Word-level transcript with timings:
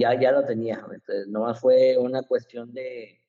ya, 0.00 0.18
ya 0.18 0.32
lo 0.32 0.44
tenía. 0.44 0.76
Entonces, 0.92 1.28
nomás 1.28 1.60
fue 1.60 1.96
una 1.98 2.22
cuestión 2.22 2.72
de, 2.72 3.20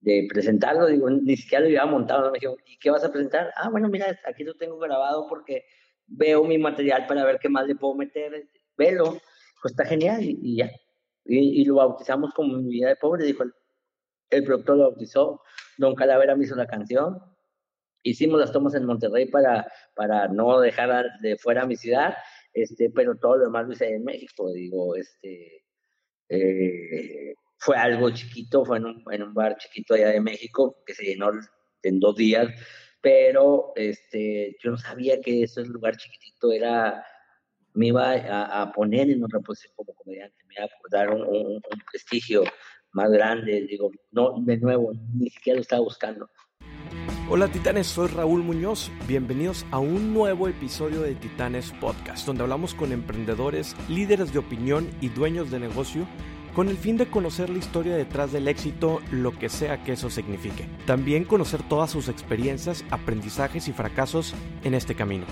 de 0.00 0.26
presentarlo, 0.32 0.86
digo, 0.86 1.10
ni 1.10 1.36
siquiera 1.36 1.62
lo 1.62 1.66
había 1.66 1.86
montado, 1.86 2.30
me 2.30 2.38
dijo, 2.38 2.56
¿y 2.64 2.78
qué 2.78 2.90
vas 2.90 3.04
a 3.04 3.10
presentar? 3.10 3.52
Ah, 3.56 3.68
bueno, 3.70 3.88
mira, 3.88 4.18
aquí 4.26 4.44
lo 4.44 4.54
tengo 4.54 4.78
grabado 4.78 5.26
porque 5.28 5.64
veo 6.06 6.44
mi 6.44 6.58
material 6.58 7.06
para 7.06 7.24
ver 7.24 7.38
qué 7.38 7.48
más 7.48 7.66
le 7.66 7.76
puedo 7.76 7.94
meter, 7.94 8.48
velo, 8.76 9.18
pues 9.60 9.72
está 9.72 9.84
genial 9.84 10.20
y, 10.22 10.56
ya. 10.56 10.70
Y, 11.24 11.64
lo 11.64 11.76
bautizamos 11.76 12.32
como 12.34 12.56
Mi 12.56 12.70
vida 12.70 12.88
de 12.88 12.96
pobre, 12.96 13.24
dijo 13.24 13.42
el, 13.42 13.52
el 14.30 14.44
productor 14.44 14.78
lo 14.78 14.90
bautizó, 14.90 15.42
Don 15.76 15.94
Calavera 15.94 16.34
me 16.34 16.44
hizo 16.44 16.56
la 16.56 16.66
canción, 16.66 17.20
hicimos 18.02 18.40
las 18.40 18.52
tomas 18.52 18.74
en 18.74 18.86
Monterrey 18.86 19.26
para, 19.26 19.70
para 19.94 20.28
no 20.28 20.60
dejar 20.60 21.04
de 21.20 21.36
fuera 21.36 21.66
mi 21.66 21.76
ciudad, 21.76 22.14
este, 22.52 22.90
pero 22.90 23.16
todo 23.16 23.36
lo 23.36 23.44
demás 23.44 23.66
lo 23.66 23.74
hice 23.74 23.94
en 23.94 24.04
México, 24.04 24.50
digo, 24.52 24.96
este, 24.96 25.59
eh, 26.30 27.34
fue 27.58 27.76
algo 27.76 28.10
chiquito, 28.10 28.64
fue 28.64 28.78
en 28.78 28.86
un, 28.86 29.04
en 29.10 29.22
un, 29.22 29.34
bar 29.34 29.56
chiquito 29.58 29.94
allá 29.94 30.08
de 30.08 30.20
México 30.20 30.76
que 30.86 30.94
se 30.94 31.04
llenó 31.04 31.32
en 31.82 32.00
dos 32.00 32.16
días, 32.16 32.48
pero 33.00 33.72
este, 33.74 34.56
yo 34.62 34.70
no 34.70 34.78
sabía 34.78 35.20
que 35.20 35.42
ese 35.42 35.64
lugar 35.64 35.96
chiquitito 35.96 36.52
era, 36.52 37.04
me 37.74 37.88
iba 37.88 38.12
a, 38.12 38.72
poner 38.72 39.10
en 39.10 39.24
otra 39.24 39.40
posición 39.40 39.72
como 39.74 39.92
comediante, 39.94 40.36
me 40.46 40.54
iba 40.54 40.64
a 40.64 40.68
dar 40.90 41.10
un, 41.10 41.22
un, 41.26 41.60
prestigio 41.90 42.44
más 42.92 43.10
grande, 43.10 43.66
digo, 43.68 43.90
no, 44.12 44.34
de 44.40 44.56
nuevo, 44.58 44.92
ni 45.14 45.30
siquiera 45.30 45.56
lo 45.56 45.62
estaba 45.62 45.82
buscando. 45.82 46.30
Hola 47.32 47.46
Titanes, 47.46 47.86
soy 47.86 48.08
Raúl 48.08 48.42
Muñoz. 48.42 48.90
Bienvenidos 49.06 49.64
a 49.70 49.78
un 49.78 50.12
nuevo 50.12 50.48
episodio 50.48 51.02
de 51.02 51.14
Titanes 51.14 51.70
Podcast, 51.80 52.26
donde 52.26 52.42
hablamos 52.42 52.74
con 52.74 52.90
emprendedores, 52.90 53.76
líderes 53.88 54.32
de 54.32 54.40
opinión 54.40 54.90
y 55.00 55.10
dueños 55.10 55.48
de 55.52 55.60
negocio 55.60 56.08
con 56.56 56.68
el 56.68 56.76
fin 56.76 56.96
de 56.96 57.06
conocer 57.06 57.48
la 57.48 57.58
historia 57.58 57.94
detrás 57.94 58.32
del 58.32 58.48
éxito, 58.48 59.00
lo 59.12 59.30
que 59.30 59.48
sea 59.48 59.84
que 59.84 59.92
eso 59.92 60.10
signifique. 60.10 60.66
También 60.88 61.24
conocer 61.24 61.62
todas 61.68 61.92
sus 61.92 62.08
experiencias, 62.08 62.84
aprendizajes 62.90 63.68
y 63.68 63.72
fracasos 63.72 64.34
en 64.64 64.74
este 64.74 64.96
camino. 64.96 65.24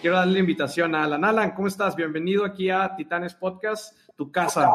Quiero 0.00 0.16
darle 0.16 0.32
la 0.32 0.38
invitación 0.40 0.96
a 0.96 1.04
Alan. 1.04 1.24
Alan, 1.24 1.52
¿cómo 1.52 1.68
estás? 1.68 1.94
Bienvenido 1.94 2.44
aquí 2.44 2.68
a 2.68 2.96
Titanes 2.96 3.34
Podcast, 3.34 3.96
tu 4.16 4.32
casa. 4.32 4.74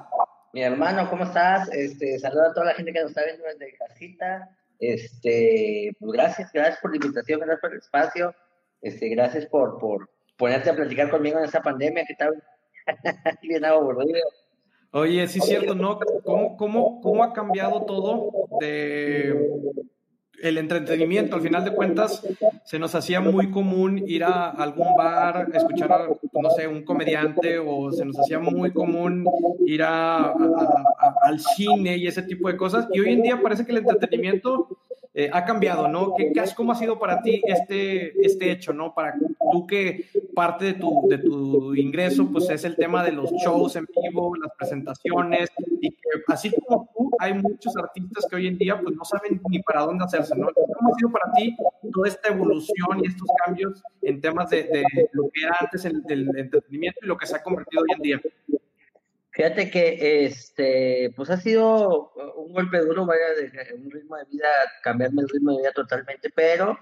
Mi 0.53 0.62
hermano, 0.62 1.09
¿cómo 1.09 1.25
estás? 1.25 1.70
Este, 1.73 2.18
saludo 2.20 2.52
a 2.52 2.53
toda 2.53 2.68
la 2.68 2.73
gente 2.73 2.94
que 2.94 3.02
nos 3.02 3.09
está 3.09 3.25
viendo 3.25 3.44
desde 3.44 3.75
casita. 3.75 4.50
Este, 4.79 5.91
pues 5.99 6.11
gracias, 6.11 6.52
gracias 6.52 6.79
por 6.81 6.91
la 6.91 6.97
invitación, 6.97 7.39
gracias 7.39 7.61
por 7.61 7.71
el 7.71 7.77
espacio. 7.79 8.35
Este, 8.81 9.09
gracias 9.09 9.45
por, 9.45 9.77
por 9.77 10.09
ponerte 10.38 10.69
a 10.69 10.75
platicar 10.75 11.09
conmigo 11.09 11.39
en 11.39 11.45
esta 11.45 11.61
pandemia 11.61 12.05
que 12.05 12.13
está 12.13 12.29
bien 13.41 13.66
aburrido. 13.66 14.19
Oye, 14.91 15.27
sí 15.27 15.39
es 15.39 15.45
cierto, 15.45 15.73
¿no? 15.73 15.99
¿Cómo, 16.23 16.55
cómo, 16.57 17.01
cómo 17.01 17.23
ha 17.23 17.33
cambiado 17.33 17.83
todo 17.85 18.29
de 18.59 19.33
el 20.44 20.58
entretenimiento? 20.58 21.36
Al 21.36 21.41
final 21.41 21.63
de 21.63 21.72
cuentas, 21.72 22.22
se 22.66 22.77
nos 22.77 22.94
hacía 22.94 23.22
muy 23.22 23.49
común 23.49 24.03
ir 24.05 24.23
a 24.23 24.50
algún 24.50 24.95
bar, 24.95 25.50
escuchar, 25.53 25.91
a, 25.91 26.08
no 26.08 26.50
sé, 26.52 26.67
un 26.67 26.83
comediante, 26.83 27.58
o 27.58 27.91
se 27.91 28.05
nos 28.05 28.19
hacía 28.19 28.39
muy 28.39 28.72
común 28.72 29.25
ir 29.66 29.83
a, 29.83 30.33
al 31.23 31.39
cine 31.39 31.97
y 31.97 32.08
ese 32.08 32.23
tipo 32.23 32.50
de 32.50 32.58
cosas. 32.58 32.88
Y 32.91 33.00
hoy 33.00 33.13
en 33.13 33.22
día 33.22 33.41
parece 33.41 33.66
que 33.66 33.72
el 33.72 33.80
entretenimiento 33.80 34.67
eh, 35.16 35.30
ha 35.31 35.45
cambiado, 35.45 35.88
¿no? 35.88 36.16
¿Qué, 36.16 36.33
¿Cómo 36.55 36.72
ha 36.72 36.75
sido 36.75 36.97
para 36.97 37.22
ti 37.22 37.39
este, 37.45 38.19
este 38.25 38.52
hecho, 38.52 38.73
¿no? 38.73 38.95
Para 38.95 39.13
tú 39.52 39.67
que 39.67 40.07
parte 40.33 40.66
de 40.66 40.73
tu, 40.73 41.07
de 41.07 41.19
tu 41.19 41.75
ingreso, 41.75 42.28
pues 42.31 42.50
es 42.50 42.63
el 42.63 42.75
tema 42.75 43.03
de 43.03 43.11
los 43.11 43.31
shows 43.33 43.75
en 43.75 43.85
vivo, 44.02 44.35
las 44.35 44.52
presentaciones, 44.57 45.52
y 45.84 45.92
que 45.92 46.23
así 46.28 46.50
como 46.50 46.89
tú, 46.95 47.12
hay 47.20 47.34
muchos 47.34 47.76
artistas 47.76 48.26
que 48.30 48.38
hoy 48.38 48.48
en 48.48 48.58
día 48.58 48.80
pues 48.80 48.95
no 48.95 49.03
saben 49.03 49.42
ni 49.50 49.62
para 49.64 49.81
dónde 49.81 50.06
hacerse, 50.06 50.34
¿no? 50.34 50.48
¿Cómo 50.53 50.94
ha 50.94 50.98
sido 50.98 51.12
para 51.12 51.30
ti 51.34 51.58
toda 51.92 52.08
esta 52.08 52.30
evolución 52.30 53.02
y 53.03 53.07
estos 53.07 53.28
cambios 53.44 53.84
en 54.02 54.22
temas 54.22 54.50
de, 54.50 54.63
de 54.63 54.84
lo 55.12 55.30
que 55.34 55.44
era 55.44 55.57
antes 55.59 55.84
el, 55.84 56.02
el 56.07 56.30
entretenimiento 56.38 57.00
y 57.03 57.07
lo 57.07 57.18
que 57.18 57.25
se 57.25 57.35
ha 57.35 57.44
convertido 57.44 57.84
hoy 57.84 57.90
en 57.97 58.02
día? 58.02 58.22
Fíjate 59.31 59.69
que 59.69 60.25
este, 60.25 61.12
pues 61.18 61.30
ha 61.31 61.38
sido 61.38 62.13
un 62.38 62.53
golpe 62.53 62.78
duro, 62.78 63.06
vaya, 63.06 63.34
de 63.36 63.74
un 63.74 63.91
ritmo 63.91 64.16
de 64.16 64.25
vida, 64.25 64.47
cambiarme 64.84 65.24
el 65.24 65.30
ritmo 65.30 65.52
de 65.52 65.57
vida 65.57 65.74
totalmente, 65.74 66.30
pero 66.34 66.80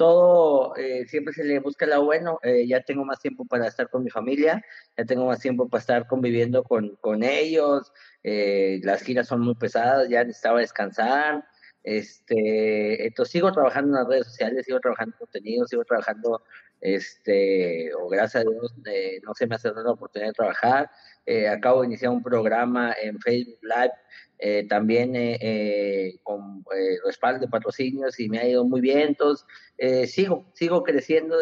todo 0.00 0.74
eh, 0.76 1.04
siempre 1.08 1.34
se 1.34 1.44
le 1.44 1.58
busca 1.58 1.84
lo 1.84 2.02
bueno. 2.02 2.38
Eh, 2.42 2.66
ya 2.66 2.80
tengo 2.80 3.04
más 3.04 3.20
tiempo 3.20 3.44
para 3.44 3.66
estar 3.66 3.90
con 3.90 4.02
mi 4.02 4.08
familia, 4.08 4.64
ya 4.96 5.04
tengo 5.04 5.26
más 5.26 5.40
tiempo 5.40 5.68
para 5.68 5.80
estar 5.82 6.06
conviviendo 6.06 6.64
con, 6.64 6.96
con 7.02 7.22
ellos. 7.22 7.92
Eh, 8.24 8.80
las 8.82 9.02
giras 9.02 9.28
son 9.28 9.42
muy 9.42 9.56
pesadas, 9.56 10.08
ya 10.08 10.24
necesitaba 10.24 10.60
descansar. 10.60 11.44
Este, 11.82 13.06
entonces 13.06 13.30
sigo 13.30 13.52
trabajando 13.52 13.88
en 13.88 14.04
las 14.04 14.08
redes 14.08 14.26
sociales, 14.28 14.64
sigo 14.64 14.80
trabajando 14.80 15.16
en 15.16 15.18
contenido, 15.18 15.66
sigo 15.66 15.84
trabajando, 15.84 16.42
este, 16.80 17.94
o 17.94 18.08
gracias 18.08 18.46
a 18.46 18.48
Dios, 18.48 18.74
no 19.22 19.34
se 19.34 19.46
me 19.46 19.54
ha 19.54 19.58
dado 19.58 19.84
la 19.84 19.90
oportunidad 19.92 20.30
de 20.30 20.34
trabajar. 20.34 20.90
Eh, 21.26 21.46
acabo 21.46 21.82
de 21.82 21.88
iniciar 21.88 22.10
un 22.10 22.22
programa 22.22 22.94
en 23.02 23.20
Facebook 23.20 23.58
Live, 23.62 23.92
eh, 24.42 24.66
también 24.68 25.12
eh, 25.14 26.14
con 26.22 26.64
respaldo 27.04 27.40
de 27.40 27.48
patrocinios 27.48 28.18
y 28.18 28.28
me 28.28 28.38
ha 28.38 28.48
ido 28.48 28.64
muy 28.64 28.80
bien, 28.80 29.00
entonces 29.08 29.46
sigo, 30.06 30.46
sigo 30.54 30.82
creciendo. 30.82 31.36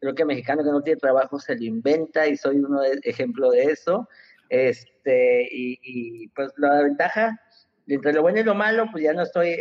creo 0.00 0.14
que 0.14 0.24
mexicano 0.24 0.64
que 0.64 0.70
no 0.70 0.82
tiene 0.82 1.00
trabajo 1.00 1.38
se 1.38 1.56
lo 1.56 1.64
inventa 1.64 2.26
y 2.26 2.36
soy 2.36 2.56
de, 2.56 3.00
ejemplo 3.02 3.50
de 3.50 3.64
eso. 3.64 4.08
Este, 4.48 5.48
y, 5.50 6.28
pues 6.28 6.52
la 6.56 6.82
ventaja, 6.82 7.38
entre 7.86 8.12
lo 8.12 8.22
bueno 8.22 8.40
y 8.40 8.44
lo 8.44 8.54
malo, 8.54 8.86
pues 8.90 9.04
ya 9.04 9.12
no 9.12 9.22
estoy 9.22 9.56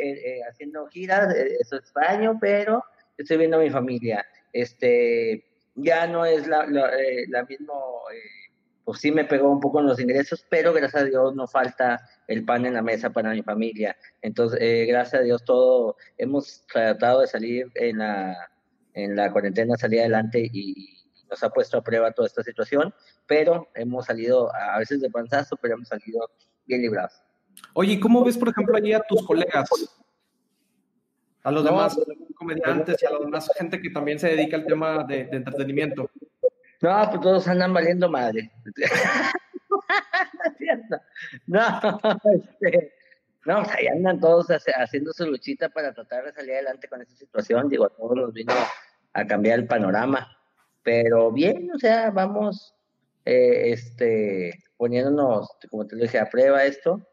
haciendo 0.50 0.88
giras, 0.88 1.34
eso 1.36 1.76
es 1.76 1.82
extraño, 1.82 2.38
pero 2.42 2.84
estoy 3.18 3.38
viendo 3.38 3.58
a 3.58 3.62
mi 3.62 3.70
familia. 3.70 4.26
Este, 4.54 5.46
ya 5.76 6.08
no 6.08 6.26
es 6.26 6.48
la, 6.48 6.66
la, 6.66 6.92
la 7.30 7.44
misma 7.46 7.74
pues 8.88 9.02
sí 9.02 9.12
me 9.12 9.26
pegó 9.26 9.52
un 9.52 9.60
poco 9.60 9.82
en 9.82 9.86
los 9.88 10.00
ingresos, 10.00 10.46
pero 10.50 10.72
gracias 10.72 11.04
a 11.04 11.06
Dios 11.06 11.36
no 11.36 11.46
falta 11.46 12.00
el 12.26 12.46
pan 12.46 12.66
en 12.66 12.74
la 12.74 12.82
mesa 12.82 13.10
para 13.10 13.32
mi 13.32 13.44
familia. 13.44 13.98
Entonces, 14.22 14.58
eh, 14.62 14.86
gracias 14.88 15.20
a 15.20 15.24
Dios 15.26 15.44
todo, 15.44 15.98
hemos 16.18 16.66
tratado 16.68 17.20
de 17.20 17.28
salir 17.28 17.70
en 17.76 17.98
la, 17.98 18.34
en 18.94 19.18
la 19.18 19.30
cuarentena, 19.34 19.76
salir 19.76 20.00
adelante 20.00 20.50
y, 20.54 21.04
nos 21.30 21.44
ha 21.44 21.50
puesto 21.50 21.78
a 21.78 21.84
prueba 21.84 22.14
toda 22.14 22.28
esta 22.28 22.42
situación, 22.44 22.94
pero 23.26 23.68
hemos 23.76 24.06
salido 24.06 24.50
a 24.56 24.80
veces 24.80 25.02
de 25.02 25.10
panzazo, 25.10 25.58
pero 25.62 25.74
hemos 25.74 25.90
salido 25.90 26.22
bien 26.66 26.82
librados. 26.82 27.22
Oye, 27.74 28.00
¿cómo 28.00 28.24
ves, 28.24 28.38
por 28.38 28.48
ejemplo, 28.48 28.78
allí 28.78 28.94
a 28.94 29.02
tus 29.02 29.28
colegas? 29.28 29.70
A 31.44 31.52
los 31.52 31.66
demás 31.66 32.00
comediantes 32.36 33.04
y 33.04 33.06
a 33.06 33.10
la 33.10 33.20
demás 33.20 33.52
gente 33.58 33.82
que 33.82 33.90
también 33.90 34.18
se 34.18 34.30
dedica 34.30 34.56
al 34.56 34.66
tema 34.66 35.04
de 35.04 35.28
entretenimiento. 35.30 36.10
No, 36.88 37.10
pues 37.10 37.22
todos 37.22 37.48
andan 37.50 37.74
valiendo 37.74 38.10
madre. 38.10 38.50
no, 41.48 42.00
este, 42.34 42.94
no, 43.46 43.64
pues 43.64 43.76
ahí 43.76 43.88
andan 43.88 44.22
todos 44.22 44.48
haciendo 44.50 45.12
su 45.12 45.26
luchita 45.26 45.68
para 45.68 45.94
tratar 45.94 46.24
de 46.24 46.32
salir 46.32 46.54
adelante 46.54 46.88
con 46.88 47.02
esta 47.02 47.14
situación. 47.16 47.68
Digo, 47.68 47.88
a 47.88 47.90
todos 47.90 48.16
nos 48.16 48.32
vino 48.32 48.54
a 49.12 49.28
cambiar 49.28 49.60
el 49.60 49.68
panorama. 49.68 50.34
Pero 50.82 51.30
bien, 51.30 51.70
o 51.76 51.78
sea, 51.78 52.10
vamos 52.10 52.74
eh, 53.26 53.74
este, 53.74 54.54
poniéndonos, 54.78 55.58
como 55.70 55.86
te 55.86 55.98
lo 55.98 56.04
dije, 56.04 56.20
a 56.20 56.30
prueba 56.30 56.64
esto. 56.64 57.06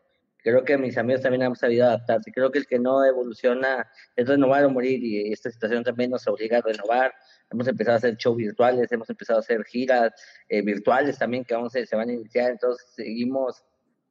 Creo 0.45 0.63
que 0.63 0.79
mis 0.79 0.97
amigos 0.99 1.23
también 1.23 1.43
han 1.43 1.57
sabido 1.57 1.87
adaptarse. 1.87 2.31
Creo 2.31 2.53
que 2.53 2.61
el 2.61 2.69
que 2.69 2.79
no 2.79 3.05
evoluciona 3.05 3.91
es 4.15 4.29
renovar 4.29 4.65
o 4.67 4.71
morir 4.71 5.03
y 5.03 5.33
esta 5.33 5.51
situación 5.51 5.83
también 5.83 6.13
nos 6.13 6.29
obliga 6.29 6.59
a 6.59 6.61
renovar, 6.61 7.13
hemos 7.55 7.69
empezado 7.69 7.95
a 7.95 7.99
hacer 7.99 8.17
shows 8.17 8.37
virtuales, 8.37 8.93
hemos 8.93 9.09
empezado 9.09 9.39
a 9.39 9.41
hacer 9.41 9.65
giras 9.65 10.13
eh, 10.49 10.63
virtuales 10.63 11.19
también 11.19 11.45
que 11.45 11.55
vamos 11.55 11.75
a, 11.75 11.85
se 11.85 11.97
van 11.97 12.11
a 12.11 12.13
iniciar, 12.13 12.51
entonces 12.51 12.87
seguimos 12.95 13.65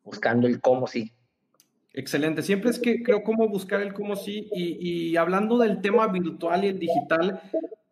buscando 0.03 0.47
el 0.47 0.59
cómo 0.59 0.87
sí. 0.87 1.11
Excelente, 1.93 2.41
siempre 2.41 2.71
es 2.71 2.79
que 2.79 3.03
creo 3.03 3.23
cómo 3.23 3.47
buscar 3.47 3.81
el 3.81 3.93
cómo 3.93 4.15
sí 4.15 4.49
y, 4.51 5.11
y 5.11 5.17
hablando 5.17 5.59
del 5.59 5.79
tema 5.79 6.07
virtual 6.07 6.63
y 6.63 6.67
el 6.69 6.79
digital, 6.79 7.39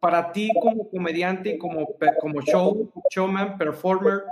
para 0.01 0.31
ti 0.31 0.49
como 0.59 0.89
comediante 0.89 1.59
como, 1.59 1.87
como 2.19 2.41
show, 2.41 2.91
showman, 3.11 3.57
performer, 3.57 4.23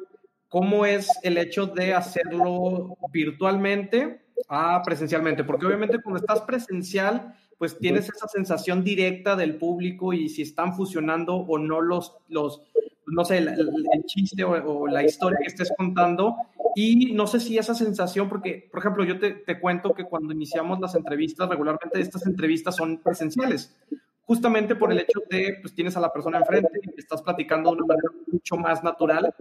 ¿cómo 0.49 0.83
es 0.85 1.07
el 1.21 1.37
hecho 1.37 1.67
de 1.67 1.93
hacerlo 1.93 2.97
virtualmente 3.13 4.25
a 4.49 4.81
presencialmente? 4.81 5.43
Porque 5.43 5.67
obviamente 5.67 6.01
cuando 6.01 6.19
estás 6.19 6.41
presencial 6.41 7.35
pues 7.59 7.77
tienes 7.77 8.09
esa 8.09 8.27
sensación 8.27 8.83
directa 8.83 9.35
del 9.35 9.57
público 9.57 10.13
y 10.13 10.29
si 10.29 10.41
están 10.41 10.73
fusionando 10.75 11.35
o 11.35 11.59
no 11.59 11.81
los, 11.81 12.15
los 12.29 12.63
no 13.05 13.25
sé, 13.25 13.39
el, 13.39 14.05
chiste 14.05 14.43
o, 14.45 14.87
la 14.87 15.03
historia 15.03 15.39
que 15.41 15.47
estés 15.47 15.71
contando. 15.77 16.35
Y 16.73 17.13
no 17.13 17.27
sé 17.27 17.41
si 17.41 17.57
esa 17.57 17.75
sensación, 17.75 18.29
porque, 18.29 18.69
por 18.71 18.79
ejemplo, 18.79 19.03
yo 19.03 19.19
te, 19.19 19.31
te, 19.31 19.59
cuento 19.59 19.93
que 19.93 20.05
cuando 20.05 20.33
iniciamos 20.33 20.79
las 20.79 20.95
entrevistas, 20.95 21.49
regularmente 21.49 21.99
estas 21.99 22.25
entrevistas 22.25 22.77
son 22.77 22.99
presenciales, 22.99 23.75
justamente 24.21 24.75
por 24.75 24.91
el 24.91 24.99
hecho 24.99 25.19
de, 25.29 25.57
pues 25.61 25.73
tienes 25.73 25.97
a 25.97 25.99
la 25.99 26.13
persona 26.13 26.37
enfrente 26.37 26.79
y 26.81 26.99
estás 26.99 27.21
platicando 27.21 27.71
de 27.71 27.77
una 27.77 27.87
manera 27.87 28.09
mucho 28.31 28.55
más 28.55 28.83
natural. 28.83 29.33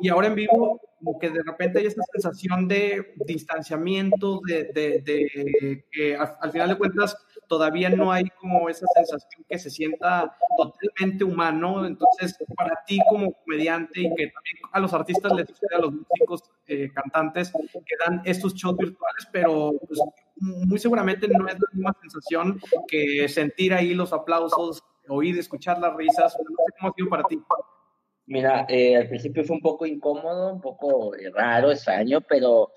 Y 0.00 0.08
ahora 0.08 0.28
en 0.28 0.34
vivo 0.34 0.80
como 1.00 1.18
que 1.18 1.30
de 1.30 1.42
repente 1.42 1.78
hay 1.78 1.86
esta 1.86 2.02
sensación 2.12 2.68
de 2.68 3.14
distanciamiento, 3.26 4.40
de, 4.46 4.64
de, 4.72 5.84
que 5.90 6.16
al, 6.16 6.50
final 6.50 6.68
de 6.68 6.78
cuentas 6.78 7.16
todavía 7.50 7.90
no 7.90 8.12
hay 8.12 8.24
como 8.40 8.68
esa 8.68 8.86
sensación 8.94 9.44
que 9.48 9.58
se 9.58 9.70
sienta 9.70 10.36
totalmente 10.56 11.24
humano. 11.24 11.84
Entonces, 11.84 12.38
para 12.56 12.80
ti 12.86 13.00
como 13.10 13.32
comediante 13.32 14.02
y 14.02 14.14
que 14.14 14.28
también 14.28 14.56
a 14.70 14.78
los 14.78 14.94
artistas 14.94 15.32
les 15.32 15.48
sucede, 15.48 15.74
a 15.74 15.80
los 15.80 15.92
músicos, 15.92 16.44
eh, 16.68 16.88
cantantes, 16.94 17.50
que 17.50 17.96
dan 18.06 18.22
estos 18.24 18.54
shows 18.54 18.76
virtuales, 18.76 19.26
pero 19.32 19.72
pues, 19.84 19.98
muy 20.36 20.78
seguramente 20.78 21.26
no 21.26 21.48
es 21.48 21.54
la 21.54 21.66
misma 21.72 21.96
sensación 22.00 22.60
que 22.86 23.28
sentir 23.28 23.74
ahí 23.74 23.94
los 23.94 24.12
aplausos, 24.12 24.84
oír, 25.08 25.36
escuchar 25.36 25.80
las 25.80 25.96
risas. 25.96 26.36
No 26.38 26.56
sé 26.56 26.72
cómo 26.78 26.92
ha 26.92 26.94
sido 26.94 27.08
para 27.08 27.24
ti. 27.24 27.42
Mira, 28.26 28.64
eh, 28.68 28.96
al 28.96 29.08
principio 29.08 29.42
fue 29.42 29.56
un 29.56 29.62
poco 29.62 29.86
incómodo, 29.86 30.54
un 30.54 30.60
poco 30.60 31.16
eh, 31.16 31.32
raro, 31.34 31.72
extraño, 31.72 32.20
pero 32.20 32.70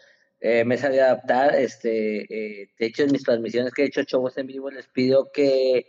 eh, 0.44 0.64
me 0.66 0.78
sabía 0.78 1.06
adaptar. 1.06 1.56
Este, 1.56 2.70
de 2.78 2.86
hecho, 2.86 3.04
en 3.04 3.12
mis 3.12 3.24
transmisiones 3.24 3.74
que 3.74 3.84
he 3.84 3.86
hecho 3.88 4.04
shows 4.04 4.38
en 4.38 4.48
vivo, 4.48 4.70
les 4.70 4.88
pido 4.88 5.32
que 5.32 5.88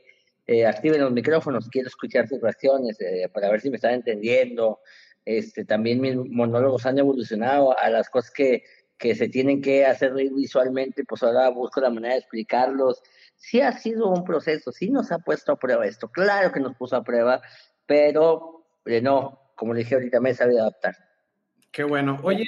activen 0.67 1.01
los 1.01 1.13
micrófonos. 1.13 1.69
Quiero 1.69 1.89
escuchar 1.89 2.29
sus 2.29 2.41
reacciones 2.41 2.97
para 3.33 3.51
ver 3.51 3.61
si 3.61 3.71
me 3.71 3.77
están 3.77 3.95
entendiendo. 3.95 4.81
Este, 5.25 5.65
también 5.65 6.01
mis 6.01 6.17
monólogos 6.17 6.87
han 6.87 6.99
evolucionado 6.99 7.77
a 7.79 7.89
las 7.89 8.11
cosas 8.11 8.31
que, 8.31 8.63
que 8.99 9.15
se 9.15 9.29
tienen 9.29 9.61
que 9.61 9.87
hacer 9.87 10.13
visualmente, 10.15 11.05
pues 11.05 11.23
ahora 11.23 11.49
busco 11.49 11.81
la 11.81 11.91
manera 11.91 12.15
de 12.15 12.21
explicarlos. 12.21 13.03
Sí 13.37 13.61
ha 13.61 13.73
sido 13.73 14.09
un 14.09 14.25
proceso, 14.25 14.71
sí 14.71 14.91
nos 14.91 15.11
ha 15.13 15.19
puesto 15.19 15.53
a 15.53 15.59
prueba 15.59 15.87
esto, 15.87 16.09
claro 16.09 16.53
que 16.53 16.61
nos 16.61 16.77
puso 16.77 16.97
a 16.97 17.05
prueba, 17.05 17.43
pero 17.87 18.67
no, 19.03 19.53
como 19.57 19.75
le 19.75 19.81
dije 19.81 19.95
ahorita, 19.95 20.21
me 20.21 20.31
he 20.31 20.35
sabido 20.35 20.61
adaptar. 20.61 20.95
Qué 21.75 21.83
bueno. 21.83 22.21
Oye, 22.23 22.47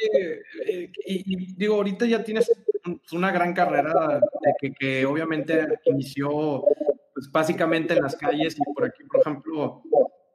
eh, 0.69 0.89
y, 1.05 1.53
digo, 1.57 1.75
ahorita 1.75 2.07
ya 2.07 2.23
tienes 2.23 2.49
una 3.11 3.33
gran 3.33 3.53
carrera 3.53 4.21
de 4.61 4.73
que, 4.73 5.05
obviamente 5.05 5.67
inició 5.87 6.63
pues, 7.13 7.29
básicamente 7.33 7.95
en 7.95 8.05
las 8.05 8.15
calles 8.15 8.57
y 8.57 8.73
por 8.73 8.85
aquí, 8.85 9.03
por 9.03 9.21
ejemplo, 9.21 9.83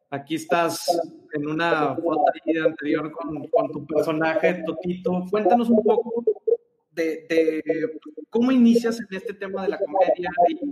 aquí 0.10 0.36
estás 0.36 0.86
en 1.32 1.48
una 1.48 1.96
foto 1.96 2.26
anterior 2.66 3.10
con, 3.14 3.48
con 3.48 3.72
tu 3.72 3.88
personaje, 3.88 4.62
Totito. 4.66 5.24
Cuéntanos 5.32 5.70
un 5.70 5.82
poco 5.82 6.26
de, 6.92 7.64
cómo 8.30 8.52
inicias 8.52 9.00
en 9.00 9.18
este 9.18 9.34
tema 9.34 9.64
de 9.64 9.70
la 9.70 9.80
comedia 9.80 10.30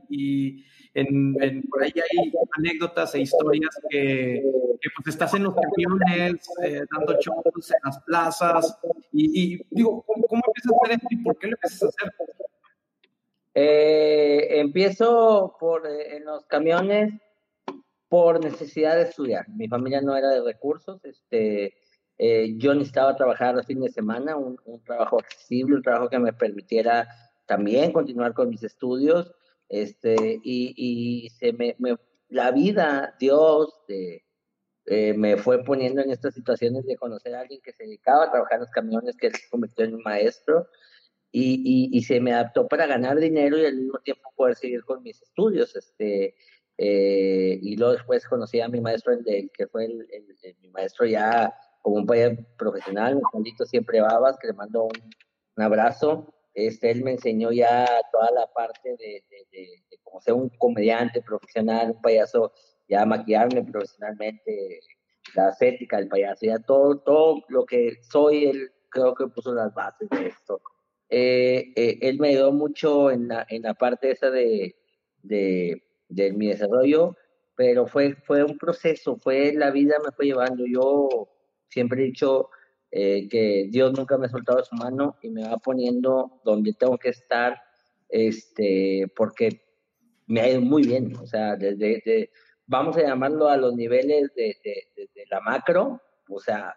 y, 0.09 0.65
en, 0.93 1.63
por 1.69 1.83
ahí 1.83 1.93
hay 1.95 2.33
anécdotas 2.57 3.13
e 3.15 3.21
historias 3.21 3.69
que, 3.89 4.43
pues 4.95 5.15
estás 5.15 5.33
en 5.35 5.43
los 5.43 5.55
camiones, 5.55 6.47
eh, 6.63 6.81
dando 6.91 7.13
shows 7.19 7.71
en 7.71 7.79
las 7.83 7.99
plazas 8.03 8.79
y, 9.11 9.61
digo, 9.69 10.03
¿cómo, 10.05 10.25
empiezas 10.47 10.71
a 10.71 10.77
hacer 10.83 10.95
esto 10.95 11.07
y 11.11 11.17
por 11.17 11.37
qué 11.37 11.47
lo 11.47 11.53
empiezas 11.55 11.83
a 11.83 11.87
hacer? 11.87 12.13
Eh, 13.53 14.59
empiezo 14.59 15.55
por 15.59 15.85
eh, 15.85 16.17
en 16.17 16.25
los 16.25 16.45
camiones 16.45 17.13
por 18.07 18.43
necesidad 18.43 18.95
de 18.95 19.03
estudiar. 19.03 19.47
Mi 19.49 19.67
familia 19.67 20.01
no 20.01 20.15
era 20.15 20.29
de 20.29 20.41
recursos, 20.41 21.03
este, 21.05 21.75
eh, 22.21 22.55
yo 22.57 22.73
necesitaba 22.73 23.15
trabajar 23.15 23.55
los 23.55 23.65
fines 23.65 23.85
de 23.85 23.91
semana, 23.91 24.35
un, 24.35 24.57
trabajo 24.83 25.19
accesible, 25.19 25.77
un 25.77 25.81
trabajo 25.81 26.09
que 26.09 26.19
me 26.19 26.33
permitiera 26.33 27.07
también 27.45 27.93
continuar 27.93 28.33
con 28.33 28.49
mis 28.49 28.61
estudios. 28.61 29.33
Este, 29.69 30.41
y, 30.43 31.29
se 31.39 31.53
me, 31.53 31.77
la 32.27 32.51
vida, 32.51 33.15
Dios, 33.19 33.73
eh, 33.87 35.13
me 35.13 35.37
fue 35.37 35.63
poniendo 35.63 36.01
en 36.01 36.11
estas 36.11 36.33
situaciones 36.33 36.85
de 36.85 36.97
conocer 36.97 37.35
a 37.35 37.41
alguien 37.41 37.61
que 37.63 37.71
se 37.71 37.83
dedicaba 37.85 38.25
a 38.25 38.31
trabajar 38.31 38.55
en 38.55 38.61
los 38.61 38.71
camiones, 38.71 39.15
que 39.15 39.31
se 39.31 39.49
convirtió 39.49 39.85
en 39.85 39.95
un 39.95 40.03
maestro. 40.03 40.67
Y, 41.31 41.89
y, 41.93 42.03
se 42.03 42.19
me 42.19 42.33
adaptó 42.33 42.67
para 42.67 42.87
ganar 42.87 43.17
dinero 43.17 43.57
y 43.57 43.65
al 43.65 43.75
mismo 43.75 43.99
tiempo 43.99 44.33
poder 44.35 44.55
seguir 44.55 44.83
con 44.83 45.03
mis 45.03 45.21
estudios. 45.21 45.73
Este, 45.75 46.35
eh, 46.77 47.59
y 47.61 47.77
luego 47.77 47.93
después 47.93 48.27
conocí 48.27 48.59
a 48.59 48.67
mi 48.67 48.81
maestro, 48.81 49.13
el, 49.13 49.51
que 49.51 49.67
fue 49.67 49.85
el, 49.85 50.07
mi 50.61 50.69
maestro 50.69 51.05
ya 51.05 51.53
como 51.81 51.97
un 51.97 52.05
país 52.05 52.37
profesional, 52.57 53.19
Juanito 53.31 53.65
Siempre 53.65 54.01
Babas, 54.01 54.37
que 54.39 54.47
le 54.47 54.53
mando 54.53 54.85
un, 54.85 55.63
abrazo. 55.63 56.33
Este, 56.53 56.89
él 56.91 57.03
me 57.03 57.11
enseñó 57.11 57.51
ya 57.51 57.85
toda 58.11 58.31
la 58.31 58.47
parte 58.47 58.95
de, 58.97 59.23
de, 59.51 59.67
cómo 60.03 60.21
ser 60.21 60.33
un 60.33 60.49
comediante 60.57 61.21
profesional, 61.21 61.91
un 61.91 62.01
payaso, 62.01 62.53
ya 62.87 63.05
maquillarme 63.05 63.63
profesionalmente, 63.63 64.79
la 65.35 65.49
estética 65.49 65.97
del 65.97 66.07
payaso, 66.07 66.45
ya 66.45 66.59
todo, 66.59 66.99
todo 66.99 67.43
lo 67.49 67.65
que 67.65 67.97
soy, 68.01 68.45
él 68.45 68.71
creo 68.89 69.13
que 69.15 69.27
puso 69.27 69.53
las 69.53 69.73
bases 69.73 70.09
de 70.09 70.27
esto. 70.27 70.61
Eh, 71.09 71.73
eh, 71.75 71.97
él 72.01 72.19
me 72.19 72.29
ayudó 72.29 72.51
mucho 72.51 73.11
en 73.11 73.27
la, 73.27 73.45
en 73.49 73.63
la 73.63 73.73
parte 73.73 74.11
esa 74.11 74.29
de, 74.29 74.75
de, 75.23 75.83
de 76.07 76.33
mi 76.33 76.47
desarrollo, 76.47 77.15
pero 77.55 77.87
fue, 77.87 78.15
fue 78.15 78.43
un 78.43 78.57
proceso, 78.57 79.17
fue 79.17 79.53
la 79.53 79.71
vida 79.71 79.97
me 80.03 80.11
fue 80.11 80.27
llevando. 80.27 80.65
Yo 80.65 81.27
siempre 81.69 82.01
he 82.01 82.05
dicho 82.07 82.49
eh, 82.91 83.27
que 83.29 83.67
Dios 83.69 83.93
nunca 83.95 84.17
me 84.17 84.25
ha 84.25 84.29
soltado 84.29 84.63
su 84.63 84.75
mano 84.75 85.17
y 85.21 85.29
me 85.29 85.47
va 85.47 85.57
poniendo 85.57 86.41
donde 86.43 86.73
tengo 86.73 86.97
que 86.97 87.09
estar, 87.09 87.61
este, 88.09 89.11
porque 89.15 89.61
me 90.25 90.41
ha 90.41 90.49
ido 90.49 90.61
muy 90.61 90.83
bien, 90.83 91.15
o 91.15 91.27
sea, 91.27 91.55
desde, 91.55 92.31
vamos 92.65 92.97
a 92.97 93.03
llamarlo 93.03 93.47
a 93.47 93.57
los 93.57 93.75
niveles 93.75 94.33
de, 94.35 94.57
de, 94.63 95.25
la 95.29 95.39
macro, 95.41 96.01
o 96.27 96.39
sea, 96.39 96.75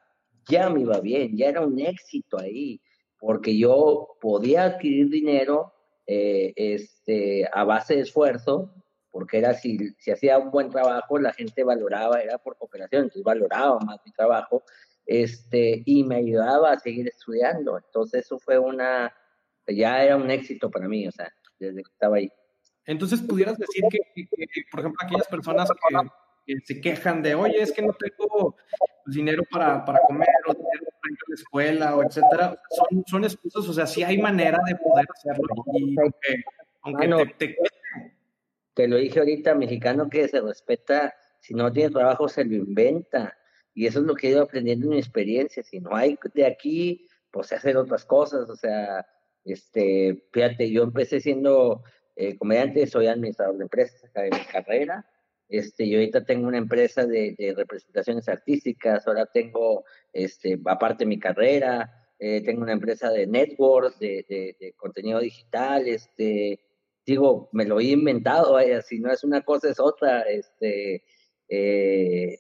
ya 0.49 0.69
me 0.69 0.81
iba 0.83 1.01
bien, 1.01 1.37
ya 1.37 1.49
era 1.49 1.63
un 1.63 1.79
éxito 1.81 2.39
ahí, 2.39 2.81
porque 3.19 3.57
yo 3.57 4.17
podía 4.21 4.65
adquirir 4.65 5.09
dinero 5.09 5.73
eh, 6.07 6.53
este, 6.57 7.49
a 7.51 7.65
base 7.65 7.95
de 7.95 8.01
esfuerzo, 8.03 8.75
porque 9.13 9.39
era 9.39 9.53
si, 9.53 9.79
si 9.99 10.11
hacía 10.11 10.39
un 10.39 10.51
buen 10.51 10.71
trabajo, 10.71 11.19
la 11.19 11.33
gente 11.35 11.63
valoraba, 11.63 12.21
era 12.21 12.39
por 12.39 12.57
cooperación, 12.57 13.05
entonces 13.05 13.23
valoraba 13.23 13.79
más 13.81 14.01
mi 14.05 14.11
trabajo, 14.11 14.65
este, 15.05 15.83
y 15.85 16.03
me 16.03 16.17
ayudaba 16.17 16.73
a 16.73 16.79
seguir 16.79 17.07
estudiando. 17.07 17.77
Entonces 17.77 18.25
eso 18.25 18.39
fue 18.39 18.59
una, 18.59 19.15
ya 19.69 20.03
era 20.03 20.17
un 20.17 20.31
éxito 20.31 20.71
para 20.71 20.89
mí, 20.89 21.07
o 21.07 21.13
sea, 21.13 21.31
desde 21.59 21.83
que 21.83 21.93
estaba 21.93 22.17
ahí. 22.17 22.33
Entonces 22.87 23.21
pudieras 23.21 23.59
decir 23.59 23.85
que, 23.91 23.99
por 24.71 24.81
ejemplo, 24.81 24.99
aquellas 25.05 25.29
personas 25.29 25.69
que, 26.47 26.57
se 26.65 26.81
quejan 26.81 27.23
de, 27.23 27.35
oye, 27.35 27.61
es 27.61 27.71
que 27.71 27.83
no 27.83 27.93
tengo 27.93 28.57
dinero 29.07 29.43
para, 29.51 29.85
para 29.85 30.01
comer 30.09 30.29
o 30.49 30.55
dinero 30.55 30.85
para 31.01 31.13
ir 31.13 31.19
a 31.19 31.29
la 31.29 31.35
escuela 31.35 31.97
o 31.97 32.03
etcétera, 32.03 32.57
son, 32.71 33.05
son 33.07 33.25
excusas, 33.25 33.69
o 33.69 33.73
sea, 33.73 33.87
sí 33.87 34.03
hay 34.03 34.19
manera 34.19 34.59
de 34.67 34.75
poder 34.77 35.07
hacerlo 35.15 35.47
y 35.75 35.95
aunque, 36.85 37.07
te, 37.39 37.49
te 37.49 37.57
te 38.75 38.89
lo 38.89 38.97
dije 38.97 39.19
ahorita, 39.19 39.55
mexicano 39.55 40.09
que 40.09 40.29
se 40.29 40.41
respeta, 40.41 41.15
si 41.41 41.55
no 41.55 41.73
tiene 41.73 41.91
trabajo 41.91 42.29
se 42.29 42.45
lo 42.45 42.55
inventa. 42.55 43.37
Y 43.75 43.87
eso 43.87 44.01
es 44.01 44.07
lo 44.07 44.15
que 44.15 44.29
he 44.29 44.31
ido 44.31 44.43
aprendiendo 44.43 44.87
en 44.87 44.91
mi 44.91 44.99
experiencia. 44.99 45.63
Si 45.63 45.81
no 45.81 45.95
hay 45.95 46.19
de 46.35 46.47
aquí, 46.47 47.09
pues 47.31 47.49
se 47.49 47.57
hacen 47.57 47.77
otras 47.77 48.05
cosas. 48.05 48.49
O 48.49 48.57
sea, 48.57 49.07
este, 49.45 50.25
fíjate, 50.33 50.71
yo 50.71 50.83
empecé 50.83 51.21
siendo 51.21 51.83
eh, 52.17 52.37
comediante, 52.37 52.87
soy 52.87 53.07
administrador 53.07 53.57
de 53.57 53.65
empresas 53.65 54.05
acá 54.05 54.23
de 54.23 54.31
mi 54.31 54.45
carrera. 54.51 55.07
Este, 55.49 55.89
yo 55.89 55.99
ahorita 55.99 56.25
tengo 56.25 56.49
una 56.49 56.59
empresa 56.59 57.05
de, 57.07 57.55
representaciones 57.57 58.29
artísticas, 58.29 59.07
ahora 59.07 59.27
tengo, 59.27 59.85
este, 60.13 60.59
aparte 60.65 61.05
de 61.05 61.09
mi 61.09 61.19
carrera, 61.19 61.93
eh, 62.19 62.43
tengo 62.43 62.63
una 62.63 62.73
empresa 62.73 63.11
de 63.11 63.27
networks, 63.27 63.99
de, 63.99 64.25
de 64.29 64.73
contenido 64.77 65.19
digital, 65.21 65.89
este, 65.89 66.61
digo, 67.05 67.49
me 67.53 67.65
lo 67.65 67.81
he 67.81 67.85
inventado, 67.85 68.59
si 68.83 68.99
no 68.99 69.11
es 69.11 69.25
una 69.25 69.43
cosa 69.43 69.71
es 69.71 69.81
otra, 69.81 70.23
este, 70.23 71.05
eh, 71.49 72.39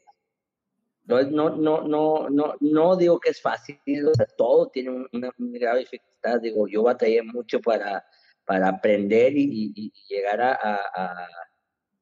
no, 1.04 1.22
no, 1.22 1.82
no, 1.86 2.28
no, 2.30 2.54
no, 2.60 2.96
digo 2.96 3.18
que 3.18 3.30
es 3.30 3.42
fácil, 3.42 3.78
o 4.06 4.14
sea, 4.14 4.26
todo 4.36 4.68
tiene 4.68 5.06
una, 5.12 5.30
grave 5.38 5.80
dificultad, 5.80 6.40
digo, 6.40 6.68
yo 6.68 6.82
batallé 6.84 7.22
mucho 7.22 7.60
para, 7.60 8.04
para 8.46 8.68
aprender 8.68 9.32
y, 9.36 9.92
llegar 10.08 10.40
a, 10.40 10.58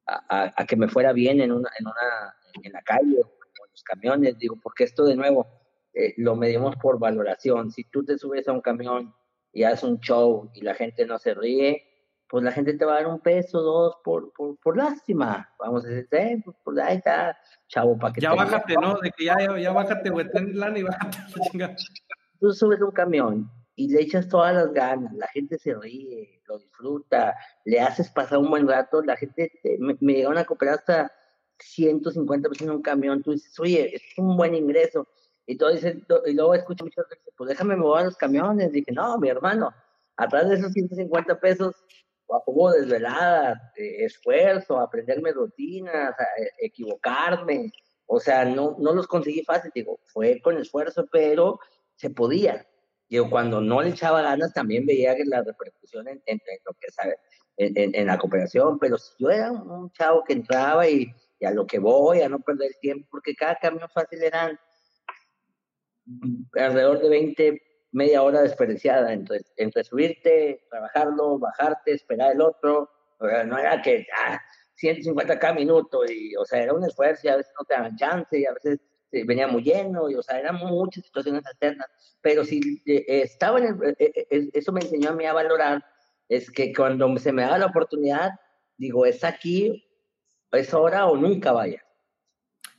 a, 0.05 0.65
que 0.67 0.75
me 0.75 0.87
fuera 0.87 1.13
bien 1.13 1.41
en 1.41 1.51
una, 1.51 1.69
en 1.79 1.87
una, 1.87 2.35
en 2.63 2.71
la 2.71 2.81
calle 2.81 3.17
o 3.17 3.65
en 3.65 3.71
los 3.71 3.83
camiones, 3.83 4.37
digo, 4.37 4.59
porque 4.61 4.83
esto 4.83 5.05
de 5.05 5.15
nuevo, 5.15 5.47
eh, 5.93 6.13
lo 6.17 6.35
medimos 6.35 6.75
por 6.77 6.99
valoración, 6.99 7.71
si 7.71 7.83
tú 7.85 8.05
te 8.05 8.17
subes 8.17 8.47
a 8.47 8.53
un 8.53 8.61
camión 8.61 9.13
y 9.51 9.63
haces 9.63 9.83
un 9.83 9.99
show 9.99 10.49
y 10.53 10.61
la 10.61 10.75
gente 10.75 11.05
no 11.05 11.17
se 11.17 11.33
ríe, 11.33 11.90
pues 12.31 12.45
la 12.45 12.53
gente 12.53 12.73
te 12.75 12.85
va 12.85 12.93
a 12.93 12.95
dar 13.01 13.07
un 13.07 13.19
peso, 13.19 13.61
dos, 13.61 13.97
por, 14.05 14.31
por, 14.31 14.57
por 14.59 14.77
lástima. 14.77 15.53
Vamos 15.59 15.83
a 15.83 15.89
decir, 15.89 16.07
eh, 16.11 16.41
pues, 16.45 16.55
pues 16.63 16.77
ahí 16.77 16.95
está, 16.95 17.37
chavo, 17.67 17.99
para 17.99 18.13
que 18.13 18.21
Ya 18.21 18.33
bájate, 18.33 18.75
¿no? 18.75 18.97
De 18.99 19.11
que 19.11 19.25
ya, 19.25 19.35
ya, 19.59 19.73
bájate, 19.73 20.09
güey, 20.09 20.31
ten 20.31 20.57
lana 20.57 20.79
y 20.79 20.83
bájate. 20.83 21.17
Tú 22.39 22.53
subes 22.53 22.81
un 22.81 22.91
camión 22.91 23.51
y 23.75 23.89
le 23.89 24.01
echas 24.01 24.29
todas 24.29 24.55
las 24.55 24.71
ganas, 24.71 25.13
la 25.13 25.27
gente 25.27 25.59
se 25.59 25.75
ríe, 25.75 26.41
lo 26.47 26.57
disfruta, 26.57 27.35
le 27.65 27.81
haces 27.81 28.09
pasar 28.09 28.37
un 28.37 28.49
buen 28.49 28.65
rato, 28.65 29.01
la 29.03 29.17
gente, 29.17 29.51
me, 29.79 29.97
me 29.99 30.13
llegaron 30.13 30.37
a 30.37 30.45
comprar 30.45 30.75
hasta 30.75 31.11
150 31.59 32.47
pesos 32.47 32.65
en 32.65 32.71
un 32.71 32.81
camión, 32.81 33.21
tú 33.21 33.31
dices, 33.33 33.59
oye, 33.59 33.93
es 33.93 34.01
un 34.15 34.37
buen 34.37 34.55
ingreso. 34.55 35.05
Y, 35.45 35.57
todo 35.57 35.73
dice, 35.73 36.01
y 36.27 36.33
luego 36.33 36.55
escucho 36.55 36.85
muchas 36.85 37.09
veces, 37.09 37.33
pues 37.35 37.49
déjame 37.49 37.75
mover 37.75 38.05
los 38.05 38.15
camiones. 38.15 38.71
Dije, 38.71 38.93
no, 38.93 39.17
mi 39.17 39.27
hermano, 39.27 39.73
atrás 40.15 40.47
de 40.47 40.55
esos 40.55 40.71
150 40.71 41.39
pesos, 41.39 41.75
hubo 42.45 42.71
desvelada, 42.71 43.71
eh, 43.75 44.05
esfuerzo, 44.05 44.79
aprenderme 44.79 45.31
rutinas, 45.31 46.15
e, 46.37 46.65
equivocarme. 46.65 47.71
O 48.05 48.19
sea, 48.19 48.45
no, 48.45 48.75
no 48.79 48.93
los 48.93 49.07
conseguí 49.07 49.43
fácil, 49.43 49.71
digo, 49.73 49.99
fue 50.05 50.41
con 50.41 50.57
esfuerzo, 50.57 51.05
pero 51.11 51.59
se 51.95 52.09
podía. 52.09 52.65
Digo, 53.09 53.29
cuando 53.29 53.61
no 53.61 53.81
le 53.81 53.89
echaba 53.89 54.21
ganas, 54.21 54.53
también 54.53 54.85
veía 54.85 55.15
que 55.15 55.25
la 55.25 55.43
repercusión 55.43 56.07
en, 56.07 56.21
lo 56.65 56.73
que 56.79 56.91
sabe, 56.91 57.17
en, 57.57 57.93
en, 57.93 58.07
la 58.07 58.17
cooperación, 58.17 58.79
pero 58.79 58.97
si 58.97 59.11
yo 59.19 59.29
era 59.29 59.51
un 59.51 59.91
chavo 59.91 60.23
que 60.23 60.33
entraba 60.33 60.87
y, 60.87 61.13
y, 61.39 61.45
a 61.45 61.51
lo 61.51 61.65
que 61.65 61.79
voy, 61.79 62.21
a 62.21 62.29
no 62.29 62.39
perder 62.39 62.71
tiempo, 62.81 63.07
porque 63.11 63.35
cada 63.35 63.55
camión 63.55 63.89
fácil 63.93 64.23
eran 64.23 64.57
alrededor 66.53 67.01
de 67.01 67.09
20, 67.09 67.61
media 67.91 68.23
hora 68.23 68.41
desperdiciada 68.41 69.13
entre, 69.13 69.41
entre 69.57 69.83
subirte, 69.83 70.65
trabajarlo, 70.69 71.39
bajarte, 71.39 71.93
esperar 71.93 72.33
el 72.33 72.41
otro. 72.41 72.89
O 73.19 73.27
sea, 73.27 73.43
no 73.43 73.57
era 73.57 73.81
que 73.81 74.05
ah, 74.25 74.39
150 74.75 75.39
cada 75.39 75.53
minuto, 75.53 76.03
y, 76.05 76.35
o 76.35 76.45
sea, 76.45 76.63
era 76.63 76.73
un 76.73 76.83
esfuerzo 76.83 77.21
y 77.27 77.29
a 77.29 77.37
veces 77.37 77.53
no 77.57 77.65
te 77.65 77.73
daban 77.75 77.95
chance 77.95 78.39
y 78.39 78.45
a 78.45 78.53
veces 78.53 78.79
venía 79.11 79.47
muy 79.47 79.61
lleno, 79.61 80.09
y, 80.09 80.15
o 80.15 80.23
sea, 80.23 80.39
eran 80.39 80.55
muchas 80.55 81.05
situaciones 81.05 81.45
alternas. 81.45 81.87
Pero 82.21 82.43
si 82.45 82.81
eh, 82.85 83.03
estaba 83.07 83.59
en 83.59 83.65
el, 83.65 83.95
eh, 83.99 84.27
eh, 84.29 84.49
eso 84.53 84.71
me 84.71 84.81
enseñó 84.81 85.09
a 85.09 85.15
mí 85.15 85.25
a 85.25 85.33
valorar, 85.33 85.83
es 86.29 86.49
que 86.49 86.73
cuando 86.73 87.15
se 87.17 87.33
me 87.33 87.43
da 87.43 87.57
la 87.57 87.67
oportunidad, 87.67 88.31
digo, 88.77 89.05
es 89.05 89.23
aquí, 89.23 89.85
es 90.51 90.73
ahora 90.73 91.07
o 91.07 91.17
nunca 91.17 91.51
vaya. 91.51 91.83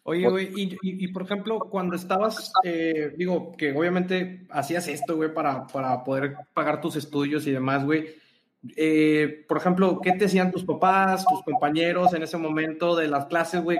Oye, 0.04 0.28
güey, 0.28 0.50
y, 0.54 1.08
por 1.08 1.22
ejemplo, 1.22 1.60
cuando 1.60 1.94
estabas, 1.94 2.52
eh, 2.64 3.14
digo, 3.16 3.52
que 3.52 3.72
obviamente 3.72 4.46
hacías 4.50 4.88
esto, 4.88 5.14
güey, 5.14 5.32
para, 5.32 5.68
para 5.68 6.02
poder 6.02 6.34
pagar 6.52 6.80
tus 6.80 6.96
estudios 6.96 7.46
y 7.46 7.52
demás, 7.52 7.84
güey. 7.84 8.08
Eh, 8.76 9.44
por 9.48 9.58
ejemplo, 9.58 10.00
¿qué 10.00 10.12
te 10.12 10.18
decían 10.24 10.50
tus 10.50 10.64
papás, 10.64 11.24
tus 11.24 11.42
compañeros 11.42 12.14
en 12.14 12.22
ese 12.24 12.36
momento 12.36 12.96
de 12.96 13.06
las 13.06 13.26
clases, 13.26 13.62
güey? 13.62 13.78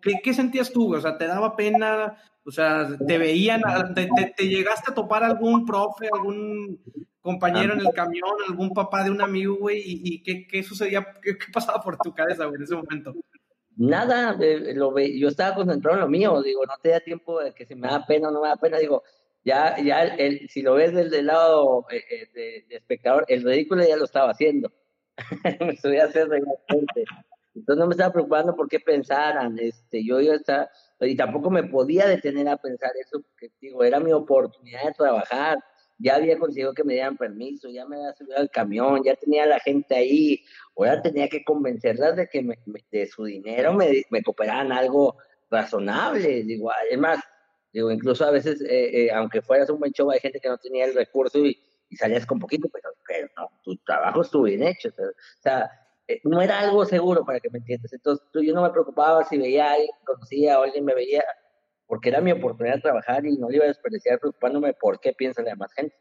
¿Qué, 0.00 0.20
¿Qué, 0.22 0.32
sentías 0.32 0.72
tú, 0.72 0.94
O 0.94 1.00
sea, 1.00 1.18
¿te 1.18 1.26
daba 1.26 1.56
pena? 1.56 2.18
O 2.44 2.52
sea, 2.52 2.88
¿te 3.06 3.18
veían? 3.18 3.62
¿Te, 3.94 4.08
te, 4.36 4.48
llegaste 4.48 4.92
a 4.92 4.94
topar 4.94 5.24
algún 5.24 5.64
profe, 5.64 6.08
algún 6.12 6.80
compañero 7.20 7.74
en 7.74 7.80
el 7.80 7.92
camión, 7.92 8.30
algún 8.48 8.70
papá 8.70 9.02
de 9.02 9.10
un 9.10 9.22
amigo, 9.22 9.56
güey? 9.56 9.82
¿Y, 9.84 10.22
qué, 10.22 10.46
qué, 10.46 10.62
sucedía? 10.62 11.04
¿Qué, 11.20 11.36
¿Qué, 11.36 11.46
pasaba 11.52 11.80
por 11.80 11.96
tu 11.96 12.12
cabeza, 12.12 12.44
güey, 12.44 12.56
en 12.56 12.62
ese 12.62 12.76
momento? 12.76 13.14
Nada, 13.76 14.36
lo 14.74 14.92
ve, 14.92 15.18
yo 15.18 15.28
estaba 15.28 15.54
concentrado 15.56 15.96
en 15.96 16.02
lo 16.02 16.08
mío, 16.08 16.42
digo, 16.42 16.64
no 16.66 16.74
te 16.82 16.90
da 16.90 17.00
tiempo 17.00 17.40
de 17.40 17.52
que 17.52 17.66
si 17.66 17.74
me 17.74 17.88
da 17.88 18.04
pena 18.06 18.28
o 18.28 18.30
no 18.30 18.42
me 18.42 18.48
da 18.48 18.56
pena, 18.56 18.78
digo, 18.78 19.02
ya, 19.44 19.76
ya, 19.82 20.02
el, 20.02 20.48
si 20.48 20.62
lo 20.62 20.74
ves 20.74 20.94
desde 20.94 21.18
el 21.20 21.26
lado 21.26 21.86
eh, 21.90 22.02
eh, 22.10 22.64
de, 22.68 22.76
espectador, 22.76 23.24
el 23.28 23.42
ridículo 23.42 23.84
ya 23.84 23.96
lo 23.96 24.04
estaba 24.04 24.30
haciendo, 24.30 24.72
me 25.60 25.76
subí 25.76 25.98
a 25.98 26.04
hacer 26.04 26.28
entonces 27.54 27.78
no 27.78 27.86
me 27.86 27.92
estaba 27.92 28.12
preocupando 28.12 28.56
por 28.56 28.68
qué 28.68 28.80
pensaran, 28.80 29.56
este, 29.60 30.04
yo 30.04 30.20
ya 30.20 30.34
estaba, 30.34 30.68
y 31.00 31.14
tampoco 31.14 31.50
me 31.50 31.62
podía 31.62 32.06
detener 32.06 32.48
a 32.48 32.56
pensar 32.56 32.90
eso, 33.00 33.20
porque 33.22 33.52
digo, 33.60 33.84
era 33.84 34.00
mi 34.00 34.12
oportunidad 34.12 34.84
de 34.84 34.92
trabajar, 34.92 35.58
ya 35.98 36.16
había 36.16 36.38
conseguido 36.38 36.74
que 36.74 36.84
me 36.84 36.94
dieran 36.94 37.16
permiso, 37.16 37.68
ya 37.68 37.86
me 37.86 37.96
había 37.96 38.14
subido 38.14 38.36
al 38.36 38.50
camión, 38.50 39.02
ya 39.04 39.14
tenía 39.14 39.46
la 39.46 39.60
gente 39.60 39.94
ahí, 39.94 40.44
ahora 40.76 41.02
tenía 41.02 41.28
que 41.28 41.44
convencerlas 41.44 42.16
de 42.16 42.28
que 42.28 42.46
de 42.90 43.06
su 43.06 43.24
dinero 43.24 43.72
me, 43.72 44.02
me 44.10 44.22
cooperaran 44.22 44.72
algo 44.72 45.16
razonable. 45.50 46.42
Digo, 46.42 46.70
además, 46.70 47.20
digo, 47.72 47.90
incluso 47.90 48.24
a 48.24 48.30
veces, 48.30 48.60
eh, 48.62 49.06
eh, 49.06 49.10
aunque 49.12 49.42
fueras 49.42 49.70
un 49.70 49.78
buen 49.78 49.92
show, 49.92 50.10
hay 50.10 50.20
gente 50.20 50.40
que 50.40 50.48
no 50.48 50.58
tenía 50.58 50.84
el 50.84 50.94
recurso 50.94 51.38
y, 51.38 51.58
salías 51.96 52.26
con 52.26 52.40
poquito, 52.40 52.68
pero, 53.06 53.28
no, 53.36 53.48
tu 53.62 53.76
trabajo 53.76 54.22
estuvo 54.22 54.44
bien 54.44 54.64
hecho. 54.64 54.88
O 54.88 55.42
sea, 55.42 55.70
eh, 56.08 56.20
no 56.24 56.42
era 56.42 56.58
algo 56.58 56.84
seguro 56.84 57.24
para 57.24 57.38
que 57.38 57.50
me 57.50 57.58
entiendas. 57.58 57.92
Entonces, 57.92 58.26
yo 58.32 58.52
no 58.52 58.62
me 58.62 58.70
preocupaba 58.70 59.24
si 59.24 59.38
veía 59.38 59.70
a 59.70 59.72
alguien, 59.74 59.90
conocía 60.04 60.58
o 60.58 60.64
alguien 60.64 60.84
me 60.84 60.94
veía, 60.94 61.22
porque 61.94 62.08
era 62.08 62.20
mi 62.20 62.32
oportunidad 62.32 62.74
de 62.74 62.80
trabajar 62.80 63.24
y 63.24 63.36
no 63.36 63.52
iba 63.52 63.66
a 63.66 63.68
desperdiciar 63.68 64.18
preocupándome 64.18 64.72
por 64.72 64.98
qué 64.98 65.12
piensa 65.12 65.42
la 65.42 65.50
demás 65.50 65.72
gente. 65.74 65.94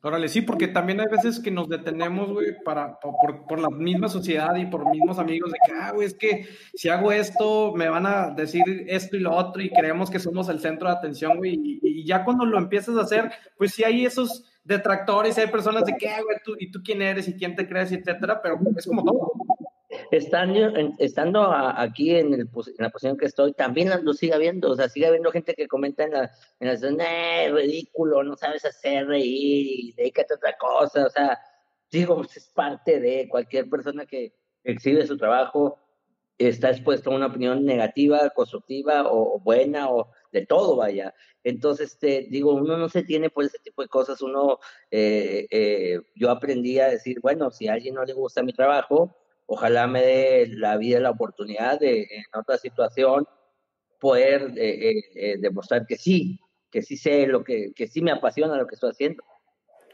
Órale, 0.00 0.28
sí, 0.28 0.40
porque 0.40 0.68
también 0.68 1.00
hay 1.00 1.08
veces 1.10 1.40
que 1.40 1.50
nos 1.50 1.68
detenemos, 1.68 2.32
güey, 2.32 2.62
para, 2.64 3.00
por, 3.00 3.44
por, 3.48 3.58
la 3.58 3.70
misma 3.70 4.08
sociedad 4.08 4.54
y 4.54 4.66
por 4.66 4.88
mismos 4.88 5.18
amigos, 5.18 5.50
de 5.50 5.58
que, 5.66 5.72
ah, 5.72 5.90
güey, 5.90 6.06
es 6.06 6.14
que 6.14 6.46
si 6.74 6.90
hago 6.90 7.10
esto, 7.10 7.72
me 7.74 7.88
van 7.88 8.06
a 8.06 8.30
decir 8.30 8.62
esto 8.86 9.16
y 9.16 9.18
lo 9.18 9.34
otro, 9.34 9.60
y 9.60 9.70
creemos 9.70 10.10
que 10.10 10.20
somos 10.20 10.48
el 10.48 10.60
centro 10.60 10.86
de 10.88 10.94
atención, 10.94 11.38
güey, 11.38 11.54
y, 11.60 11.80
y 11.82 12.06
ya 12.06 12.22
cuando 12.24 12.44
lo 12.44 12.56
empiezas 12.56 12.96
a 12.96 13.00
hacer, 13.00 13.32
pues 13.58 13.72
sí 13.72 13.82
hay 13.82 14.06
esos 14.06 14.44
detractores, 14.62 15.38
hay 15.38 15.48
personas 15.48 15.84
de 15.86 15.94
que, 15.98 16.08
ah, 16.08 16.22
güey, 16.22 16.36
tú, 16.44 16.54
y 16.56 16.70
tú 16.70 16.82
quién 16.84 17.02
eres 17.02 17.26
y 17.26 17.34
quién 17.34 17.56
te 17.56 17.66
crees, 17.66 17.90
etcétera, 17.90 18.40
pero 18.40 18.60
es 18.76 18.86
como 18.86 19.02
todo. 19.02 19.32
Estando, 20.10 20.72
estando 20.98 21.52
aquí 21.52 22.16
en, 22.16 22.48
la 22.78 22.90
posición 22.90 23.16
que 23.16 23.26
estoy, 23.26 23.52
también 23.52 23.90
lo 24.02 24.12
sigue 24.12 24.34
habiendo, 24.34 24.70
o 24.70 24.76
sea, 24.76 24.88
sigue 24.88 25.06
habiendo 25.06 25.30
gente 25.30 25.54
que 25.54 25.66
comenta 25.66 26.04
en 26.04 26.12
la, 26.12 26.30
en 26.60 26.68
la 26.68 27.44
eh, 27.44 27.50
ridículo, 27.52 28.22
no 28.22 28.36
sabes 28.36 28.64
hacer 28.64 29.06
reír, 29.06 29.94
dedícate 29.96 30.34
a 30.34 30.36
otra 30.36 30.56
cosa, 30.56 31.06
o 31.06 31.10
sea, 31.10 31.38
digo, 31.90 32.16
pues, 32.16 32.36
es 32.36 32.48
parte 32.50 33.00
de 33.00 33.28
cualquier 33.28 33.68
persona 33.68 34.06
que 34.06 34.32
exhibe 34.64 35.06
su 35.06 35.16
trabajo, 35.16 35.78
está 36.38 36.70
expuesto 36.70 37.10
a 37.10 37.16
una 37.16 37.26
opinión 37.26 37.64
negativa, 37.64 38.30
constructiva 38.30 39.10
o, 39.10 39.40
buena 39.40 39.90
o 39.90 40.10
de 40.32 40.44
todo, 40.44 40.76
vaya. 40.76 41.14
Entonces, 41.44 41.92
este, 41.92 42.26
digo, 42.28 42.52
uno 42.54 42.76
no 42.76 42.88
se 42.88 43.02
tiene 43.02 43.30
por 43.30 43.44
ese 43.44 43.58
tipo 43.60 43.82
de 43.82 43.88
cosas, 43.88 44.20
uno, 44.20 44.58
eh, 44.90 45.46
eh, 45.50 46.00
yo 46.14 46.30
aprendí 46.30 46.78
a 46.78 46.88
decir, 46.88 47.20
bueno, 47.20 47.50
si 47.50 47.68
a 47.68 47.74
alguien 47.74 47.94
no 47.94 48.04
le 48.04 48.12
gusta 48.12 48.42
mi 48.42 48.52
trabajo, 48.52 49.16
ojalá 49.46 49.86
me 49.86 50.02
dé 50.02 50.48
la 50.48 50.76
vida 50.76 51.00
la 51.00 51.10
oportunidad 51.10 51.78
de 51.80 52.02
en 52.02 52.24
otra 52.34 52.58
situación 52.58 53.26
poder 54.00 54.52
eh, 54.56 54.90
eh, 54.90 55.02
eh, 55.14 55.36
demostrar 55.38 55.86
que 55.86 55.96
sí, 55.96 56.38
que 56.70 56.82
sí 56.82 56.96
sé 56.96 57.26
lo 57.26 57.42
que, 57.42 57.72
que 57.74 57.86
sí 57.86 58.02
me 58.02 58.10
apasiona 58.10 58.56
lo 58.56 58.66
que 58.66 58.74
estoy 58.74 58.90
haciendo. 58.90 59.22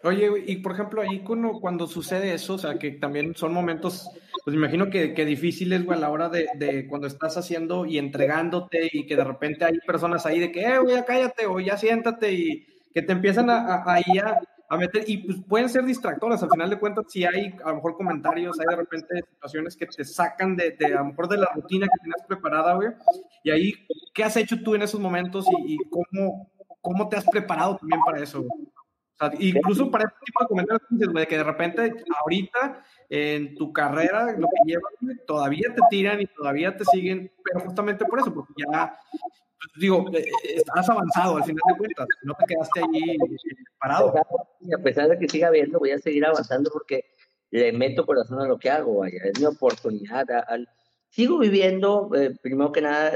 Oye, 0.05 0.29
y 0.47 0.57
por 0.57 0.73
ejemplo, 0.73 1.01
ahí 1.01 1.21
cuando, 1.21 1.61
cuando 1.61 1.87
sucede 1.87 2.35
eso, 2.35 2.55
o 2.55 2.59
sea, 2.59 2.77
que 2.77 2.91
también 2.91 3.37
son 3.37 3.53
momentos, 3.53 4.11
pues 4.45 4.57
me 4.57 4.63
imagino 4.63 4.91
que, 4.91 5.15
que 5.15 5.25
difíciles, 5.25 5.85
güey, 5.85 5.97
a 5.97 6.01
la 6.01 6.11
hora 6.11 6.29
de, 6.29 6.49
de, 6.57 6.89
cuando 6.89 7.07
estás 7.07 7.37
haciendo 7.37 7.87
y 7.87 7.99
entregándote 7.99 8.89
y 8.93 9.07
que 9.07 9.15
de 9.15 9.23
repente 9.23 9.65
hay 9.65 9.79
personas 9.87 10.27
ahí 10.27 10.41
de 10.41 10.51
que, 10.51 10.63
eh, 10.63 10.79
güey, 10.79 11.05
cállate 11.07 11.47
o 11.47 11.61
ya 11.61 11.77
siéntate 11.77 12.33
y 12.33 12.67
que 12.93 13.03
te 13.03 13.13
empiezan 13.13 13.49
a, 13.49 13.77
a, 13.77 13.85
a, 13.85 13.99
a 13.99 14.41
meter, 14.77 15.05
y 15.07 15.19
pues 15.19 15.39
pueden 15.47 15.69
ser 15.69 15.85
distractoras, 15.85 16.43
al 16.43 16.51
final 16.51 16.71
de 16.71 16.79
cuentas, 16.79 17.07
si 17.09 17.25
hay 17.25 17.55
a 17.65 17.71
lo 17.71 17.77
mejor 17.77 17.97
comentarios, 17.97 18.59
hay 18.59 18.67
de 18.67 18.77
repente 18.77 19.23
situaciones 19.31 19.77
que 19.77 19.87
te 19.87 20.05
sacan 20.05 20.57
de, 20.57 20.71
de 20.73 20.87
a 20.87 20.99
lo 20.99 21.07
mejor 21.07 21.29
de 21.29 21.39
la 21.39 21.51
rutina 21.55 21.87
que 21.87 21.99
tenías 22.01 22.27
preparada, 22.27 22.75
güey, 22.75 22.91
y 23.43 23.51
ahí, 23.51 23.75
¿qué 24.15 24.25
has 24.25 24.37
hecho 24.37 24.63
tú 24.63 24.75
en 24.75 24.83
esos 24.83 25.01
momentos 25.01 25.47
y, 25.67 25.77
cómo, 25.91 26.51
cómo 26.81 27.09
te 27.09 27.17
has 27.17 27.25
preparado 27.25 27.77
también 27.77 28.01
para 28.05 28.21
eso, 28.21 28.45
O 29.23 29.31
sea, 29.31 29.39
incluso 29.39 29.91
para 29.91 30.05
este 30.05 30.19
tipo 30.25 30.43
de 30.43 30.49
comentarios, 30.49 31.13
güey, 31.13 31.27
que 31.27 31.37
de 31.37 31.45
repente 31.45 31.95
ahorita 32.21 32.85
en 33.09 33.55
tu 33.55 33.73
carrera, 33.73 34.33
lo 34.33 34.49
que 34.49 34.71
llevas, 34.71 34.93
todavía 35.27 35.69
te 35.75 35.83
tiran 35.91 36.21
y 36.21 36.27
todavía 36.27 36.77
te 36.77 36.85
siguen, 36.87 37.31
pero 37.45 37.61
justamente 37.61 38.05
por 38.05 38.19
eso, 38.19 38.33
porque 38.33 38.53
ya 38.57 38.99
digo, 39.77 40.05
eh, 40.13 40.21
eh, 40.21 40.55
estás 40.57 40.89
avanzado 40.89 41.37
al 41.37 41.45
final 41.45 41.63
de 41.69 41.79
cuentas, 41.79 42.07
no 42.23 42.35
te 42.35 42.47
quedaste 42.47 42.81
ahí 42.81 43.17
parado. 43.79 44.15
Y 44.61 44.75
a 44.75 44.79
pesar 44.79 45.09
de 45.09 45.19
que 45.19 45.29
siga 45.29 45.51
viendo, 45.51 45.79
voy 45.79 45.91
a 45.93 45.99
seguir 45.99 46.25
avanzando 46.25 46.71
porque 46.73 47.05
le 47.51 47.73
meto 47.73 48.07
corazón 48.07 48.41
a 48.41 48.47
lo 48.47 48.59
que 48.59 48.71
hago, 48.71 48.99
vaya, 48.99 49.21
es 49.25 49.39
mi 49.39 49.47
oportunidad. 49.47 50.27
Sigo 51.11 51.39
viviendo, 51.39 52.11
eh, 52.15 52.35
primero 52.43 52.73
que 52.73 52.81
nada, 52.81 53.13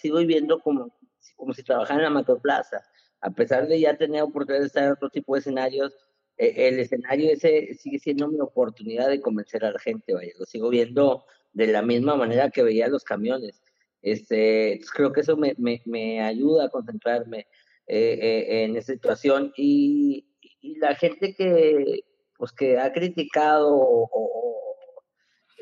sigo 0.00 0.18
viviendo 0.18 0.60
como, 0.60 0.96
como 1.36 1.52
si 1.52 1.62
trabajara 1.62 1.98
en 1.98 2.04
la 2.04 2.10
macroplaza, 2.10 2.82
a 3.20 3.30
pesar 3.30 3.66
de 3.68 3.80
ya 3.80 3.96
tener 3.96 4.22
oportunidad 4.22 4.60
de 4.60 4.66
estar 4.66 4.84
en 4.84 4.92
otro 4.92 5.10
tipo 5.10 5.34
de 5.34 5.40
escenarios, 5.40 5.94
el 6.36 6.78
escenario 6.78 7.32
ese 7.32 7.74
sigue 7.74 7.98
siendo 7.98 8.28
mi 8.28 8.38
oportunidad 8.40 9.08
de 9.08 9.20
convencer 9.20 9.64
a 9.64 9.72
la 9.72 9.78
gente, 9.80 10.14
vaya, 10.14 10.32
lo 10.38 10.46
sigo 10.46 10.68
viendo 10.68 11.24
de 11.52 11.66
la 11.66 11.82
misma 11.82 12.14
manera 12.14 12.50
que 12.50 12.62
veía 12.62 12.88
los 12.88 13.02
camiones 13.02 13.60
este, 14.02 14.80
creo 14.94 15.12
que 15.12 15.20
eso 15.20 15.36
me, 15.36 15.54
me, 15.58 15.82
me 15.84 16.20
ayuda 16.22 16.66
a 16.66 16.70
concentrarme 16.70 17.46
eh, 17.86 18.18
eh, 18.20 18.64
en 18.64 18.76
esa 18.76 18.92
situación 18.92 19.52
y, 19.56 20.24
la 20.60 20.94
gente 20.96 21.34
que, 21.34 22.00
pues, 22.36 22.52
que 22.52 22.78
ha 22.78 22.92
criticado 22.92 24.10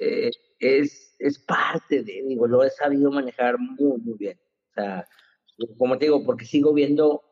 eh, 0.01 0.31
es, 0.59 1.15
es 1.19 1.39
parte 1.39 2.03
de, 2.03 2.25
digo, 2.27 2.47
lo 2.47 2.65
he 2.65 2.71
sabido 2.71 3.11
manejar 3.11 3.57
muy, 3.59 3.99
muy 4.01 4.17
bien. 4.19 4.39
O 4.71 4.75
sea, 4.75 5.07
como 5.79 5.99
te 5.99 6.07
digo, 6.07 6.25
porque 6.25 6.47
sigo 6.47 6.73
viendo, 6.73 7.23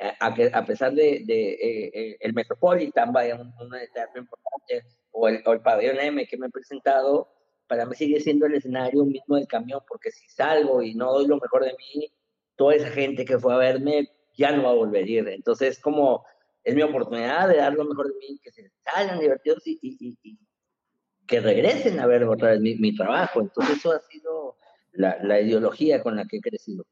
a, 0.00 0.26
a 0.26 0.64
pesar 0.64 0.92
de, 0.92 1.22
de 1.24 2.16
el 2.20 2.32
Metropolitan, 2.34 3.12
vaya, 3.12 3.36
un, 3.36 3.52
un 3.60 3.74
importante, 4.16 4.82
o 5.12 5.28
el, 5.28 5.42
o 5.46 5.52
el 5.52 5.60
pabellón 5.60 6.00
M 6.00 6.26
que 6.26 6.36
me 6.36 6.46
he 6.46 6.50
presentado, 6.50 7.28
para 7.66 7.86
mí 7.86 7.94
sigue 7.94 8.20
siendo 8.20 8.46
el 8.46 8.54
escenario 8.54 9.04
mismo 9.04 9.36
del 9.36 9.46
camión, 9.46 9.80
porque 9.88 10.10
si 10.10 10.28
salgo 10.28 10.82
y 10.82 10.94
no 10.94 11.12
doy 11.12 11.26
lo 11.26 11.38
mejor 11.38 11.64
de 11.64 11.74
mí, 11.78 12.12
toda 12.56 12.74
esa 12.74 12.90
gente 12.90 13.24
que 13.24 13.38
fue 13.38 13.54
a 13.54 13.58
verme 13.58 14.10
ya 14.36 14.52
no 14.52 14.64
va 14.64 14.70
a 14.70 14.74
volver 14.74 15.04
a 15.04 15.08
ir. 15.08 15.28
Entonces, 15.28 15.78
como 15.78 16.24
es 16.62 16.74
mi 16.74 16.82
oportunidad 16.82 17.48
de 17.48 17.56
dar 17.56 17.74
lo 17.74 17.84
mejor 17.84 18.08
de 18.08 18.14
mí, 18.18 18.38
que 18.42 18.50
se 18.50 18.70
salgan 18.84 19.20
divertidos 19.20 19.66
y, 19.66 19.78
y, 19.82 20.38
que 21.26 21.40
regresen 21.40 22.00
a 22.00 22.06
ver 22.06 22.24
otra 22.24 22.50
vez 22.50 22.60
mi, 22.60 22.94
trabajo. 22.94 23.40
Entonces, 23.40 23.78
eso 23.78 23.92
ha 23.92 24.00
sido 24.00 24.56
la, 24.92 25.18
la, 25.22 25.40
ideología 25.40 26.02
con 26.02 26.16
la 26.16 26.26
que 26.26 26.38
he 26.38 26.40
crecido. 26.40 26.84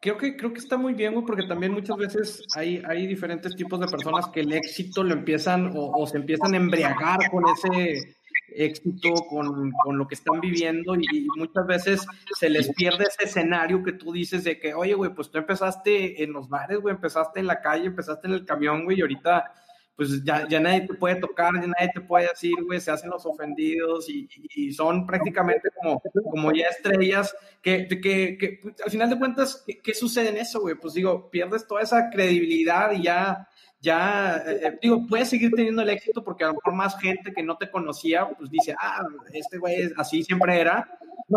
Creo 0.00 0.16
que, 0.16 0.36
creo 0.36 0.52
que 0.52 0.60
está 0.60 0.76
muy 0.76 0.94
bien, 0.94 1.12
güey, 1.12 1.26
porque 1.26 1.46
también 1.46 1.72
muchas 1.72 1.96
veces 1.96 2.46
hay, 2.54 2.82
hay 2.86 3.06
diferentes 3.06 3.56
tipos 3.56 3.80
de 3.80 3.88
personas 3.88 4.28
que 4.28 4.40
el 4.40 4.52
éxito 4.52 5.02
lo 5.02 5.12
empiezan 5.12 5.72
o, 5.74 6.06
se 6.06 6.18
empiezan 6.18 6.54
a 6.54 6.56
embriagar 6.56 7.18
con 7.30 7.44
ese, 7.48 8.16
éxito 8.54 9.14
con, 9.28 9.72
con, 9.84 9.98
lo 9.98 10.06
que 10.06 10.14
están 10.14 10.40
viviendo 10.40 10.94
y, 10.94 11.26
muchas 11.36 11.66
veces 11.66 12.06
se 12.38 12.50
les 12.50 12.72
pierde 12.74 13.04
ese 13.04 13.24
escenario 13.24 13.82
que 13.82 13.92
tú 13.92 14.12
dices 14.12 14.44
de 14.44 14.58
que, 14.58 14.74
oye, 14.74 14.94
güey, 14.94 15.14
pues 15.14 15.30
tú 15.30 15.38
empezaste 15.38 16.22
en 16.22 16.32
los 16.32 16.48
bares, 16.48 16.78
güey, 16.78 16.94
empezaste 16.94 17.40
en 17.40 17.46
la 17.46 17.60
calle, 17.60 17.86
empezaste 17.86 18.26
en 18.26 18.34
el 18.34 18.44
camión, 18.44 18.84
güey, 18.84 18.98
y 18.98 19.02
ahorita 19.02 19.52
pues 19.98 20.22
ya, 20.22 20.46
ya 20.48 20.60
nadie 20.60 20.82
te 20.82 20.94
puede 20.94 21.16
tocar, 21.16 21.52
ya 21.54 21.66
nadie 21.66 21.90
te 21.92 22.00
puede 22.00 22.28
decir, 22.28 22.54
güey, 22.64 22.80
se 22.80 22.92
hacen 22.92 23.10
los 23.10 23.26
ofendidos 23.26 24.08
y, 24.08 24.28
y, 24.54 24.72
son 24.72 25.04
prácticamente 25.04 25.70
como, 25.74 26.00
como 26.30 26.52
ya 26.52 26.68
estrellas 26.68 27.34
que, 27.60 27.88
que, 27.88 28.38
que 28.38 28.60
pues, 28.62 28.80
al 28.80 28.92
final 28.92 29.10
de 29.10 29.18
cuentas, 29.18 29.64
¿qué, 29.66 29.80
¿qué, 29.80 29.94
sucede 29.94 30.28
en 30.28 30.36
eso, 30.36 30.60
güey? 30.60 30.76
Pues 30.76 30.94
digo, 30.94 31.28
pierdes 31.28 31.66
toda 31.66 31.82
esa 31.82 32.10
credibilidad 32.10 32.92
y 32.92 33.02
ya 33.02 33.48
ya, 33.80 34.42
eh, 34.46 34.60
eh, 34.62 34.78
digo, 34.80 35.04
puedes 35.08 35.30
seguir 35.30 35.50
teniendo 35.52 35.82
el 35.82 35.90
éxito 35.90 36.22
porque 36.22 36.44
a 36.44 36.48
lo 36.48 36.54
mejor 36.54 36.74
más 36.74 36.96
gente 37.00 37.32
que 37.32 37.42
no 37.42 37.56
te 37.56 37.68
conocía, 37.68 38.28
pues 38.38 38.50
dice, 38.50 38.76
ah, 38.78 39.02
este 39.32 39.58
güey 39.58 39.90
así 39.96 40.22
siempre 40.22 40.60
era, 40.60 40.88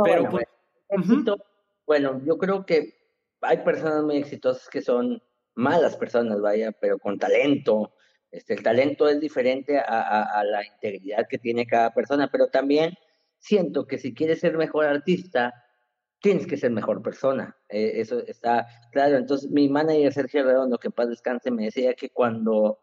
pero 0.04 0.30
bueno, 0.30 0.30
pues... 0.30 0.46
Bueno, 1.88 2.22
yo 2.24 2.38
creo 2.38 2.64
que 2.64 2.94
hay 3.42 3.58
personas 3.58 4.04
muy 4.04 4.18
exitosas 4.18 4.70
que 4.70 4.82
son 4.82 5.22
malas 5.56 5.98
personas, 5.98 6.40
vaya, 6.40 6.72
pero 6.72 7.00
con 7.00 7.18
talento. 7.18 7.94
Este, 8.32 8.54
el 8.54 8.64
talento 8.64 9.10
es 9.10 9.20
diferente 9.20 9.78
a, 9.78 10.42
la 10.46 10.66
integridad 10.66 11.28
que 11.30 11.38
tiene 11.38 11.68
cada 11.68 11.94
persona, 11.94 12.30
pero 12.32 12.48
también 12.48 12.98
siento 13.38 13.86
que 13.86 13.98
si 13.98 14.14
quieres 14.14 14.40
ser 14.40 14.58
mejor 14.58 14.86
artista, 14.86 15.54
tienes 16.22 16.48
que 16.48 16.56
ser 16.56 16.72
mejor 16.72 17.02
persona. 17.02 17.58
Eh, 17.68 17.94
eso 17.96 18.20
está 18.26 18.68
claro. 18.92 19.18
Entonces, 19.18 19.50
mi 19.52 19.68
manager 19.68 20.14
Sergio 20.14 20.44
Redondo, 20.44 20.78
que 20.78 20.92
paz 20.92 21.10
descanse, 21.10 21.52
me 21.52 21.66
decía 21.66 21.94
que 21.94 22.10
cuando 22.10 22.80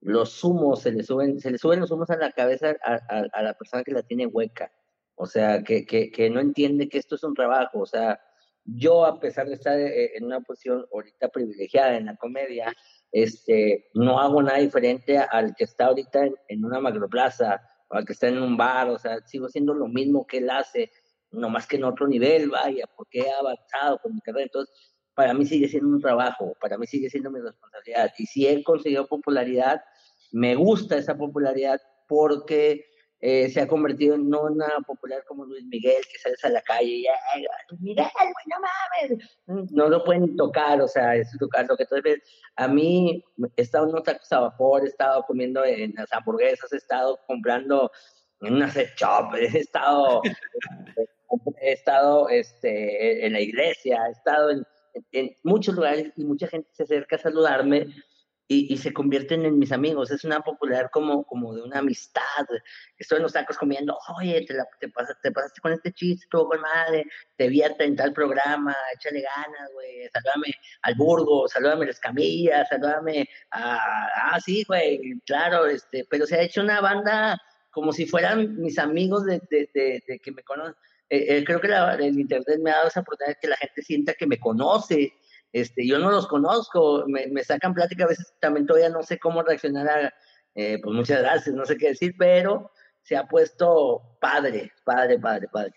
los 0.00 0.42
humos 0.42 0.82
se 0.82 0.92
le 0.92 1.04
suben, 1.04 1.38
se 1.40 1.50
le 1.50 1.58
suben 1.58 1.80
los 1.80 1.90
humos 1.90 2.10
a 2.10 2.16
la 2.16 2.32
cabeza 2.32 2.76
a, 2.82 3.42
la 3.42 3.54
persona 3.54 3.84
que 3.84 3.92
la 3.92 4.02
tiene 4.02 4.26
hueca. 4.26 4.72
O 5.14 5.26
sea, 5.26 5.62
que, 5.62 5.84
que, 5.84 6.10
que, 6.10 6.30
no 6.30 6.40
entiende 6.40 6.88
que 6.88 6.98
esto 6.98 7.16
es 7.16 7.24
un 7.24 7.34
trabajo. 7.34 7.80
O 7.80 7.86
sea, 7.86 8.20
yo, 8.64 9.04
a 9.04 9.18
pesar 9.18 9.48
de 9.48 9.54
estar 9.54 9.78
eh, 9.78 10.16
en 10.16 10.24
una 10.24 10.40
posición 10.40 10.86
ahorita 10.92 11.28
privilegiada 11.28 11.96
en 11.96 12.06
la 12.06 12.16
comedia, 12.16 12.74
este, 13.12 13.90
no 13.94 14.20
hago 14.20 14.42
nada 14.42 14.58
diferente 14.58 15.18
al 15.18 15.54
que 15.56 15.64
está 15.64 15.86
ahorita 15.86 16.28
en, 16.48 16.64
una 16.64 16.80
macroplaza 16.80 17.60
o 17.88 17.96
al 17.96 18.04
que 18.04 18.12
está 18.12 18.28
en 18.28 18.42
un 18.42 18.56
bar. 18.56 18.90
O 18.90 18.98
sea, 18.98 19.20
sigo 19.26 19.46
haciendo 19.46 19.74
lo 19.74 19.88
mismo 19.88 20.26
que 20.26 20.38
él 20.38 20.50
hace 20.50 20.90
no 21.30 21.50
más 21.50 21.66
que 21.66 21.76
en 21.76 21.84
otro 21.84 22.06
nivel, 22.06 22.48
vaya, 22.48 22.86
porque 22.96 23.20
he 23.20 23.30
avanzado 23.30 23.98
con 23.98 24.14
mi 24.14 24.20
carrera. 24.20 24.44
Entonces, 24.44 24.74
para 25.14 25.34
mí 25.34 25.44
sigue 25.44 25.68
siendo 25.68 25.88
un 25.88 26.00
trabajo, 26.00 26.56
para 26.60 26.78
mí 26.78 26.86
sigue 26.86 27.10
siendo 27.10 27.30
mi 27.30 27.40
responsabilidad. 27.40 28.12
Y 28.18 28.26
si 28.26 28.46
he 28.46 28.62
conseguido 28.62 29.06
popularidad, 29.06 29.82
me 30.32 30.54
gusta 30.54 30.96
esa 30.96 31.16
popularidad 31.16 31.80
porque 32.06 32.87
eh, 33.20 33.48
se 33.50 33.60
ha 33.60 33.66
convertido 33.66 34.14
en 34.14 34.32
una 34.32 34.68
popular 34.86 35.24
como 35.26 35.44
Luis 35.44 35.64
Miguel, 35.64 36.02
que 36.10 36.18
sales 36.18 36.44
a 36.44 36.50
la 36.50 36.62
calle 36.62 36.86
y 36.86 37.02
ya, 37.04 37.12
Miguel, 37.80 38.06
no 38.46 38.56
mames, 38.60 39.72
no 39.72 39.88
lo 39.88 40.04
pueden 40.04 40.36
tocar, 40.36 40.80
o 40.80 40.88
sea, 40.88 41.16
es 41.16 41.30
tocar 41.38 41.66
lo 41.68 41.76
que 41.76 41.82
entonces 41.82 42.22
a 42.56 42.68
mí 42.68 43.24
he 43.56 43.62
estado 43.62 43.86
en 43.86 43.92
los 43.92 44.04
tacos 44.04 44.32
a 44.32 44.40
vapor, 44.40 44.84
he 44.84 44.88
estado 44.88 45.24
comiendo 45.26 45.64
en 45.64 45.94
las 45.96 46.12
hamburguesas, 46.12 46.72
he 46.72 46.76
estado 46.76 47.18
comprando 47.26 47.90
en 48.40 48.54
una 48.54 48.70
set 48.70 48.94
shop, 48.96 49.34
he 49.34 49.58
estado 49.58 50.22
he 51.60 51.72
estado 51.72 52.28
este, 52.28 53.26
en 53.26 53.32
la 53.32 53.40
iglesia, 53.40 54.00
he 54.08 54.12
estado 54.12 54.50
en, 54.50 54.64
muchos 55.44 55.74
lugares 55.76 56.12
y 56.16 56.24
mucha 56.24 56.48
gente 56.48 56.68
se 56.72 56.82
acerca 56.82 57.16
a 57.16 57.20
saludarme 57.20 57.86
y, 58.50 58.76
se 58.78 58.94
convierten 58.94 59.44
en 59.44 59.58
mis 59.58 59.72
amigos. 59.72 60.10
Es 60.10 60.24
una 60.24 60.40
popular 60.40 60.88
como, 60.90 61.24
como 61.24 61.54
de 61.54 61.62
una 61.62 61.80
amistad. 61.80 62.46
Estoy 62.96 63.18
en 63.18 63.24
los 63.24 63.34
tacos 63.34 63.58
comiendo, 63.58 63.96
oye, 64.16 64.44
te, 64.46 64.56
te, 64.80 64.88
pasaste, 64.88 65.30
pasaste, 65.30 65.60
con 65.60 65.72
este 65.74 65.92
chiste, 65.92 66.26
todo 66.30 66.48
con 66.48 66.60
madre, 66.62 67.04
te 67.36 67.48
vi 67.48 67.62
en 67.62 67.96
tal 67.96 68.12
programa, 68.14 68.74
échale 68.94 69.20
ganas, 69.20 69.70
güey, 69.74 70.08
salúdame 70.10 70.54
al 70.82 70.94
Burgo, 70.94 71.46
salúdame 71.46 71.82
a 71.82 71.86
la 71.86 71.92
Escamilla, 71.92 72.64
salúdame 72.64 73.28
a... 73.50 74.32
Ah, 74.32 74.40
sí, 74.40 74.64
güey, 74.66 75.20
claro, 75.26 75.66
este, 75.66 76.06
pero 76.08 76.26
se 76.26 76.36
ha 76.36 76.42
hecho 76.42 76.62
una 76.62 76.80
banda 76.80 77.38
como 77.70 77.92
si 77.92 78.06
fueran 78.06 78.56
mis 78.56 78.78
amigos 78.78 79.24
de 79.26 79.40
que 80.22 80.32
me 80.32 80.42
conocen 80.42 80.74
eh, 81.10 81.38
eh, 81.38 81.44
creo 81.44 81.60
que 81.60 81.68
el 81.68 82.20
Internet 82.20 82.60
me 82.62 82.70
ha 82.70 82.76
dado 82.76 82.88
esa 82.88 83.00
oportunidad 83.00 83.34
de 83.34 83.40
que 83.40 83.48
la 83.48 83.56
gente 83.56 83.82
sienta 83.82 84.14
que 84.14 84.26
me 84.26 84.38
conoce. 84.38 85.14
Este, 85.52 85.86
yo 85.86 85.98
no 85.98 86.10
los 86.10 86.26
conozco, 86.26 87.04
me, 87.06 87.26
me 87.28 87.42
sacan 87.42 87.74
plática, 87.74 88.04
a 88.04 88.08
veces 88.08 88.34
también 88.40 88.66
todavía 88.66 88.90
no 88.90 89.02
sé 89.02 89.18
cómo 89.18 89.42
reaccionar 89.42 89.88
a, 89.88 90.14
eh, 90.54 90.78
pues 90.82 90.94
muchas 90.94 91.20
gracias, 91.20 91.54
no 91.54 91.64
sé 91.64 91.76
qué 91.76 91.88
decir, 91.88 92.14
pero 92.18 92.70
se 93.02 93.16
ha 93.16 93.26
puesto 93.26 94.16
padre, 94.20 94.72
padre, 94.84 95.18
padre, 95.18 95.48
padre. 95.48 95.72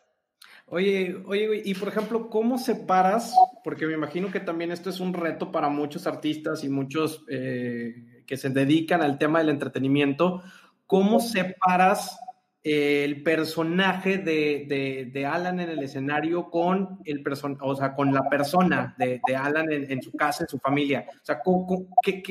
Oye, 0.65 1.21
oye, 1.25 1.61
y 1.65 1.73
por 1.73 1.89
ejemplo, 1.89 2.29
¿cómo 2.29 2.57
separas? 2.57 3.35
Porque 3.63 3.85
me 3.85 3.93
imagino 3.93 4.31
que 4.31 4.39
también 4.39 4.71
esto 4.71 4.89
es 4.89 4.99
un 4.99 5.13
reto 5.13 5.51
para 5.51 5.69
muchos 5.69 6.07
artistas 6.07 6.63
y 6.63 6.69
muchos 6.69 7.25
que 7.27 8.37
se 8.37 8.49
dedican 8.49 9.01
al 9.01 9.17
tema 9.17 9.39
del 9.39 9.49
entretenimiento. 9.49 10.41
¿Cómo 10.87 11.19
separas 11.19 12.17
el 12.63 13.23
personaje 13.23 14.19
de, 14.19 15.09
de, 15.11 15.25
Alan 15.25 15.59
en 15.59 15.69
el 15.69 15.81
escenario 15.81 16.49
con 16.51 16.99
el 17.05 17.23
person 17.23 17.57
o 17.59 17.75
sea, 17.75 17.95
con 17.95 18.13
la 18.13 18.29
persona 18.29 18.95
de, 18.99 19.19
Alan 19.35 19.71
en, 19.71 20.01
su 20.01 20.11
casa, 20.11 20.43
en 20.43 20.49
su 20.49 20.59
familia. 20.59 21.07
O 21.09 21.25
sea, 21.25 21.41
¿qué, 22.03 22.21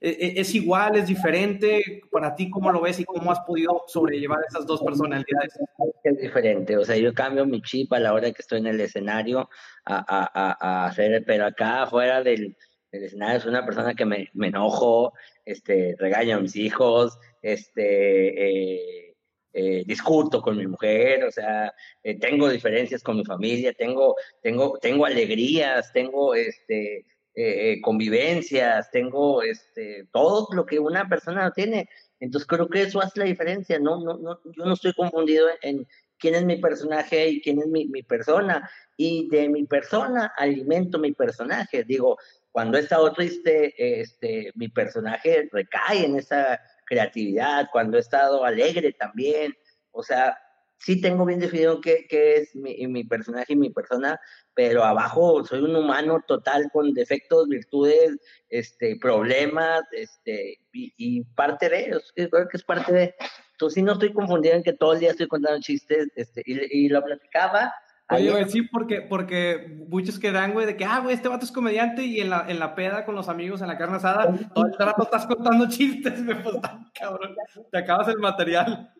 e, 0.00 0.10
e, 0.10 0.40
es 0.40 0.54
igual, 0.54 0.96
es 0.96 1.06
diferente? 1.06 2.02
¿Para 2.10 2.34
ti 2.34 2.50
cómo 2.50 2.70
lo 2.70 2.82
ves 2.82 3.00
y 3.00 3.04
cómo 3.04 3.32
has 3.32 3.40
podido 3.40 3.84
sobrellevar 3.86 4.40
esas 4.46 4.66
dos 4.66 4.82
personalidades? 4.82 5.58
Es 6.04 6.18
diferente, 6.18 6.76
o 6.76 6.84
sea, 6.84 6.96
yo 6.96 7.14
cambio 7.14 7.46
mi 7.46 7.62
chip 7.62 7.90
a 7.94 7.98
la 7.98 8.12
hora 8.12 8.30
que 8.30 8.42
estoy 8.42 8.58
en 8.58 8.66
el 8.66 8.80
escenario 8.80 9.48
a, 9.86 10.04
a, 10.06 10.56
a 10.60 10.86
hacer, 10.86 11.24
pero 11.26 11.46
acá 11.46 11.84
afuera 11.84 12.22
del, 12.22 12.56
del 12.92 13.04
escenario 13.04 13.38
es 13.38 13.46
una 13.46 13.64
persona 13.64 13.94
que 13.94 14.04
me, 14.04 14.28
me 14.34 14.48
enojo, 14.48 15.14
este, 15.46 15.96
regaña 15.98 16.36
a 16.36 16.40
mis 16.40 16.56
hijos, 16.56 17.18
este... 17.40 19.04
Eh, 19.04 19.07
eh, 19.52 19.82
discuto 19.86 20.40
con 20.40 20.56
mi 20.56 20.66
mujer, 20.66 21.24
o 21.24 21.30
sea, 21.30 21.72
eh, 22.02 22.18
tengo 22.18 22.48
diferencias 22.48 23.02
con 23.02 23.16
mi 23.16 23.24
familia, 23.24 23.72
tengo, 23.72 24.14
tengo, 24.42 24.78
tengo 24.78 25.06
alegrías, 25.06 25.92
tengo 25.92 26.34
este, 26.34 27.04
eh, 27.34 27.80
convivencias, 27.80 28.90
tengo 28.90 29.42
este, 29.42 30.06
todo 30.12 30.48
lo 30.52 30.66
que 30.66 30.78
una 30.78 31.08
persona 31.08 31.50
tiene. 31.52 31.88
Entonces 32.20 32.46
creo 32.46 32.68
que 32.68 32.82
eso 32.82 33.00
hace 33.00 33.20
la 33.20 33.26
diferencia, 33.26 33.78
¿no? 33.78 34.00
no, 34.00 34.18
no 34.18 34.40
yo 34.44 34.64
no 34.64 34.74
estoy 34.74 34.92
confundido 34.92 35.46
en, 35.62 35.86
quién 36.18 36.34
es 36.34 36.44
mi 36.44 36.56
personaje 36.56 37.28
y 37.28 37.40
quién 37.40 37.60
es 37.60 37.66
mi, 37.66 37.86
mi 37.86 38.02
persona. 38.02 38.68
Y 38.96 39.28
de 39.28 39.48
mi 39.48 39.64
persona 39.64 40.32
alimento 40.36 40.98
mi 40.98 41.12
personaje. 41.12 41.84
Digo, 41.84 42.18
cuando 42.50 42.76
he 42.76 42.80
estado 42.80 43.12
triste, 43.12 44.00
este, 44.00 44.50
mi 44.56 44.68
personaje 44.68 45.48
recae 45.52 46.04
en 46.04 46.16
esa 46.16 46.60
creatividad, 46.88 47.68
cuando 47.70 47.96
he 47.96 48.00
estado 48.00 48.44
alegre 48.44 48.92
también. 48.92 49.54
O 49.90 50.02
sea, 50.02 50.38
sí 50.78 51.00
tengo 51.00 51.24
bien 51.24 51.40
definido 51.40 51.80
qué, 51.80 52.06
qué 52.08 52.36
es 52.36 52.54
mi, 52.54 52.86
mi, 52.86 53.04
personaje 53.04 53.52
y 53.52 53.56
mi 53.56 53.70
persona, 53.70 54.20
pero 54.54 54.84
abajo 54.84 55.44
soy 55.44 55.60
un 55.60 55.76
humano 55.76 56.22
total 56.26 56.70
con 56.72 56.94
defectos, 56.94 57.48
virtudes, 57.48 58.16
este, 58.48 58.96
problemas, 59.00 59.82
este, 59.92 60.58
y, 60.72 61.24
parte 61.34 61.68
de 61.68 61.86
ellos, 61.86 62.12
creo 62.14 62.48
que 62.48 62.56
es 62.56 62.64
parte 62.64 62.92
de... 62.92 63.14
Entonces 63.52 63.74
sí 63.74 63.82
no 63.82 63.94
estoy 63.94 64.12
confundido 64.12 64.54
en 64.54 64.62
que 64.62 64.72
todo 64.72 64.92
el 64.92 65.00
día 65.00 65.10
estoy 65.10 65.26
contando 65.26 65.60
chistes, 65.60 66.08
este, 66.14 66.42
y, 66.46 66.84
y 66.84 66.88
lo 66.88 67.02
platicaba 67.02 67.72
Oye, 68.10 68.48
sí, 68.48 68.62
porque, 68.62 69.02
porque 69.02 69.84
muchos 69.88 70.18
quedan, 70.18 70.54
güey, 70.54 70.66
de 70.66 70.76
que, 70.76 70.84
ah, 70.84 71.00
güey, 71.00 71.14
este 71.14 71.28
vato 71.28 71.44
es 71.44 71.52
comediante 71.52 72.02
y 72.02 72.20
en 72.20 72.30
la, 72.30 72.46
en 72.48 72.58
la 72.58 72.74
peda 72.74 73.04
con 73.04 73.14
los 73.14 73.28
amigos, 73.28 73.60
en 73.60 73.68
la 73.68 73.76
carne 73.76 73.96
asada, 73.96 74.32
todo 74.54 74.66
el 74.66 74.74
rato 74.78 75.02
estás 75.02 75.26
contando 75.26 75.68
chistes, 75.68 76.18
me 76.22 76.34
pues, 76.36 76.56
cabrón, 76.98 77.36
te 77.70 77.78
acabas 77.78 78.08
el 78.08 78.18
material. 78.18 78.90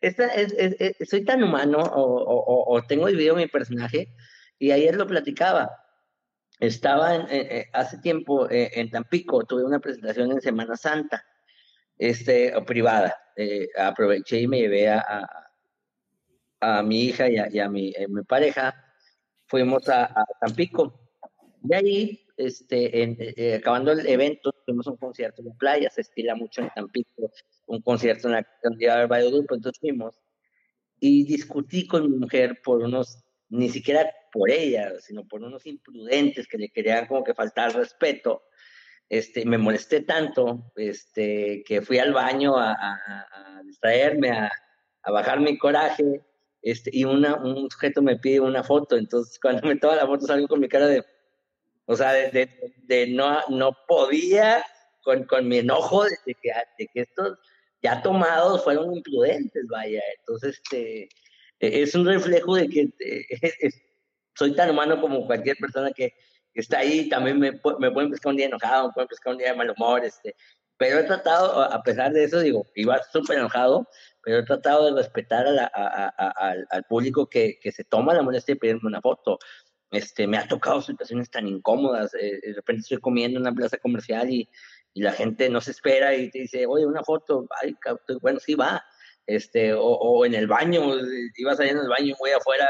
Esta 0.00 0.26
es, 0.34 0.52
es, 0.52 1.08
soy 1.08 1.24
tan 1.24 1.44
humano 1.44 1.78
o, 1.78 2.02
o, 2.02 2.74
o, 2.74 2.82
tengo 2.82 3.06
dividido 3.06 3.36
mi 3.36 3.46
personaje 3.46 4.12
y 4.58 4.72
ayer 4.72 4.96
lo 4.96 5.06
platicaba. 5.06 5.70
Estaba 6.58 7.14
en, 7.14 7.66
hace 7.72 7.98
tiempo 7.98 8.50
eh, 8.50 8.70
en 8.74 8.90
Tampico, 8.90 9.44
tuve 9.44 9.64
una 9.64 9.78
presentación 9.78 10.32
en 10.32 10.40
Semana 10.40 10.76
Santa, 10.76 11.24
este, 11.98 12.52
privada. 12.66 13.16
Eh, 13.36 13.68
aproveché 13.78 14.40
y 14.40 14.48
me 14.48 14.58
llevé 14.58 14.88
a 14.88 14.98
a 14.98 15.43
mi 16.82 17.04
hija 17.04 17.28
y 17.28 17.58
a, 17.58 17.68
mi, 17.68 17.90
eh, 17.96 18.06
mi, 18.08 18.22
pareja, 18.22 18.74
fuimos 19.46 19.88
a, 19.88 20.14
Tampico. 20.40 21.00
De 21.60 21.76
ahí 21.76 22.26
este, 22.36 23.02
eh, 23.02 23.54
acabando 23.56 23.92
el 23.92 24.06
evento, 24.06 24.52
tuvimos 24.66 24.86
un 24.86 24.96
concierto 24.96 25.42
en 25.42 25.48
la 25.48 25.54
playa, 25.54 25.90
se 25.90 26.02
estila 26.02 26.34
mucho 26.34 26.62
en 26.62 26.70
Tampico, 26.74 27.30
un 27.66 27.80
concierto 27.80 28.28
en 28.28 28.34
la 28.34 28.46
cantidad 28.62 29.08
de 29.08 29.30
grupos, 29.30 29.56
entonces 29.56 29.80
fuimos 29.80 30.18
y 31.06 31.24
discutí 31.24 31.86
con 31.86 32.10
mi 32.10 32.16
mujer 32.16 32.60
por 32.64 32.82
unos, 32.82 33.22
ni 33.50 33.68
siquiera 33.68 34.10
por 34.32 34.50
ella, 34.50 34.92
sino 35.00 35.26
por 35.26 35.42
unos 35.42 35.66
imprudentes 35.66 36.48
que 36.48 36.56
le 36.56 36.70
querían 36.70 37.06
como 37.06 37.22
que 37.22 37.34
faltar 37.34 37.74
respeto. 37.74 38.44
Este, 39.10 39.44
me 39.44 39.58
molesté 39.58 40.00
tanto 40.00 40.72
este, 40.76 41.62
que 41.66 41.82
fui 41.82 41.98
al 41.98 42.14
baño 42.14 42.56
a, 42.56 42.72
a, 42.72 43.58
a 43.58 43.62
distraerme, 43.64 44.30
a, 44.30 44.50
a, 45.02 45.10
bajar 45.12 45.40
mi 45.40 45.58
coraje, 45.58 46.24
este, 46.64 46.90
y 46.92 47.04
una, 47.04 47.36
un 47.36 47.70
sujeto 47.70 48.02
me 48.02 48.16
pide 48.16 48.40
una 48.40 48.64
foto, 48.64 48.96
entonces 48.96 49.38
cuando 49.38 49.68
me 49.68 49.76
toma 49.76 49.96
la 49.96 50.06
foto 50.06 50.26
salgo 50.26 50.48
con 50.48 50.60
mi 50.60 50.68
cara 50.68 50.88
de, 50.88 51.04
o 51.86 51.94
sea, 51.94 52.12
de, 52.12 52.30
de, 52.30 52.74
de 52.84 53.06
no, 53.08 53.38
no 53.50 53.76
podía 53.86 54.64
con, 55.02 55.24
con 55.24 55.46
mi 55.46 55.58
enojo 55.58 56.04
de 56.04 56.34
que, 56.42 56.50
de 56.78 56.86
que 56.92 57.00
estos 57.02 57.38
ya 57.84 58.00
tomados 58.02 58.64
fueron 58.64 58.96
imprudentes, 58.96 59.66
vaya. 59.68 60.00
Entonces, 60.18 60.58
este, 60.64 61.02
e, 61.60 61.82
es 61.82 61.94
un 61.94 62.06
reflejo 62.06 62.56
de 62.56 62.68
que 62.68 62.88
eh, 62.98 63.70
soy 64.34 64.56
tan 64.56 64.70
humano 64.70 65.00
como 65.00 65.26
cualquier 65.26 65.56
persona 65.58 65.92
que, 65.92 66.14
está 66.54 66.78
ahí. 66.78 67.08
También 67.08 67.38
me, 67.38 67.52
me 67.78 67.90
pueden 67.90 68.10
pescar 68.10 68.30
un 68.30 68.36
día 68.36 68.46
enojado, 68.46 68.88
me 68.88 68.94
pueden 68.94 69.08
pescar 69.08 69.32
un 69.32 69.38
día 69.38 69.50
de 69.50 69.56
mal 69.58 69.74
humor, 69.76 70.04
este. 70.04 70.34
Pero 70.78 70.98
he 70.98 71.04
tratado, 71.04 71.62
a 71.62 71.82
pesar 71.82 72.12
de 72.12 72.24
eso, 72.24 72.40
digo, 72.40 72.66
iba 72.74 73.00
súper 73.12 73.38
enojado, 73.38 73.86
pero 74.24 74.38
he 74.38 74.44
tratado 74.44 74.86
de 74.86 75.02
respetar 75.02 75.46
a 75.46 75.50
la, 75.50 75.70
a, 75.74 76.14
a, 76.16 76.54
al 76.70 76.84
público 76.84 77.28
que, 77.28 77.58
que, 77.60 77.72
se 77.72 77.84
toma 77.84 78.14
la 78.14 78.22
molestia 78.22 78.54
de 78.54 78.60
pedirme 78.60 78.88
una 78.88 79.00
foto. 79.00 79.38
Este, 79.90 80.26
me 80.26 80.38
ha 80.38 80.48
tocado 80.48 80.80
situaciones 80.80 81.30
tan 81.30 81.46
incómodas. 81.46 82.14
Eh, 82.14 82.40
de 82.42 82.52
repente 82.54 82.80
estoy 82.80 82.98
comiendo 82.98 83.38
en 83.38 83.42
una 83.42 83.54
plaza 83.54 83.76
comercial 83.78 84.30
y, 84.30 84.48
y 84.94 85.02
la 85.02 85.12
gente 85.12 85.48
no 85.50 85.60
se 85.60 85.72
espera 85.72 86.14
y 86.14 86.30
te 86.30 86.40
dice, 86.40 86.66
oye, 86.66 86.86
una 86.86 87.02
foto, 87.02 87.46
ay, 87.62 87.76
bueno, 88.22 88.40
sí 88.40 88.54
va, 88.54 88.82
este, 89.26 89.74
o, 89.74 89.82
o 89.82 90.24
en 90.24 90.34
el 90.34 90.46
baño, 90.46 90.82
ibas 91.36 91.60
allá 91.60 91.72
en 91.72 91.78
el 91.78 91.88
baño, 91.88 92.14
voy 92.18 92.30
afuera, 92.30 92.68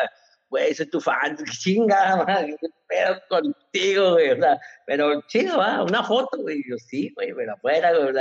güey, 0.49 0.75
soy 0.75 0.87
tu 0.87 1.01
fan, 1.01 1.37
chinga, 1.61 2.25
qué 2.61 3.21
contigo, 3.29 4.13
güey, 4.13 4.31
o 4.31 4.37
sea, 4.37 4.59
pero 4.87 5.21
chinga, 5.29 5.57
va, 5.57 5.83
una 5.83 6.03
foto, 6.03 6.39
güey, 6.39 6.63
yo 6.69 6.77
sí, 6.79 7.13
güey, 7.15 7.33
pero 7.35 7.53
afuera, 7.55 7.93
güey. 7.93 8.15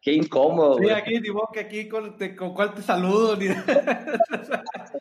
Qué 0.00 0.12
incómodo, 0.12 0.78
Sí, 0.78 0.90
aquí, 0.90 1.18
digo 1.20 1.48
que 1.52 1.60
aquí 1.60 1.88
con, 1.88 2.16
te, 2.16 2.36
con 2.36 2.54
cuál 2.54 2.72
te 2.74 2.82
saludo, 2.82 3.36
ni... 3.36 3.46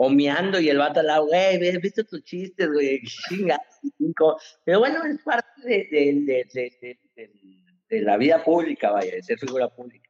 o 0.00 0.10
miando 0.10 0.60
y 0.60 0.68
el 0.68 0.78
vato 0.78 1.00
al 1.00 1.06
lado, 1.06 1.26
güey, 1.26 1.56
he 1.56 1.78
visto 1.78 2.04
tus 2.04 2.22
chistes, 2.22 2.70
güey, 2.72 3.00
chinga, 3.02 3.60
pero 4.64 4.78
bueno, 4.78 5.04
es 5.04 5.20
parte 5.22 5.60
de, 5.64 5.88
de, 5.90 6.46
de, 6.52 6.98
de, 7.16 7.30
de 7.88 8.00
la 8.02 8.16
vida 8.16 8.42
pública, 8.44 8.90
vaya, 8.90 9.12
de 9.12 9.22
ser 9.22 9.38
figura 9.38 9.68
pública. 9.68 10.08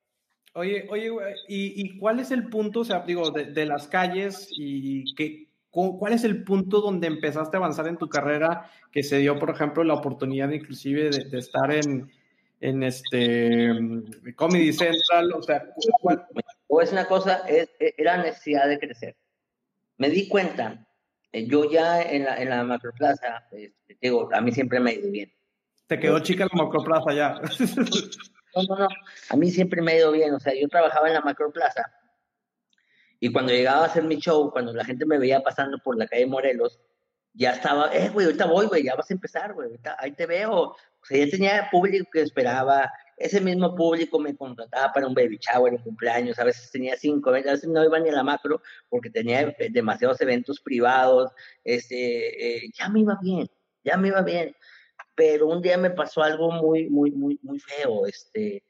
Oye, 0.54 0.86
oye, 0.90 1.10
¿y, 1.48 1.82
y 1.82 1.98
cuál 1.98 2.20
es 2.20 2.30
el 2.30 2.48
punto, 2.48 2.80
o 2.80 2.84
sea, 2.84 3.00
digo, 3.00 3.30
de, 3.30 3.46
de 3.46 3.66
las 3.66 3.88
calles 3.88 4.48
y 4.50 5.14
qué, 5.14 5.48
cuál 5.70 6.12
es 6.12 6.24
el 6.24 6.44
punto 6.44 6.80
donde 6.80 7.06
empezaste 7.06 7.56
a 7.56 7.60
avanzar 7.60 7.86
en 7.88 7.96
tu 7.96 8.08
carrera 8.08 8.70
que 8.90 9.02
se 9.02 9.18
dio, 9.18 9.38
por 9.38 9.50
ejemplo, 9.50 9.84
la 9.84 9.94
oportunidad 9.94 10.50
inclusive 10.50 11.10
de, 11.10 11.24
de 11.30 11.38
estar 11.38 11.72
en, 11.72 12.10
en 12.60 12.82
este 12.82 13.70
Comedy 14.36 14.72
Central, 14.72 15.32
o 15.32 15.42
sea, 15.42 15.64
¿cuál? 16.00 16.26
O 16.66 16.80
es 16.82 16.92
una 16.92 17.06
cosa, 17.06 17.44
es, 17.48 17.70
era 17.78 18.18
necesidad 18.18 18.68
de 18.68 18.78
crecer. 18.78 19.16
Me 19.96 20.10
di 20.10 20.28
cuenta, 20.28 20.86
eh, 21.32 21.46
yo 21.46 21.70
ya 21.70 22.02
en 22.02 22.24
la, 22.24 22.40
en 22.40 22.50
la 22.50 22.64
macroplaza, 22.64 23.46
este, 23.52 23.96
digo, 24.00 24.28
a 24.32 24.40
mí 24.40 24.52
siempre 24.52 24.80
me 24.80 24.90
ha 24.90 24.94
ido 24.94 25.10
bien. 25.10 25.32
Te 25.86 25.98
quedó 25.98 26.18
chica 26.20 26.46
la 26.52 26.64
macroplaza 26.64 27.12
ya. 27.14 27.40
No, 28.56 28.62
no, 28.62 28.78
no. 28.78 28.88
A 29.28 29.36
mí 29.36 29.50
siempre 29.50 29.82
me 29.82 29.92
ha 29.92 29.96
ido 29.98 30.10
bien. 30.10 30.34
O 30.34 30.40
sea, 30.40 30.54
yo 30.58 30.66
trabajaba 30.68 31.06
en 31.06 31.14
la 31.14 31.20
macroplaza 31.20 31.82
y 33.20 33.32
cuando 33.32 33.52
llegaba 33.52 33.82
a 33.82 33.86
hacer 33.86 34.04
mi 34.04 34.16
show, 34.16 34.50
cuando 34.50 34.72
la 34.72 34.84
gente 34.84 35.04
me 35.04 35.18
veía 35.18 35.42
pasando 35.42 35.78
por 35.78 35.98
la 35.98 36.06
calle 36.06 36.26
Morelos, 36.26 36.78
ya 37.34 37.52
estaba, 37.52 37.94
eh, 37.94 38.10
güey, 38.10 38.26
ahorita 38.26 38.46
voy, 38.46 38.66
güey, 38.66 38.84
ya 38.84 38.94
vas 38.94 39.10
a 39.10 39.14
empezar, 39.14 39.54
güey, 39.54 39.78
ahí 39.98 40.12
te 40.12 40.26
veo. 40.26 40.76
Sea, 41.08 41.24
ya 41.24 41.30
tenía 41.30 41.68
público 41.70 42.06
que 42.12 42.20
esperaba, 42.20 42.92
ese 43.16 43.40
mismo 43.40 43.74
público 43.74 44.18
me 44.20 44.36
contrataba 44.36 44.92
para 44.92 45.06
un 45.06 45.14
baby 45.14 45.38
shower, 45.40 45.72
un 45.72 45.82
cumpleaños, 45.82 46.38
a 46.38 46.44
veces 46.44 46.70
tenía 46.70 46.96
cinco, 46.96 47.30
a 47.30 47.32
veces 47.32 47.66
no 47.66 47.82
iba 47.82 47.98
ni 47.98 48.10
a 48.10 48.12
la 48.12 48.22
macro 48.22 48.60
porque 48.90 49.08
tenía 49.10 49.54
demasiados 49.70 50.20
eventos 50.20 50.60
privados, 50.60 51.32
este, 51.64 52.66
eh, 52.66 52.70
ya 52.78 52.88
me 52.90 53.00
iba 53.00 53.18
bien, 53.22 53.48
ya 53.84 53.96
me 53.96 54.08
iba 54.08 54.22
bien. 54.22 54.54
Pero 55.14 55.48
un 55.48 55.62
día 55.62 55.78
me 55.78 55.90
pasó 55.90 56.22
algo 56.22 56.52
muy, 56.52 56.88
muy, 56.90 57.10
muy, 57.10 57.38
muy 57.42 57.58
feo. 57.58 58.06
Este, 58.06 58.62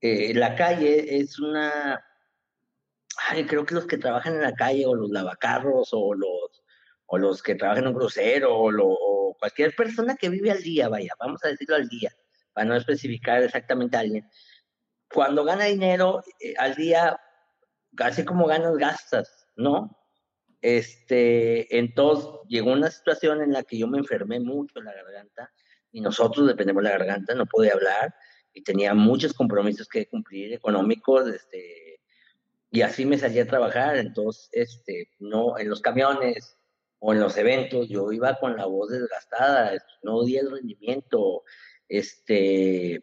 eh, 0.00 0.34
la 0.34 0.54
calle 0.54 1.16
es 1.18 1.40
una, 1.40 2.04
ay, 3.28 3.46
creo 3.46 3.64
que 3.64 3.74
los 3.74 3.86
que 3.86 3.98
trabajan 3.98 4.34
en 4.34 4.42
la 4.42 4.54
calle 4.54 4.86
o 4.86 4.94
los 4.94 5.10
lavacarros 5.10 5.88
o 5.92 6.14
los, 6.14 6.62
o 7.06 7.18
los 7.18 7.42
que 7.42 7.54
trabajan 7.54 7.84
en 7.84 7.88
un 7.88 7.94
crucero 7.94 8.56
o, 8.56 8.70
lo, 8.70 8.86
cualquier 9.34 9.74
persona 9.74 10.16
que 10.16 10.28
vive 10.28 10.50
al 10.50 10.62
día, 10.62 10.88
vaya, 10.88 11.12
vamos 11.18 11.44
a 11.44 11.48
decirlo 11.48 11.76
al 11.76 11.88
día 11.88 12.10
para 12.52 12.66
no 12.66 12.76
especificar 12.76 13.42
exactamente 13.42 13.96
a 13.96 14.00
alguien. 14.00 14.28
Cuando 15.12 15.44
gana 15.44 15.64
dinero 15.64 16.22
eh, 16.40 16.54
al 16.58 16.74
día, 16.74 17.18
casi 17.96 18.24
como 18.24 18.46
ganas, 18.46 18.76
gastas, 18.76 19.46
¿no? 19.56 19.96
Este, 20.62 21.78
entonces 21.78 22.28
llegó 22.48 22.72
una 22.72 22.90
situación 22.90 23.42
en 23.42 23.52
la 23.52 23.62
que 23.62 23.78
yo 23.78 23.86
me 23.86 23.98
enfermé 23.98 24.40
mucho 24.40 24.78
en 24.78 24.84
la 24.84 24.94
garganta 24.94 25.50
y 25.90 26.00
nosotros 26.00 26.46
dependemos 26.46 26.82
de 26.82 26.90
la 26.90 26.98
garganta, 26.98 27.34
no 27.34 27.46
podía 27.46 27.72
hablar 27.72 28.14
y 28.52 28.62
tenía 28.62 28.94
muchos 28.94 29.32
compromisos 29.32 29.88
que 29.88 30.06
cumplir 30.06 30.52
económicos, 30.52 31.28
este, 31.28 32.00
y 32.70 32.82
así 32.82 33.06
me 33.06 33.18
salí 33.18 33.38
a 33.38 33.46
trabajar, 33.46 33.96
entonces, 33.96 34.48
este, 34.52 35.10
no, 35.18 35.58
en 35.58 35.68
los 35.68 35.80
camiones 35.80 36.59
o 37.00 37.12
en 37.14 37.20
los 37.20 37.36
eventos, 37.36 37.88
yo 37.88 38.12
iba 38.12 38.34
con 38.36 38.56
la 38.56 38.66
voz 38.66 38.90
desgastada, 38.90 39.72
no 40.02 40.22
di 40.22 40.36
el 40.36 40.50
rendimiento, 40.50 41.44
este, 41.88 43.02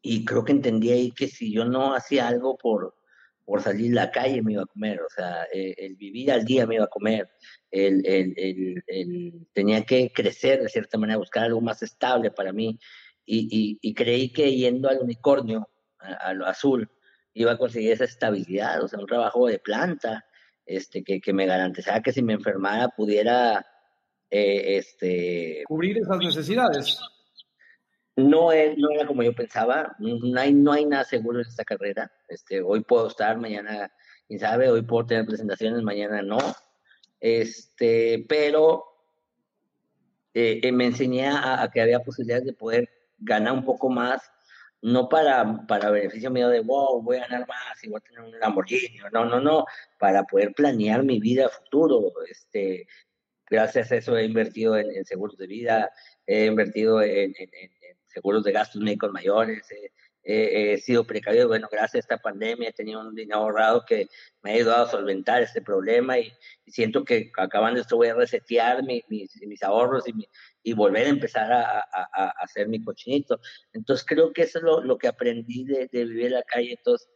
y 0.00 0.24
creo 0.24 0.44
que 0.44 0.52
entendí 0.52 0.90
ahí 0.92 1.10
que 1.10 1.26
si 1.26 1.52
yo 1.52 1.64
no 1.64 1.94
hacía 1.94 2.28
algo 2.28 2.56
por, 2.56 2.94
por 3.44 3.62
salir 3.62 3.98
a 3.98 4.04
la 4.06 4.10
calle 4.12 4.42
me 4.42 4.52
iba 4.52 4.62
a 4.62 4.66
comer, 4.66 5.02
o 5.02 5.10
sea, 5.10 5.42
el, 5.52 5.74
el 5.76 5.96
vivir 5.96 6.30
al 6.30 6.44
día 6.44 6.66
me 6.66 6.76
iba 6.76 6.84
a 6.84 6.88
comer, 6.88 7.28
el, 7.72 8.06
el, 8.06 8.82
el, 8.86 9.46
tenía 9.52 9.84
que 9.84 10.12
crecer 10.12 10.62
de 10.62 10.68
cierta 10.68 10.96
manera, 10.96 11.18
buscar 11.18 11.44
algo 11.44 11.60
más 11.60 11.82
estable 11.82 12.30
para 12.30 12.52
mí, 12.52 12.78
y, 13.26 13.48
y, 13.50 13.78
y 13.82 13.92
creí 13.94 14.32
que 14.32 14.54
yendo 14.54 14.88
al 14.88 15.00
unicornio, 15.00 15.68
a, 15.98 16.12
a, 16.28 16.32
lo 16.32 16.46
azul, 16.46 16.88
iba 17.34 17.52
a 17.52 17.58
conseguir 17.58 17.90
esa 17.90 18.04
estabilidad, 18.04 18.84
o 18.84 18.88
sea, 18.88 19.00
un 19.00 19.06
trabajo 19.06 19.48
de 19.48 19.58
planta, 19.58 20.24
este, 20.66 21.02
que, 21.02 21.20
que 21.20 21.32
me 21.32 21.46
garantizaba 21.46 22.02
que 22.02 22.12
si 22.12 22.22
me 22.22 22.34
enfermara 22.34 22.88
pudiera, 22.88 23.66
eh, 24.30 24.78
este... 24.78 25.62
Cubrir 25.66 25.98
esas 25.98 26.18
necesidades 26.18 26.98
no, 28.16 28.52
es, 28.52 28.76
no 28.76 28.90
era 28.90 29.06
como 29.06 29.22
yo 29.22 29.34
pensaba, 29.34 29.96
no 29.98 30.40
hay, 30.40 30.52
no 30.52 30.72
hay 30.72 30.84
nada 30.84 31.04
seguro 31.04 31.40
en 31.40 31.46
esta 31.46 31.64
carrera. 31.64 32.12
Este, 32.28 32.60
hoy 32.60 32.82
puedo 32.82 33.08
estar, 33.08 33.38
mañana, 33.38 33.92
quién 34.26 34.40
sabe, 34.40 34.70
hoy 34.70 34.82
puedo 34.82 35.06
tener 35.06 35.26
presentaciones, 35.26 35.82
mañana 35.82 36.22
no. 36.22 36.38
Este, 37.20 38.24
pero 38.28 38.84
eh, 40.34 40.60
eh, 40.62 40.72
me 40.72 40.86
enseñé 40.86 41.28
a, 41.28 41.62
a, 41.62 41.70
que 41.70 41.80
había 41.80 42.00
posibilidades 42.00 42.46
de 42.46 42.52
poder 42.52 42.88
ganar 43.18 43.52
un 43.52 43.64
poco 43.64 43.88
más, 43.88 44.22
no 44.82 45.08
para, 45.08 45.66
para 45.66 45.90
beneficio 45.90 46.30
mío 46.30 46.48
de, 46.48 46.60
wow, 46.60 47.02
voy 47.02 47.18
a 47.18 47.26
ganar 47.26 47.46
más 47.46 47.82
y 47.82 47.88
voy 47.88 47.98
a 47.98 48.00
tener 48.00 48.20
un 48.20 48.38
Lamborghini, 48.38 48.98
no, 49.12 49.24
no, 49.24 49.40
no, 49.40 49.66
para 49.98 50.24
poder 50.24 50.52
planear 50.54 51.02
mi 51.02 51.20
vida 51.20 51.48
futuro. 51.48 52.12
Este, 52.28 52.86
gracias 53.48 53.92
a 53.92 53.96
eso 53.96 54.16
he 54.16 54.24
invertido 54.24 54.76
en, 54.76 55.04
seguros 55.04 55.36
de 55.36 55.46
vida, 55.46 55.90
he 56.26 56.46
invertido 56.46 57.02
en, 57.02 57.34
seguros 58.06 58.44
de 58.44 58.52
gastos 58.52 58.80
médicos 58.80 59.12
mayores, 59.12 59.66
eh, 60.22 60.74
he 60.74 60.78
sido 60.78 61.04
precavido, 61.04 61.48
bueno, 61.48 61.68
gracias 61.70 61.94
a 61.94 61.98
esta 61.98 62.18
pandemia 62.18 62.68
he 62.68 62.72
tenido 62.72 63.00
un 63.00 63.14
dinero 63.14 63.40
ahorrado 63.40 63.84
que 63.86 64.08
me 64.42 64.50
ha 64.50 64.54
ayudado 64.54 64.84
a 64.84 64.90
solventar 64.90 65.42
este 65.42 65.62
problema 65.62 66.18
y, 66.18 66.32
siento 66.66 67.04
que 67.04 67.32
acabando 67.36 67.80
esto 67.80 67.96
voy 67.96 68.08
a 68.08 68.14
resetear 68.14 68.84
mi, 68.84 69.02
mis, 69.08 69.34
mis, 69.46 69.62
ahorros 69.62 70.04
y, 70.62 70.72
volver 70.72 71.06
a 71.06 71.10
empezar 71.10 71.50
a, 71.50 71.80
a, 71.80 72.08
a, 72.14 72.28
hacer 72.42 72.68
mi 72.68 72.82
cochinito. 72.84 73.40
Entonces 73.72 74.06
creo 74.06 74.32
que 74.32 74.42
eso 74.42 74.58
es 74.58 74.64
lo, 74.64 74.80
lo 74.82 74.96
que 74.98 75.08
aprendí 75.08 75.64
de, 75.64 75.88
de, 75.90 76.04
vivir 76.04 76.26
en 76.26 76.34
la 76.34 76.42
calle. 76.44 76.74
Entonces, 76.78 77.08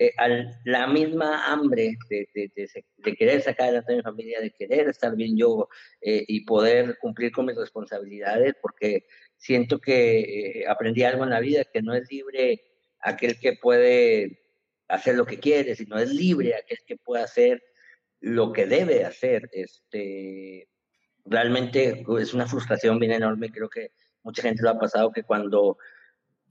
eh, 0.00 0.12
al, 0.16 0.60
la 0.64 0.86
misma 0.86 1.52
hambre 1.52 1.96
de, 2.08 2.28
de, 2.32 2.52
de, 2.54 3.16
querer 3.16 3.42
sacar 3.42 3.66
adelante 3.66 3.94
a 3.94 3.96
mi 3.96 4.02
familia, 4.02 4.40
de 4.40 4.52
querer 4.52 4.88
estar 4.88 5.16
bien 5.16 5.36
yo 5.36 5.68
eh, 6.00 6.24
y 6.28 6.44
poder 6.44 6.98
cumplir 6.98 7.32
con 7.32 7.46
mis 7.46 7.56
responsabilidades, 7.56 8.54
porque 8.62 9.06
siento 9.36 9.80
que 9.80 10.60
eh, 10.60 10.64
aprendí 10.68 11.02
algo 11.02 11.24
en 11.24 11.30
la 11.30 11.40
vida, 11.40 11.64
que 11.64 11.82
no 11.82 11.94
es 11.94 12.08
libre 12.12 12.62
aquel 13.00 13.40
que 13.40 13.54
puede 13.54 14.40
hacer 14.86 15.16
lo 15.16 15.26
que 15.26 15.40
quiere, 15.40 15.74
sino 15.74 15.98
es 15.98 16.10
libre 16.10 16.54
aquel 16.54 16.78
que 16.86 16.96
puede 16.96 17.24
hacer 17.24 17.60
lo 18.20 18.52
que 18.52 18.66
debe 18.66 19.04
hacer. 19.04 19.50
Este, 19.52 20.68
realmente 21.24 22.04
es 22.20 22.34
una 22.34 22.46
frustración 22.46 23.00
bien 23.00 23.12
enorme, 23.12 23.50
creo 23.50 23.68
que 23.68 23.90
mucha 24.22 24.42
gente 24.42 24.62
lo 24.62 24.70
ha 24.70 24.78
pasado 24.78 25.10
que 25.10 25.24
cuando 25.24 25.76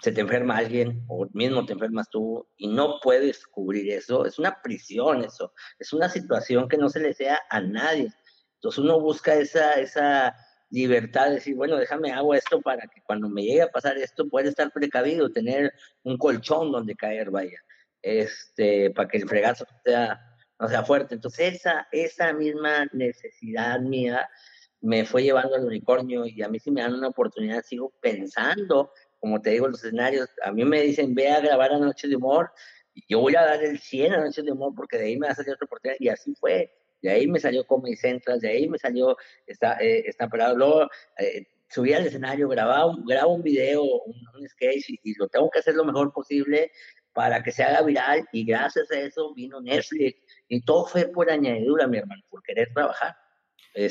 se 0.01 0.11
te 0.11 0.21
enferma 0.21 0.57
alguien 0.57 1.03
o 1.07 1.27
mismo 1.33 1.65
te 1.65 1.73
enfermas 1.73 2.09
tú 2.09 2.47
y 2.57 2.67
no 2.67 2.99
puedes 3.01 3.45
cubrir 3.47 3.91
eso, 3.91 4.25
es 4.25 4.37
una 4.37 4.61
prisión 4.61 5.23
eso, 5.23 5.53
es 5.79 5.93
una 5.93 6.09
situación 6.09 6.67
que 6.67 6.77
no 6.77 6.89
se 6.89 6.99
le 6.99 7.13
sea 7.13 7.41
a 7.49 7.61
nadie. 7.61 8.11
Entonces 8.55 8.79
uno 8.79 8.99
busca 8.99 9.35
esa, 9.35 9.73
esa 9.73 10.35
libertad 10.69 11.27
de 11.27 11.35
decir, 11.35 11.55
bueno, 11.55 11.77
déjame 11.77 12.11
hago 12.11 12.33
esto 12.33 12.61
para 12.61 12.87
que 12.87 13.01
cuando 13.03 13.29
me 13.29 13.43
llegue 13.43 13.63
a 13.63 13.71
pasar 13.71 13.97
esto 13.97 14.27
pueda 14.29 14.49
estar 14.49 14.71
precavido, 14.71 15.31
tener 15.31 15.73
un 16.03 16.17
colchón 16.17 16.71
donde 16.71 16.95
caer, 16.95 17.31
vaya, 17.31 17.59
este, 18.01 18.91
para 18.91 19.07
que 19.07 19.17
el 19.17 19.27
fregazo 19.27 19.65
sea, 19.83 20.19
no 20.59 20.67
sea 20.67 20.83
fuerte. 20.83 21.15
Entonces 21.15 21.55
esa, 21.55 21.87
esa 21.91 22.33
misma 22.33 22.87
necesidad 22.93 23.79
mía 23.79 24.27
me 24.81 25.05
fue 25.05 25.23
llevando 25.23 25.55
al 25.55 25.65
unicornio 25.65 26.25
y 26.25 26.41
a 26.43 26.49
mí 26.49 26.59
si 26.59 26.71
me 26.71 26.81
dan 26.81 26.93
una 26.93 27.07
oportunidad 27.07 27.63
sigo 27.63 27.93
pensando, 28.01 28.91
como 29.19 29.41
te 29.41 29.51
digo, 29.51 29.67
los 29.67 29.83
escenarios, 29.83 30.29
a 30.43 30.51
mí 30.51 30.63
me 30.65 30.81
dicen, 30.81 31.15
ve 31.15 31.29
a 31.29 31.39
grabar 31.39 31.73
a 31.73 31.79
Noche 31.79 32.07
de 32.07 32.15
Humor, 32.15 32.51
y 32.93 33.03
yo 33.07 33.19
voy 33.19 33.35
a 33.35 33.43
dar 33.43 33.63
el 33.63 33.79
100 33.79 34.13
a 34.13 34.17
Noche 34.17 34.41
de 34.41 34.51
Humor 34.51 34.73
porque 34.75 34.97
de 34.97 35.05
ahí 35.05 35.17
me 35.17 35.27
va 35.27 35.33
a 35.33 35.35
salir 35.35 35.53
otra 35.53 35.65
oportunidad 35.65 35.97
y 35.99 36.09
así 36.09 36.33
fue. 36.35 36.73
De 36.99 37.11
ahí 37.11 37.27
me 37.27 37.39
salió 37.39 37.65
Comedy 37.67 37.95
Central, 37.95 38.39
de 38.39 38.49
ahí 38.49 38.67
me 38.67 38.79
salió 38.79 39.15
esta, 39.45 39.77
eh, 39.79 40.03
esta 40.07 40.27
Luego 40.55 40.89
eh, 41.19 41.45
subí 41.69 41.93
al 41.93 42.07
escenario, 42.07 42.49
grababa 42.49 42.95
grabo 43.05 43.35
un 43.35 43.43
video, 43.43 43.83
un, 43.83 44.49
sketch 44.49 44.89
y, 44.89 45.13
lo 45.15 45.27
tengo 45.27 45.49
que 45.51 45.59
hacer 45.59 45.75
lo 45.75 45.85
mejor 45.85 46.11
posible 46.11 46.71
para 47.13 47.43
que 47.43 47.51
se 47.51 47.63
haga 47.63 47.83
viral 47.83 48.27
y 48.31 48.45
gracias 48.45 48.89
a 48.91 48.99
eso 48.99 49.33
vino 49.35 49.61
Netflix 49.61 50.19
y 50.47 50.61
todo 50.61 50.87
fue 50.87 51.05
por 51.07 51.29
añadidura, 51.29 51.85
mi 51.85 51.97
hermano, 51.97 52.23
por 52.29 52.41
querer 52.41 52.71
trabajar. 52.73 53.15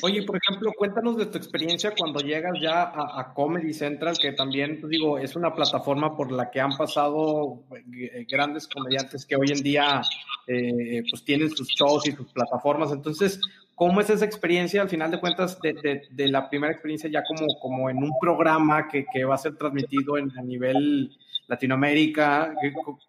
Oye, 0.03 0.25
por 0.25 0.37
ejemplo, 0.37 0.73
cuéntanos 0.77 1.17
de 1.17 1.27
tu 1.27 1.39
experiencia 1.39 1.95
cuando 1.97 2.19
llegas 2.19 2.55
ya 2.61 2.83
a, 2.83 3.33
Comedy 3.35 3.73
Central, 3.73 4.19
que 4.19 4.33
también, 4.33 4.81
pues, 4.81 4.91
digo, 4.91 5.17
es 5.19 5.37
una 5.37 5.55
plataforma 5.55 6.17
por 6.17 6.33
la 6.33 6.51
que 6.51 6.61
han 6.61 6.77
pasado 6.77 7.63
eh, 7.73 8.27
grandes 8.29 8.67
comediantes 8.67 9.25
que 9.25 9.37
hoy 9.37 9.53
en 9.53 9.63
día, 9.63 10.03
eh, 10.49 11.05
pues, 11.09 11.25
tienen 11.25 11.51
sus 11.51 11.69
shows 11.69 12.07
y 12.09 12.13
sus 12.13 12.33
plataformas. 12.33 12.91
Entonces, 12.91 13.41
¿cómo 13.77 14.01
es 14.01 14.11
esa 14.11 14.25
experiencia, 14.25 14.83
al 14.83 14.89
final 14.89 15.13
de 15.13 15.21
cuentas, 15.21 15.61
de, 15.61 16.03
de, 16.11 16.29
la 16.29 16.51
primera 16.51 16.73
experiencia 16.73 17.09
ya 17.09 17.23
como, 17.23 17.47
como 17.61 17.89
en 17.89 17.99
un 17.99 18.11
programa 18.21 18.89
que, 18.89 19.07
que 19.13 19.25
va 19.25 19.37
a 19.37 19.39
ser 19.39 19.57
transmitido 19.57 20.19
en, 20.19 20.37
a 20.37 20.43
nivel 20.43 21.17
Latinoamérica, 21.49 22.55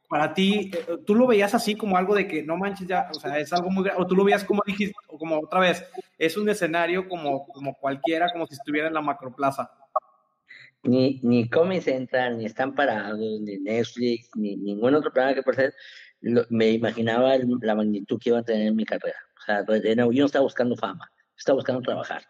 para 0.07 0.33
ti, 0.33 0.71
eh, 0.73 0.97
¿tú 1.05 1.15
lo 1.15 1.27
veías 1.27 1.53
así 1.53 1.75
como 1.75 1.97
algo 1.97 2.15
de 2.15 2.27
que 2.27 2.43
no 2.43 2.55
manches 2.57 2.87
ya, 2.87 3.09
o 3.11 3.19
sea, 3.19 3.37
es 3.39 3.51
algo 3.51 3.69
muy 3.69 3.83
grande, 3.83 4.01
o 4.01 4.07
tú 4.07 4.15
lo 4.15 4.23
veías 4.23 4.43
como 4.43 4.63
dijiste, 4.65 4.95
o 5.07 5.17
como 5.17 5.39
otra 5.39 5.59
vez, 5.59 5.83
es 6.17 6.37
un 6.37 6.47
escenario 6.49 7.07
como, 7.07 7.47
como 7.47 7.73
cualquiera, 7.75 8.31
como 8.31 8.45
si 8.45 8.53
estuviera 8.53 8.87
en 8.87 8.93
la 8.93 9.01
macroplaza? 9.01 9.71
Ni, 10.83 11.19
ni 11.23 11.49
Comedy 11.49 11.81
Central, 11.81 12.37
ni 12.37 12.45
Están 12.45 12.75
Parados, 12.75 13.17
ni 13.17 13.57
Netflix, 13.57 14.29
ni 14.35 14.55
ningún 14.55 14.93
otro 14.93 15.11
programa 15.11 15.35
que 15.35 15.43
por 15.43 15.55
ser, 15.55 15.73
me 16.49 16.69
imaginaba 16.69 17.35
la 17.37 17.75
magnitud 17.75 18.19
que 18.19 18.29
iba 18.29 18.39
a 18.39 18.43
tener 18.43 18.67
en 18.67 18.75
mi 18.75 18.85
carrera. 18.85 19.17
O 19.39 19.45
sea, 19.45 19.65
yo 19.65 19.95
no 19.95 20.25
estaba 20.25 20.43
buscando 20.43 20.75
fama, 20.75 21.11
estaba 21.35 21.55
buscando 21.55 21.81
trabajar. 21.81 22.21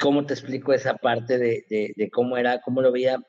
¿Cómo 0.00 0.24
te 0.24 0.34
explico 0.34 0.72
esa 0.72 0.94
parte 0.94 1.38
de, 1.38 1.64
de, 1.68 1.92
de 1.94 2.10
cómo 2.10 2.36
era, 2.36 2.60
cómo 2.62 2.80
lo 2.80 2.90
veía? 2.90 3.20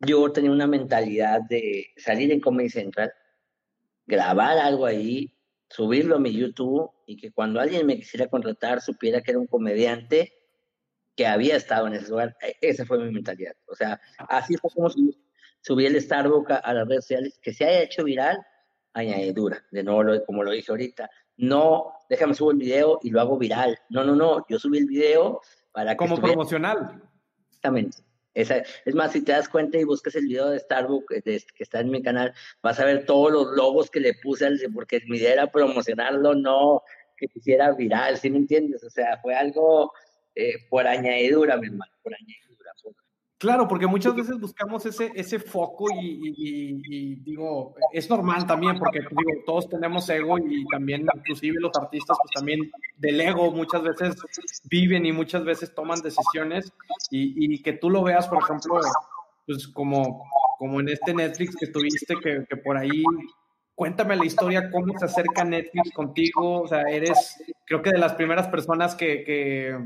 Yo 0.00 0.30
tenía 0.32 0.50
una 0.50 0.66
mentalidad 0.66 1.40
de 1.42 1.86
salir 1.96 2.32
en 2.32 2.40
Comedy 2.40 2.68
Central, 2.68 3.12
grabar 4.06 4.58
algo 4.58 4.86
ahí, 4.86 5.32
subirlo 5.68 6.16
a 6.16 6.20
mi 6.20 6.32
YouTube 6.32 6.90
y 7.06 7.16
que 7.16 7.32
cuando 7.32 7.60
alguien 7.60 7.86
me 7.86 7.96
quisiera 7.96 8.28
contratar 8.28 8.80
supiera 8.80 9.20
que 9.20 9.32
era 9.32 9.40
un 9.40 9.46
comediante 9.46 10.32
que 11.16 11.26
había 11.26 11.56
estado 11.56 11.86
en 11.86 11.94
ese 11.94 12.10
lugar. 12.10 12.36
E, 12.42 12.56
esa 12.60 12.84
fue 12.84 12.98
mi 12.98 13.10
mentalidad. 13.10 13.56
O 13.66 13.74
sea, 13.74 14.00
así 14.28 14.56
fue 14.56 14.70
como 14.70 14.90
subí, 14.90 15.86
el 15.86 16.00
Starbucks 16.00 16.60
a, 16.62 16.74
las 16.74 16.86
redes 16.86 17.04
sociales, 17.04 17.40
que 17.42 17.54
se 17.54 17.64
haya 17.64 17.82
hecho 17.82 18.04
viral, 18.04 18.38
añadidura. 18.92 19.64
De 19.70 19.82
nuevo, 19.82 20.24
como 20.26 20.44
lo 20.44 20.50
dije 20.50 20.70
ahorita, 20.70 21.10
no, 21.38 21.92
déjame 22.08 22.34
subo 22.34 22.50
el 22.50 22.58
video 22.58 23.00
y 23.02 23.10
lo 23.10 23.20
hago 23.20 23.38
viral. 23.38 23.78
No, 23.88 24.04
no, 24.04 24.14
no, 24.14 24.44
yo 24.48 24.58
subí 24.58 24.78
el 24.78 24.86
video 24.86 25.40
para 25.72 25.92
que... 25.92 25.96
Como 25.96 26.20
promocional. 26.20 27.02
Exactamente 27.48 28.05
es 28.36 28.94
más, 28.94 29.12
si 29.12 29.22
te 29.22 29.32
das 29.32 29.48
cuenta 29.48 29.78
y 29.78 29.84
buscas 29.84 30.14
el 30.14 30.26
video 30.26 30.50
de 30.50 30.58
Starbucks 30.58 31.22
que 31.24 31.40
está 31.58 31.80
en 31.80 31.90
mi 31.90 32.02
canal, 32.02 32.34
vas 32.62 32.78
a 32.78 32.84
ver 32.84 33.06
todos 33.06 33.32
los 33.32 33.56
logos 33.56 33.90
que 33.90 34.00
le 34.00 34.14
puse, 34.14 34.46
porque 34.74 35.00
mi 35.06 35.16
idea 35.16 35.32
era 35.32 35.50
promocionarlo, 35.50 36.34
no 36.34 36.82
que 37.16 37.28
quisiera 37.28 37.72
viral, 37.72 38.18
¿sí 38.18 38.28
me 38.28 38.36
entiendes? 38.36 38.84
O 38.84 38.90
sea, 38.90 39.18
fue 39.22 39.34
algo 39.34 39.92
eh, 40.34 40.56
por 40.68 40.86
añadidura, 40.86 41.56
mi 41.56 41.68
hermano, 41.68 41.92
por 42.02 42.14
añadidura. 42.14 42.72
Claro, 43.38 43.68
porque 43.68 43.86
muchas 43.86 44.14
veces 44.14 44.40
buscamos 44.40 44.86
ese, 44.86 45.12
ese 45.14 45.38
foco 45.38 45.84
y, 45.92 47.16
digo, 47.16 47.74
es 47.92 48.08
normal 48.08 48.46
también, 48.46 48.78
porque 48.78 49.00
digo, 49.00 49.42
todos 49.44 49.68
tenemos 49.68 50.08
ego 50.08 50.38
y 50.38 50.64
también 50.68 51.06
inclusive 51.14 51.60
los 51.60 51.76
artistas 51.76 52.16
pues 52.22 52.32
también 52.34 52.70
del 52.96 53.20
ego 53.20 53.50
muchas 53.50 53.82
veces 53.82 54.16
viven 54.70 55.04
y 55.04 55.12
muchas 55.12 55.44
veces 55.44 55.74
toman 55.74 56.00
decisiones 56.00 56.72
y, 57.10 57.62
que 57.62 57.74
tú 57.74 57.90
lo 57.90 58.02
veas, 58.02 58.26
por 58.26 58.42
ejemplo, 58.42 58.80
pues 59.46 59.68
como, 59.68 60.24
como 60.58 60.80
en 60.80 60.88
este 60.88 61.12
Netflix 61.12 61.56
que 61.56 61.66
tuviste, 61.66 62.14
que, 62.22 62.46
que 62.48 62.56
por 62.56 62.78
ahí 62.78 63.04
cuéntame 63.74 64.16
la 64.16 64.24
historia, 64.24 64.70
cómo 64.70 64.98
se 64.98 65.04
acerca 65.04 65.44
Netflix 65.44 65.92
contigo, 65.92 66.62
o 66.62 66.68
sea, 66.68 66.82
eres 66.82 67.36
creo 67.66 67.82
que 67.82 67.90
de 67.90 67.98
las 67.98 68.14
primeras 68.14 68.48
personas 68.48 68.94
que, 68.94 69.24
que 69.24 69.78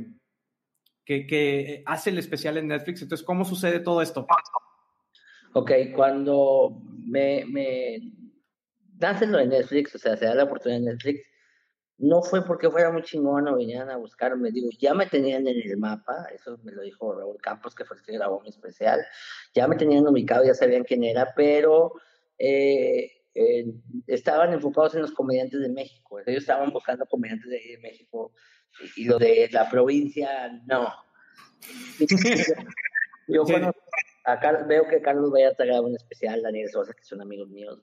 que, 1.26 1.82
hace 1.86 2.10
el 2.10 2.18
especial 2.18 2.56
en 2.56 2.68
Netflix. 2.68 3.02
Entonces, 3.02 3.26
¿cómo 3.26 3.44
sucede 3.44 3.80
todo 3.80 4.02
esto? 4.02 4.26
Ok, 5.52 5.72
cuando 5.94 6.80
me, 7.06 7.44
me 7.46 7.98
lo 9.26 9.38
de 9.38 9.46
Netflix, 9.46 9.94
o 9.94 9.98
sea, 9.98 10.16
se 10.16 10.26
da 10.26 10.34
la 10.34 10.44
oportunidad 10.44 10.80
de 10.80 10.86
Netflix, 10.92 11.20
no 11.98 12.22
fue 12.22 12.44
porque 12.44 12.70
fuera 12.70 12.90
muy 12.90 13.02
chingón 13.02 13.46
o 13.48 13.56
vinieran 13.56 13.90
a 13.90 13.96
buscarme, 13.96 14.50
digo, 14.50 14.68
ya 14.78 14.94
me 14.94 15.06
tenían 15.06 15.46
en 15.46 15.60
el 15.60 15.76
mapa, 15.76 16.28
eso 16.34 16.58
me 16.62 16.72
lo 16.72 16.82
dijo 16.82 17.14
Raúl 17.14 17.36
Campos, 17.42 17.74
que 17.74 17.84
fue 17.84 17.98
el 17.98 18.02
que 18.02 18.12
grabó 18.12 18.40
mi 18.40 18.48
especial, 18.48 19.04
ya 19.54 19.68
me 19.68 19.76
tenían 19.76 20.06
ubicado, 20.06 20.44
ya 20.44 20.54
sabían 20.54 20.84
quién 20.84 21.04
era, 21.04 21.34
pero 21.34 21.92
eh, 22.38 23.10
eh, 23.34 23.66
estaban 24.06 24.52
enfocados 24.52 24.94
en 24.94 25.02
los 25.02 25.12
comediantes 25.12 25.60
de 25.60 25.68
México, 25.68 26.20
ellos 26.20 26.42
estaban 26.42 26.70
buscando 26.70 27.04
comediantes 27.06 27.50
de 27.50 27.78
México 27.82 28.32
y 28.96 29.04
lo 29.04 29.18
de 29.18 29.48
la 29.52 29.68
provincia, 29.68 30.50
no. 30.66 30.92
Yo 33.28 33.44
veo 33.44 34.88
que 34.88 35.00
Carlos 35.00 35.30
Vallarta 35.30 35.64
graba 35.64 35.86
un 35.86 35.94
especial, 35.94 36.42
Daniel 36.42 36.68
Sosa, 36.68 36.92
que 36.92 37.04
son 37.04 37.20
amigos 37.20 37.48
míos. 37.48 37.80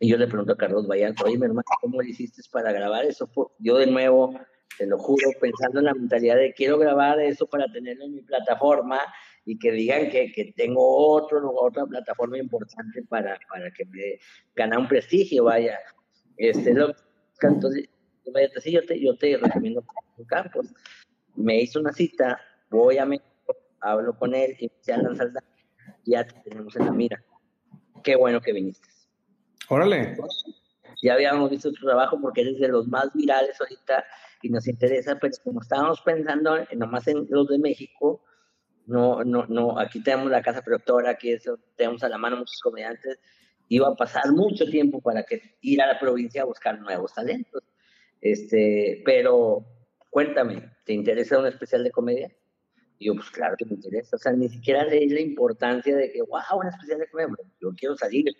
Y 0.00 0.08
yo 0.08 0.16
le 0.16 0.26
pregunto 0.26 0.54
a 0.54 0.56
Carlos 0.56 0.88
Vallarta, 0.88 1.24
oye, 1.24 1.38
mi 1.38 1.44
hermano, 1.44 1.64
¿cómo 1.80 2.02
le 2.02 2.10
hiciste 2.10 2.42
para 2.50 2.72
grabar 2.72 3.04
eso? 3.04 3.30
Yo 3.60 3.76
de 3.76 3.86
nuevo, 3.86 4.34
te 4.76 4.86
lo 4.86 4.98
juro, 4.98 5.30
pensando 5.40 5.78
en 5.78 5.86
la 5.86 5.94
mentalidad 5.94 6.36
de 6.36 6.52
quiero 6.52 6.76
grabar 6.76 7.20
eso 7.20 7.46
para 7.46 7.70
tenerlo 7.70 8.06
en 8.06 8.14
mi 8.14 8.22
plataforma 8.22 9.00
y 9.44 9.58
que 9.58 9.70
digan 9.70 10.10
que, 10.10 10.32
que 10.32 10.52
tengo 10.56 10.84
otro, 10.84 11.52
otra 11.54 11.86
plataforma 11.86 12.36
importante 12.38 13.04
para, 13.08 13.38
para 13.48 13.70
que 13.70 13.84
me 13.84 14.18
gane 14.56 14.76
un 14.76 14.88
prestigio, 14.88 15.44
vaya. 15.44 15.78
Este, 16.36 16.74
lo, 16.74 16.92
entonces, 17.40 17.88
sí, 18.60 18.72
yo 18.72 18.82
te, 18.84 19.00
yo 19.00 19.16
te 19.16 19.36
recomiendo 19.36 19.84
Campos. 20.26 20.66
Me 21.34 21.60
hizo 21.60 21.80
una 21.80 21.92
cita, 21.92 22.40
voy 22.70 22.98
a 22.98 23.06
México, 23.06 23.56
hablo 23.80 24.16
con 24.16 24.34
él 24.34 24.56
y 24.58 24.70
se 24.80 24.92
a 24.92 24.98
lanzar 24.98 25.30
ya 26.04 26.24
te 26.24 26.34
tenemos 26.48 26.74
en 26.76 26.86
la 26.86 26.92
mira. 26.92 27.24
Qué 28.02 28.16
bueno 28.16 28.40
que 28.40 28.52
viniste. 28.52 28.88
Órale. 29.68 30.16
Ya 31.02 31.14
habíamos 31.14 31.50
visto 31.50 31.72
tu 31.72 31.86
trabajo 31.86 32.20
porque 32.20 32.42
eres 32.42 32.58
de 32.58 32.68
los 32.68 32.86
más 32.86 33.12
virales 33.14 33.60
ahorita 33.60 34.04
y 34.42 34.50
nos 34.50 34.66
interesa, 34.68 35.18
pero 35.20 35.34
como 35.44 35.60
estábamos 35.60 36.00
pensando 36.02 36.56
en, 36.56 36.78
nomás 36.78 37.06
en 37.08 37.26
los 37.30 37.48
de 37.48 37.58
México, 37.58 38.22
no, 38.86 39.24
no, 39.24 39.46
no, 39.46 39.78
aquí 39.78 40.02
tenemos 40.02 40.30
la 40.30 40.42
casa 40.42 40.62
productora, 40.62 41.10
aquí 41.10 41.32
eso, 41.32 41.58
tenemos 41.76 42.02
a 42.02 42.08
la 42.08 42.18
mano 42.18 42.38
muchos 42.38 42.60
comediantes, 42.60 43.18
iba 43.68 43.88
a 43.88 43.94
pasar 43.94 44.32
mucho 44.32 44.66
tiempo 44.66 45.00
para 45.00 45.22
que 45.22 45.56
ir 45.60 45.80
a 45.80 45.86
la 45.86 45.98
provincia 45.98 46.42
a 46.42 46.46
buscar 46.46 46.78
nuevos 46.80 47.14
talentos. 47.14 47.62
Este, 48.22 49.02
pero 49.04 49.66
cuéntame, 50.08 50.72
¿te 50.86 50.92
interesa 50.92 51.40
un 51.40 51.46
especial 51.46 51.82
de 51.82 51.90
comedia? 51.90 52.32
Y 52.98 53.06
yo, 53.06 53.14
pues 53.14 53.30
claro 53.30 53.56
que 53.58 53.66
me 53.66 53.74
interesa. 53.74 54.14
O 54.14 54.18
sea, 54.18 54.32
ni 54.32 54.48
siquiera 54.48 54.84
leí 54.84 55.08
la 55.08 55.20
importancia 55.20 55.94
de 55.96 56.10
que, 56.12 56.22
wow, 56.22 56.60
un 56.60 56.68
especial 56.68 57.00
de 57.00 57.08
comedia. 57.08 57.34
Yo 57.60 57.72
quiero 57.76 57.96
salir. 57.96 58.32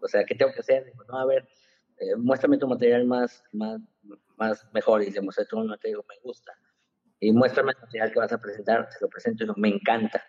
O 0.00 0.08
sea, 0.08 0.24
¿qué 0.24 0.34
tengo 0.34 0.52
que 0.52 0.60
hacer? 0.60 0.86
Digo, 0.86 1.04
no, 1.04 1.18
a 1.18 1.26
ver, 1.26 1.46
eh, 1.98 2.16
muéstrame 2.16 2.56
tu 2.56 2.66
material 2.66 3.04
más, 3.04 3.44
más, 3.52 3.78
más 4.38 4.66
mejor. 4.72 5.02
Y 5.02 5.10
le 5.10 5.20
mostré 5.20 5.44
todo 5.44 5.60
un 5.60 5.66
material 5.66 6.00
me 6.08 6.16
gusta. 6.22 6.52
Y 7.20 7.30
muéstrame 7.32 7.72
el 7.72 7.78
material 7.78 8.12
que 8.12 8.18
vas 8.18 8.32
a 8.32 8.40
presentar. 8.40 8.88
Se 8.90 8.98
lo 9.02 9.08
presento 9.10 9.44
y 9.44 9.46
no, 9.46 9.54
me 9.58 9.68
encanta. 9.68 10.24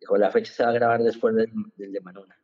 Dijo, 0.00 0.16
la 0.16 0.30
fecha 0.30 0.52
se 0.52 0.62
va 0.62 0.70
a 0.70 0.74
grabar 0.74 1.02
después 1.02 1.34
del, 1.34 1.50
del 1.76 1.92
de 1.92 2.00
Manuna. 2.00 2.36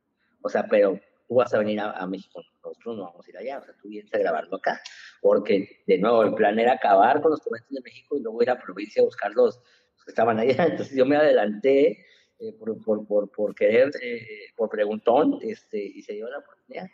O 0.43 0.49
sea, 0.49 0.67
pero 0.69 0.99
tú 1.29 1.35
vas 1.35 1.53
a 1.53 1.59
venir 1.59 1.79
a, 1.81 2.07
México, 2.07 2.43
nosotros 2.65 2.97
no 2.97 3.05
vamos 3.05 3.27
a 3.27 3.31
ir 3.31 3.37
allá, 3.37 3.59
o 3.59 3.65
sea, 3.65 3.75
tú 3.81 3.89
vienes 3.89 4.13
a 4.15 4.19
grabarlo 4.19 4.57
acá, 4.57 4.81
porque 5.21 5.83
de 5.87 5.99
nuevo 5.99 6.23
el 6.23 6.35
plan 6.35 6.59
era 6.59 6.73
acabar 6.73 7.21
con 7.21 7.33
los 7.33 7.41
comediantes 7.41 7.75
de 7.75 7.83
México 7.83 8.17
y 8.17 8.23
luego 8.23 8.43
ir 8.43 8.51
a 8.51 8.59
provincia 8.59 9.03
a 9.03 9.05
buscar 9.05 9.33
los, 9.35 9.59
que 9.59 10.11
estaban 10.13 10.39
allá, 10.39 10.65
entonces 10.71 10.97
yo 10.97 11.05
me 11.05 11.17
adelanté 11.17 12.05
eh, 12.39 12.53
por, 12.59 12.83
por, 12.83 13.07
por, 13.07 13.31
por, 13.31 13.55
querer, 13.55 13.91
eh, 14.03 14.27
por 14.57 14.71
preguntón, 14.71 15.39
este, 15.43 15.79
y 15.85 16.03
se 16.03 16.15
dio 16.15 16.31
la 16.31 16.39
oportunidad. 16.39 16.87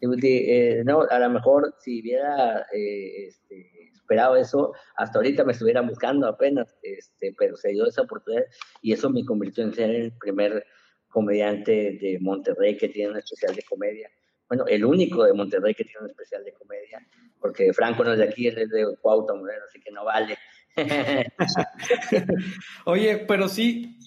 Eh, 0.00 0.82
no, 0.84 1.02
a 1.10 1.18
lo 1.18 1.30
mejor 1.30 1.74
si 1.80 2.00
hubiera 2.00 2.66
este, 2.70 3.90
esperado 3.92 4.36
eso, 4.36 4.72
hasta 4.96 5.18
ahorita 5.18 5.44
me 5.44 5.52
estuvieran 5.52 5.88
buscando 5.88 6.28
apenas, 6.28 6.76
este, 6.82 7.34
pero 7.36 7.56
se 7.56 7.70
dio 7.70 7.86
esa 7.86 8.02
oportunidad 8.02 8.44
y 8.80 8.92
eso 8.92 9.10
me 9.10 9.24
convirtió 9.24 9.64
en 9.64 9.74
ser 9.74 9.90
el 9.90 10.12
primer 10.18 10.64
comediante 11.08 11.98
de 12.00 12.18
Monterrey 12.20 12.76
que 12.76 12.88
tiene 12.88 13.12
un 13.12 13.18
especial 13.18 13.54
de 13.54 13.62
comedia. 13.62 14.10
Bueno, 14.48 14.66
el 14.66 14.84
único 14.84 15.24
de 15.24 15.32
Monterrey 15.34 15.74
que 15.74 15.84
tiene 15.84 16.00
un 16.04 16.10
especial 16.10 16.44
de 16.44 16.52
comedia, 16.52 17.06
porque 17.40 17.72
Franco 17.72 18.04
no 18.04 18.12
es 18.12 18.18
de 18.18 18.24
aquí, 18.24 18.46
él 18.46 18.58
es 18.58 18.70
de 18.70 18.96
Cuauhtémoc, 19.00 19.48
así 19.66 19.80
que 19.80 19.90
no 19.90 20.04
vale. 20.04 20.38
Oye, 22.86 23.24
pero 23.28 23.48
sí. 23.48 23.98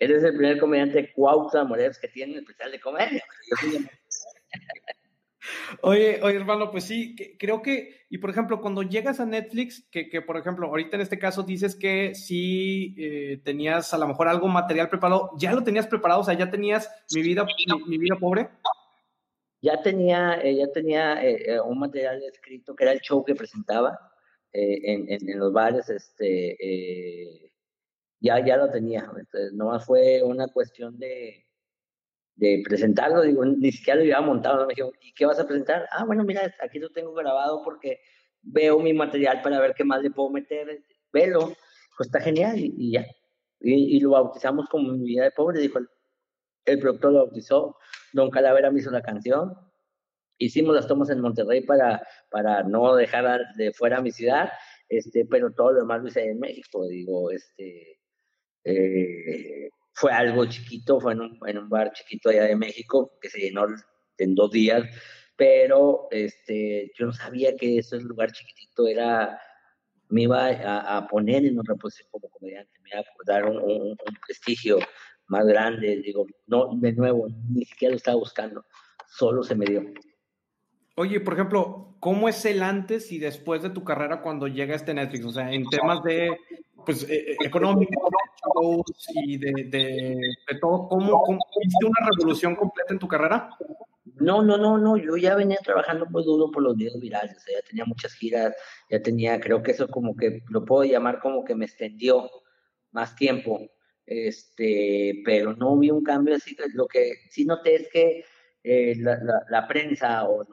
Eres 0.00 0.22
el 0.22 0.36
primer 0.36 0.60
comediante 0.60 1.12
Cuauhtémoc 1.12 1.68
Morelos 1.68 1.98
que 1.98 2.08
tiene 2.08 2.34
un 2.34 2.38
especial 2.38 2.70
de 2.70 2.80
comedia. 2.80 3.24
Oye, 5.82 6.20
oye, 6.22 6.36
hermano, 6.36 6.70
pues 6.70 6.84
sí, 6.84 7.14
creo 7.38 7.62
que, 7.62 8.06
y 8.08 8.18
por 8.18 8.30
ejemplo, 8.30 8.60
cuando 8.60 8.82
llegas 8.82 9.20
a 9.20 9.26
Netflix, 9.26 9.86
que, 9.90 10.08
que 10.08 10.22
por 10.22 10.36
ejemplo, 10.36 10.66
ahorita 10.66 10.96
en 10.96 11.02
este 11.02 11.18
caso 11.18 11.42
dices 11.42 11.76
que 11.76 12.14
sí 12.14 12.94
eh, 12.98 13.40
tenías 13.44 13.92
a 13.94 13.98
lo 13.98 14.06
mejor 14.06 14.28
algo 14.28 14.48
material 14.48 14.88
preparado, 14.88 15.30
¿ya 15.38 15.52
lo 15.52 15.62
tenías 15.62 15.86
preparado? 15.86 16.20
O 16.20 16.24
sea, 16.24 16.34
¿ya 16.34 16.50
tenías 16.50 16.90
mi 17.14 17.22
vida, 17.22 17.46
mi, 17.86 17.98
vida 17.98 18.16
pobre? 18.16 18.48
Ya 19.60 19.80
tenía, 19.82 20.40
eh, 20.42 20.56
ya 20.56 20.70
tenía 20.72 21.22
eh, 21.24 21.60
un 21.60 21.78
material 21.78 22.22
escrito 22.22 22.74
que 22.74 22.84
era 22.84 22.92
el 22.92 23.00
show 23.00 23.24
que 23.24 23.34
presentaba 23.34 23.98
en, 24.50 25.06
en, 25.08 25.38
los 25.38 25.52
bares, 25.52 25.88
este, 25.90 27.52
ya, 28.18 28.44
ya 28.44 28.56
lo 28.56 28.70
tenía. 28.70 29.00
Entonces, 29.00 29.52
nomás 29.52 29.84
fue 29.84 30.22
una 30.22 30.48
cuestión 30.48 30.98
de, 30.98 31.47
de 32.38 32.62
presentarlo, 32.64 33.22
digo, 33.22 33.44
ni 33.44 33.72
siquiera 33.72 33.96
lo 33.96 34.02
había 34.02 34.20
montado, 34.20 34.64
me 34.66 34.74
dijo, 34.74 34.92
¿y 35.00 35.12
qué 35.12 35.26
vas 35.26 35.40
a 35.40 35.46
presentar? 35.46 35.88
Ah, 35.90 36.04
bueno, 36.04 36.22
mira, 36.22 36.54
aquí 36.62 36.78
lo 36.78 36.88
tengo 36.90 37.12
grabado 37.12 37.62
porque 37.64 38.00
veo 38.42 38.78
mi 38.78 38.92
material 38.92 39.42
para 39.42 39.58
ver 39.58 39.74
qué 39.74 39.82
más 39.82 40.02
le 40.02 40.12
puedo 40.12 40.30
meter, 40.30 40.84
velo, 41.12 41.52
pues 41.96 42.06
está 42.06 42.20
genial 42.20 42.54
y, 42.56 42.92
ya. 42.92 43.04
Y, 43.60 43.98
lo 43.98 44.10
bautizamos 44.10 44.68
como 44.68 44.92
mi 44.92 45.04
vida 45.04 45.24
de 45.24 45.32
pobre, 45.32 45.60
dijo 45.60 45.80
el, 46.64 46.78
productor 46.78 47.12
lo 47.12 47.24
bautizó, 47.24 47.76
Don 48.12 48.30
Calavera 48.30 48.70
me 48.70 48.78
hizo 48.78 48.92
la 48.92 49.02
canción, 49.02 49.52
hicimos 50.38 50.76
las 50.76 50.86
tomas 50.86 51.10
en 51.10 51.20
Monterrey 51.20 51.62
para, 51.62 52.06
para 52.30 52.62
no 52.62 52.94
dejar 52.94 53.40
de 53.56 53.72
fuera 53.72 54.00
mi 54.00 54.12
ciudad, 54.12 54.50
este, 54.88 55.24
pero 55.24 55.50
todo 55.52 55.72
lo 55.72 55.80
demás 55.80 56.02
lo 56.02 56.08
hice 56.08 56.30
en 56.30 56.38
México, 56.38 56.86
digo, 56.86 57.32
este, 57.32 57.98
eh, 58.62 59.70
fue 59.98 60.12
algo 60.12 60.46
chiquito, 60.46 61.00
fue 61.00 61.12
en 61.12 61.20
un, 61.22 61.38
en 61.44 61.58
un, 61.58 61.68
bar 61.68 61.92
chiquito 61.92 62.30
allá 62.30 62.44
de 62.44 62.54
México 62.54 63.18
que 63.20 63.28
se 63.28 63.40
llenó 63.40 63.66
en 64.16 64.34
dos 64.36 64.52
días, 64.52 64.84
pero 65.36 66.06
este, 66.12 66.92
yo 66.96 67.06
no 67.06 67.12
sabía 67.12 67.56
que 67.56 67.78
ese 67.78 67.98
lugar 68.00 68.30
chiquitito 68.30 68.86
era, 68.86 69.40
me 70.08 70.22
iba 70.22 70.46
a, 70.46 71.04
poner 71.08 71.44
en 71.44 71.58
una 71.58 71.74
posición 71.74 72.08
como 72.12 72.28
comediante, 72.28 72.78
me 72.80 72.90
iba 72.90 73.00
a 73.00 73.04
dar 73.26 73.46
un, 73.46 73.96
prestigio 74.24 74.78
más 75.26 75.44
grande, 75.46 75.96
digo, 75.96 76.26
no, 76.46 76.70
de 76.74 76.92
nuevo, 76.92 77.26
ni 77.48 77.64
siquiera 77.64 77.90
lo 77.90 77.96
estaba 77.96 78.18
buscando, 78.18 78.64
solo 79.08 79.42
se 79.42 79.56
me 79.56 79.66
dio. 79.66 79.82
Oye, 80.94 81.18
por 81.20 81.34
ejemplo, 81.34 81.96
¿cómo 81.98 82.28
es 82.28 82.44
el 82.44 82.62
antes 82.62 83.10
y 83.10 83.18
después 83.18 83.62
de 83.62 83.70
tu 83.70 83.82
carrera 83.82 84.22
cuando 84.22 84.46
llega 84.46 84.76
este 84.76 84.94
Netflix? 84.94 85.24
O 85.24 85.32
sea, 85.32 85.52
en 85.52 85.64
temas 85.68 86.02
de 86.04 86.36
pues, 86.86 87.02
eh, 87.02 87.32
eh, 87.32 87.50
y 89.14 89.38
de, 89.38 89.52
de, 89.64 90.58
todo. 90.60 90.88
¿Cómo, 90.88 91.22
¿Cómo 91.22 91.38
una 91.86 92.08
revolución 92.10 92.54
completa 92.56 92.92
en 92.92 92.98
tu 92.98 93.08
carrera? 93.08 93.50
No, 94.20 94.42
no, 94.42 94.56
no, 94.56 94.78
no, 94.78 94.96
yo 94.96 95.16
ya 95.16 95.36
venía 95.36 95.58
trabajando 95.62 96.06
muy 96.06 96.24
duro 96.24 96.50
por 96.50 96.62
los 96.62 96.76
videos 96.76 96.98
virales, 96.98 97.36
o 97.36 97.52
ya 97.52 97.62
tenía 97.62 97.84
muchas 97.84 98.14
giras, 98.14 98.54
ya 98.90 99.00
tenía, 99.00 99.38
creo 99.40 99.62
que 99.62 99.72
eso 99.72 99.88
como 99.88 100.16
que 100.16 100.42
lo 100.48 100.64
puedo 100.64 100.84
llamar 100.84 101.20
como 101.20 101.44
que 101.44 101.54
me 101.54 101.66
extendió 101.66 102.28
más 102.90 103.14
tiempo, 103.14 103.60
este, 104.06 105.22
pero 105.24 105.54
no 105.54 105.76
vi 105.78 105.90
un 105.90 106.02
cambio 106.02 106.34
así, 106.34 106.56
lo 106.74 106.86
que 106.88 107.12
sí 107.30 107.44
noté 107.44 107.76
es 107.76 107.88
que 107.92 108.24
eh, 108.64 108.96
la, 108.98 109.18
la, 109.48 109.68
prensa 109.68 110.28
o, 110.28 110.44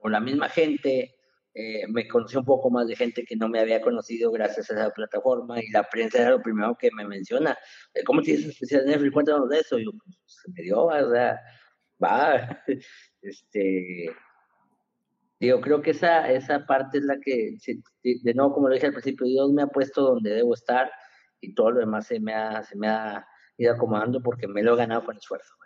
o, 0.00 0.08
la 0.08 0.20
misma 0.20 0.48
gente 0.48 1.17
eh, 1.60 1.88
me 1.88 2.06
conocí 2.06 2.36
un 2.36 2.44
poco 2.44 2.70
más 2.70 2.86
de 2.86 2.94
gente 2.94 3.24
que 3.24 3.34
no 3.34 3.48
me 3.48 3.58
había 3.58 3.80
conocido 3.80 4.30
gracias 4.30 4.70
a 4.70 4.74
esa 4.74 4.90
plataforma 4.90 5.60
y 5.60 5.68
la 5.70 5.82
prensa 5.82 6.22
era 6.22 6.30
lo 6.30 6.40
primero 6.40 6.76
que 6.78 6.88
me 6.92 7.04
menciona. 7.04 7.58
Eh, 7.94 8.04
¿Cómo 8.04 8.22
tienes 8.22 8.46
especial 8.46 8.86
Netflix? 8.86 9.12
Cuéntanos 9.12 9.48
de 9.48 9.58
eso. 9.58 9.76
Y 9.76 9.84
yo, 9.84 9.90
pues, 9.90 10.16
se 10.24 10.52
me 10.52 10.62
dio, 10.62 10.84
o 10.84 11.10
sea, 11.10 11.40
va. 12.02 12.62
Este, 13.20 14.06
digo, 15.40 15.60
creo 15.60 15.82
que 15.82 15.90
esa, 15.90 16.30
esa 16.30 16.64
parte 16.64 16.98
es 16.98 17.04
la 17.04 17.18
que, 17.18 17.56
de 18.04 18.34
nuevo, 18.34 18.54
como 18.54 18.68
lo 18.68 18.74
dije 18.74 18.86
al 18.86 18.92
principio, 18.92 19.26
Dios 19.26 19.50
me 19.50 19.62
ha 19.62 19.66
puesto 19.66 20.02
donde 20.02 20.30
debo 20.30 20.54
estar 20.54 20.88
y 21.40 21.54
todo 21.54 21.72
lo 21.72 21.80
demás 21.80 22.06
se 22.06 22.20
me 22.20 22.34
ha, 22.34 22.62
se 22.62 22.76
me 22.76 22.86
ha 22.86 23.26
ido 23.56 23.72
acomodando 23.74 24.22
porque 24.22 24.46
me 24.46 24.62
lo 24.62 24.74
he 24.74 24.76
ganado 24.76 25.04
con 25.04 25.16
esfuerzo. 25.16 25.58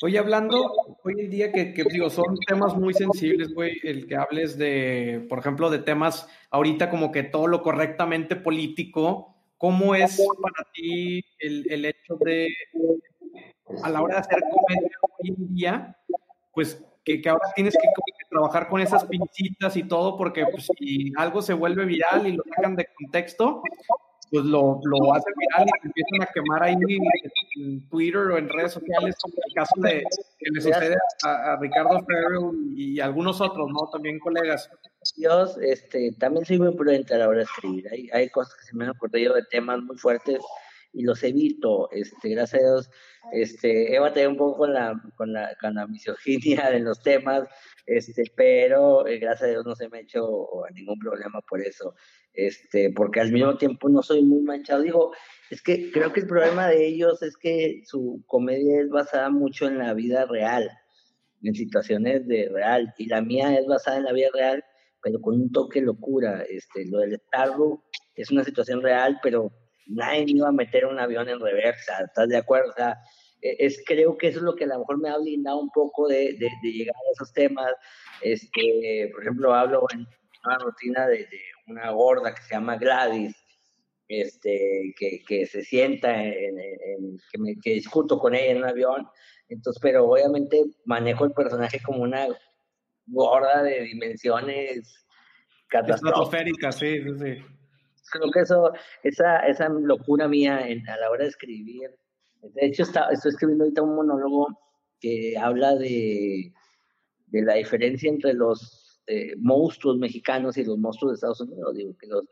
Oye, 0.00 0.18
hablando 0.18 0.72
hoy 1.02 1.14
en 1.18 1.30
día 1.30 1.50
que, 1.50 1.74
que, 1.74 1.82
digo, 1.82 2.08
son 2.08 2.38
temas 2.46 2.76
muy 2.76 2.94
sensibles, 2.94 3.52
güey, 3.52 3.80
el 3.82 4.06
que 4.06 4.14
hables 4.14 4.56
de, 4.56 5.26
por 5.28 5.40
ejemplo, 5.40 5.70
de 5.70 5.80
temas 5.80 6.28
ahorita 6.50 6.88
como 6.88 7.10
que 7.10 7.24
todo 7.24 7.48
lo 7.48 7.62
correctamente 7.62 8.36
político, 8.36 9.34
¿cómo 9.56 9.96
es 9.96 10.24
para 10.40 10.70
ti 10.72 11.24
el, 11.40 11.84
hecho 11.84 12.16
de, 12.20 12.48
a 13.82 13.90
la 13.90 14.00
hora 14.00 14.14
de 14.14 14.20
hacer 14.20 14.40
comedia 14.40 14.90
hoy 15.18 15.28
en 15.30 15.54
día, 15.54 15.96
pues 16.52 16.80
que, 17.04 17.20
que 17.20 17.28
ahora 17.28 17.48
tienes 17.56 17.74
que, 17.74 17.88
trabajar 18.30 18.68
con 18.68 18.80
esas 18.80 19.04
pincitas 19.06 19.76
y 19.76 19.84
todo, 19.84 20.16
porque 20.16 20.44
pues, 20.46 20.68
si 20.78 21.12
algo 21.16 21.42
se 21.42 21.54
vuelve 21.54 21.86
viral 21.86 22.26
y 22.26 22.32
lo 22.32 22.44
sacan 22.54 22.76
de 22.76 22.86
contexto, 22.94 23.62
pues 24.30 24.44
lo, 24.44 24.80
lo 24.84 25.14
hacen 25.14 25.32
viral 25.36 25.66
y 25.66 25.86
empiezan 25.86 26.22
a 26.22 26.26
quemar 26.32 26.62
ahí 26.62 26.76
en 27.56 27.88
Twitter 27.88 28.20
o 28.20 28.38
en 28.38 28.48
redes 28.48 28.72
sociales, 28.72 29.16
como 29.22 29.34
el 29.46 29.54
caso 29.54 29.74
de 29.78 30.04
que 30.38 30.50
le 30.52 30.60
sucede 30.60 30.96
a, 31.24 31.56
Ricardo 31.60 32.04
Ferro 32.04 32.52
y 32.74 33.00
algunos 33.00 33.40
otros, 33.40 33.68
¿no? 33.70 33.88
También 33.90 34.18
colegas. 34.18 34.70
Dios, 35.16 35.56
este, 35.62 36.12
también 36.18 36.44
soy 36.44 36.58
muy 36.58 36.74
prudente 36.74 37.14
a 37.14 37.18
la 37.18 37.28
hora 37.28 37.38
de 37.38 37.44
escribir. 37.44 37.88
Hay, 37.90 38.10
hay 38.12 38.28
cosas 38.28 38.54
que 38.56 38.64
se 38.64 38.76
me 38.76 38.84
han 38.84 38.90
ocurrido 38.90 39.34
de 39.34 39.42
temas 39.50 39.80
muy 39.80 39.96
fuertes 39.96 40.38
y 40.92 41.02
los 41.02 41.22
evito, 41.22 41.90
este, 41.92 42.30
gracias 42.30 42.62
a 42.62 42.66
Dios, 42.66 42.90
este, 43.32 43.94
he 43.94 43.98
batallado 43.98 44.30
un 44.30 44.36
poco 44.36 44.58
con 44.58 44.72
la, 44.72 45.00
con 45.16 45.32
la, 45.32 45.54
con 45.60 45.74
la 45.74 45.86
misoginia 45.86 46.70
de 46.70 46.80
los 46.80 47.02
temas, 47.02 47.48
este, 47.86 48.24
pero 48.34 49.06
eh, 49.06 49.18
gracias 49.18 49.48
a 49.48 49.52
Dios 49.52 49.66
no 49.66 49.74
se 49.74 49.88
me 49.88 49.98
ha 49.98 50.00
hecho 50.00 50.48
ningún 50.74 50.98
problema 50.98 51.40
por 51.42 51.60
eso, 51.60 51.94
este, 52.32 52.90
porque 52.90 53.20
al 53.20 53.32
mismo 53.32 53.56
tiempo 53.56 53.88
no 53.88 54.02
soy 54.02 54.22
muy 54.22 54.42
manchado, 54.42 54.82
digo, 54.82 55.12
es 55.50 55.62
que 55.62 55.90
creo 55.90 56.12
que 56.12 56.20
el 56.20 56.26
problema 56.26 56.68
de 56.68 56.86
ellos 56.86 57.22
es 57.22 57.36
que 57.36 57.82
su 57.84 58.22
comedia 58.26 58.80
es 58.80 58.88
basada 58.88 59.30
mucho 59.30 59.66
en 59.66 59.78
la 59.78 59.94
vida 59.94 60.24
real, 60.26 60.70
en 61.42 61.54
situaciones 61.54 62.26
de 62.26 62.48
real, 62.48 62.94
y 62.98 63.06
la 63.06 63.22
mía 63.22 63.58
es 63.58 63.66
basada 63.66 63.98
en 63.98 64.04
la 64.04 64.12
vida 64.12 64.28
real, 64.32 64.64
pero 65.02 65.20
con 65.20 65.34
un 65.34 65.52
toque 65.52 65.80
locura, 65.80 66.44
este, 66.48 66.86
lo 66.86 66.98
del 66.98 67.20
Starbucks 67.28 67.84
es 68.16 68.30
una 68.30 68.42
situación 68.42 68.82
real, 68.82 69.18
pero 69.22 69.52
nadie 69.88 70.24
iba 70.28 70.48
a 70.48 70.52
meter 70.52 70.86
un 70.86 70.98
avión 70.98 71.28
en 71.28 71.40
reversa, 71.40 72.04
¿estás 72.04 72.28
de 72.28 72.36
acuerdo? 72.36 72.70
O 72.70 72.74
sea, 72.74 72.98
e, 73.40 73.56
es, 73.58 73.82
creo 73.86 74.16
que 74.16 74.28
eso 74.28 74.38
es 74.38 74.44
lo 74.44 74.54
que 74.54 74.64
a 74.64 74.68
lo 74.68 74.80
mejor 74.80 74.98
me 74.98 75.08
ha 75.08 75.18
blindado 75.18 75.58
un 75.58 75.70
poco 75.70 76.06
de, 76.08 76.34
de, 76.34 76.50
llegar 76.62 76.94
a 76.94 77.12
esos 77.12 77.32
temas. 77.32 77.72
Este, 78.22 79.10
por 79.12 79.22
ejemplo, 79.22 79.54
hablo 79.54 79.86
en 79.92 80.06
una 80.44 80.58
rutina 80.58 81.06
de, 81.06 81.26
una 81.66 81.90
gorda 81.90 82.34
que 82.34 82.42
se 82.42 82.54
llama 82.54 82.76
Gladys, 82.76 83.34
este, 84.08 84.94
que, 84.98 85.22
que 85.26 85.46
se 85.46 85.62
sienta, 85.62 86.22
en, 86.22 87.18
que, 87.32 87.38
me, 87.38 87.54
que 87.62 87.74
discuto 87.74 88.18
con 88.18 88.34
ella 88.34 88.52
en 88.52 88.58
un 88.58 88.64
avión. 88.64 89.08
Entonces, 89.48 89.80
pero 89.80 90.04
obviamente 90.04 90.64
manejo 90.84 91.24
el 91.24 91.32
personaje 91.32 91.80
como 91.82 92.02
una 92.02 92.26
gorda 93.06 93.62
de 93.62 93.80
dimensiones 93.82 95.06
catastróficas. 95.68 96.76
sí, 96.76 97.02
sí, 97.02 97.18
sí 97.18 97.57
creo 98.10 98.30
que 98.30 98.40
eso, 98.40 98.72
esa, 99.02 99.46
esa 99.46 99.68
locura 99.68 100.28
mía 100.28 100.58
a 100.58 100.96
la 100.96 101.10
hora 101.10 101.24
de 101.24 101.30
escribir, 101.30 101.90
de 102.42 102.66
hecho 102.66 102.82
está, 102.82 103.08
estoy 103.10 103.30
escribiendo 103.30 103.64
ahorita 103.64 103.82
un 103.82 103.96
monólogo 103.96 104.58
que 105.00 105.36
habla 105.38 105.74
de, 105.76 106.52
de 107.26 107.42
la 107.42 107.54
diferencia 107.54 108.08
entre 108.08 108.34
los 108.34 109.00
eh, 109.06 109.34
monstruos 109.38 109.98
mexicanos 109.98 110.56
y 110.56 110.64
los 110.64 110.78
monstruos 110.78 111.12
de 111.12 111.14
Estados 111.14 111.40
Unidos. 111.40 111.74
Digo 111.74 111.96
que 111.98 112.06
los, 112.06 112.24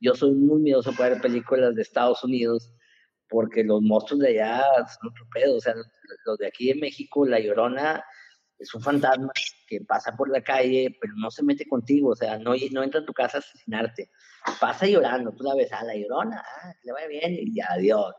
yo 0.00 0.14
soy 0.14 0.32
muy 0.32 0.60
miedoso 0.60 0.92
para 0.92 1.10
ver 1.10 1.22
películas 1.22 1.74
de 1.74 1.82
Estados 1.82 2.24
Unidos 2.24 2.72
porque 3.28 3.64
los 3.64 3.82
monstruos 3.82 4.20
de 4.20 4.40
allá 4.40 4.64
son 4.86 5.10
otro 5.10 5.26
pedo, 5.32 5.56
o 5.56 5.60
sea, 5.60 5.74
los 6.26 6.38
de 6.38 6.46
aquí 6.46 6.70
en 6.70 6.80
México, 6.80 7.26
La 7.26 7.40
Llorona, 7.40 8.04
es 8.58 8.74
un 8.74 8.82
fantasma 8.82 9.32
que 9.66 9.80
pasa 9.80 10.16
por 10.16 10.30
la 10.30 10.42
calle, 10.42 10.96
pero 11.00 11.12
no 11.16 11.30
se 11.30 11.42
mete 11.42 11.66
contigo, 11.66 12.10
o 12.10 12.16
sea, 12.16 12.38
no, 12.38 12.54
no 12.72 12.82
entra 12.82 13.00
a 13.00 13.04
tu 13.04 13.12
casa 13.12 13.38
a 13.38 13.40
asesinarte. 13.40 14.10
Pasa 14.60 14.86
llorando, 14.86 15.32
tú 15.32 15.44
la 15.44 15.54
ves, 15.54 15.72
a 15.72 15.84
la 15.84 15.94
llorona, 15.94 16.42
ah, 16.42 16.72
que 16.80 16.86
le 16.86 16.92
vaya 16.92 17.08
bien, 17.08 17.36
y 17.40 17.60
adiós. 17.60 18.14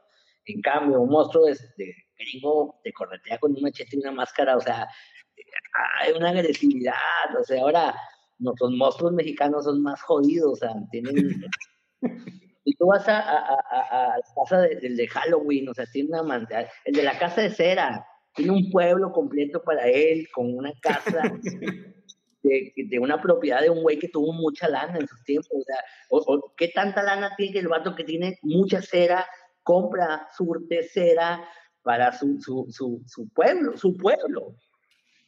En 0.46 0.62
cambio, 0.62 1.02
un 1.02 1.10
monstruo 1.10 1.46
de, 1.46 1.54
de 1.78 1.94
gringo 2.18 2.80
te 2.84 2.94
corretea 2.94 3.38
con 3.40 3.54
un 3.54 3.62
machete 3.62 3.96
y 3.96 4.00
una 4.00 4.12
máscara, 4.12 4.58
o 4.58 4.62
sea, 4.62 4.88
hay 6.00 6.12
una 6.14 6.30
agresividad, 6.30 6.96
o 7.40 7.44
sea, 7.44 7.62
ahora 7.62 7.96
nuestros 8.40 8.72
monstruos 8.72 9.14
mexicanos 9.14 9.66
son 9.66 9.82
más 9.82 10.02
jodidos, 10.02 10.54
o 10.54 10.56
sea, 10.56 10.74
tienen... 10.92 11.46
y 12.66 12.76
tú 12.76 12.88
vas 12.88 13.08
a, 13.08 13.20
a, 13.20 14.18
la 14.18 14.24
casa 14.36 14.62
del 14.62 14.98
de, 14.98 15.08
Halloween, 15.08 15.70
o 15.70 15.74
sea, 15.74 15.86
tiene 15.86 16.10
una 16.10 16.24
manera, 16.24 16.70
el 16.84 16.96
de 16.96 17.04
la 17.04 17.18
casa 17.18 17.42
de 17.42 17.52
cera, 17.52 18.06
tiene 18.36 18.52
un 18.52 18.70
pueblo 18.70 19.12
completo 19.12 19.64
para 19.64 19.88
él, 19.88 20.28
con 20.32 20.56
una 20.56 20.74
casa 20.82 21.22
de, 22.44 22.74
de 22.76 23.00
una 23.00 23.22
propiedad 23.22 23.62
de 23.62 23.70
un 23.70 23.82
güey 23.82 23.98
que 23.98 24.10
tuvo 24.10 24.34
mucha 24.34 24.68
lana 24.68 25.00
en 25.00 25.08
sus 25.08 25.24
tiempos, 25.24 25.52
o 25.52 25.64
sea, 25.64 25.78
o, 26.10 26.54
¿qué 26.56 26.68
tanta 26.68 27.02
lana 27.02 27.34
tiene 27.36 27.60
el 27.60 27.68
vato 27.68 27.96
que 27.96 28.04
tiene 28.04 28.38
mucha 28.44 28.82
cera, 28.82 29.26
compra, 29.64 30.28
surte 30.36 30.84
cera 30.84 31.44
para 31.82 32.12
su, 32.12 32.40
su, 32.40 32.68
su, 32.70 33.02
su 33.08 33.30
pueblo, 33.30 33.78
su 33.78 33.96
pueblo? 33.98 34.56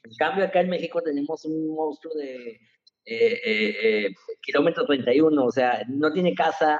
En 0.03 0.15
cambio, 0.17 0.45
acá 0.45 0.61
en 0.61 0.69
México 0.69 1.01
tenemos 1.01 1.43
un 1.45 1.75
monstruo 1.75 2.13
de 2.15 2.59
eh, 3.05 3.39
eh, 3.45 4.05
eh 4.05 4.13
kilómetro 4.41 4.85
31, 4.85 5.43
o 5.43 5.51
sea, 5.51 5.81
no 5.87 6.11
tiene 6.11 6.33
casa. 6.33 6.79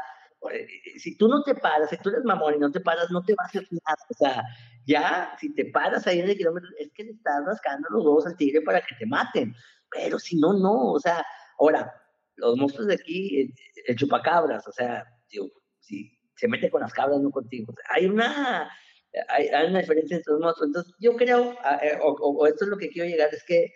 Eh, 0.51 0.67
si 0.99 1.17
tú 1.17 1.27
no 1.27 1.43
te 1.43 1.55
paras, 1.55 1.89
si 1.89 1.97
tú 1.97 2.09
eres 2.09 2.23
mamón 2.23 2.55
y 2.55 2.59
no 2.59 2.71
te 2.71 2.79
paras, 2.79 3.09
no 3.11 3.23
te 3.23 3.33
va 3.33 3.43
a 3.43 3.47
hacer 3.47 3.67
nada. 3.71 3.97
O 4.09 4.13
sea, 4.13 4.43
ya, 4.85 5.35
si 5.39 5.53
te 5.53 5.65
paras 5.65 6.05
ahí 6.07 6.19
en 6.19 6.29
el 6.29 6.37
kilómetro, 6.37 6.69
es 6.79 6.91
que 6.93 7.03
le 7.03 7.11
estás 7.11 7.45
rascando 7.45 7.87
los 7.91 8.05
huevos 8.05 8.27
al 8.27 8.37
tigre 8.37 8.61
para 8.61 8.81
que 8.81 8.95
te 8.95 9.05
maten. 9.05 9.53
Pero 9.91 10.19
si 10.19 10.37
no, 10.37 10.53
no. 10.53 10.91
O 10.93 10.99
sea, 10.99 11.25
ahora, 11.59 11.93
los 12.35 12.57
monstruos 12.57 12.87
de 12.87 12.95
aquí, 12.95 13.53
el, 13.87 13.95
chupacabras, 13.95 14.67
o 14.67 14.71
sea, 14.71 15.05
digo, 15.29 15.47
si 15.79 16.17
se 16.35 16.47
mete 16.47 16.69
con 16.69 16.81
las 16.81 16.93
cabras, 16.93 17.19
no 17.19 17.31
contigo. 17.31 17.73
hay 17.89 18.05
una 18.05 18.69
hay, 19.29 19.49
una 19.69 19.79
diferencia 19.79 20.17
entre 20.17 20.33
los 20.33 20.41
monstruos. 20.41 20.67
Entonces, 20.67 20.93
yo 20.99 21.15
creo, 21.15 21.53
eh, 21.81 21.97
o, 22.01 22.45
esto 22.47 22.65
es 22.65 22.69
lo 22.69 22.77
que 22.77 22.89
quiero 22.89 23.09
llegar, 23.09 23.33
es 23.33 23.43
que 23.43 23.73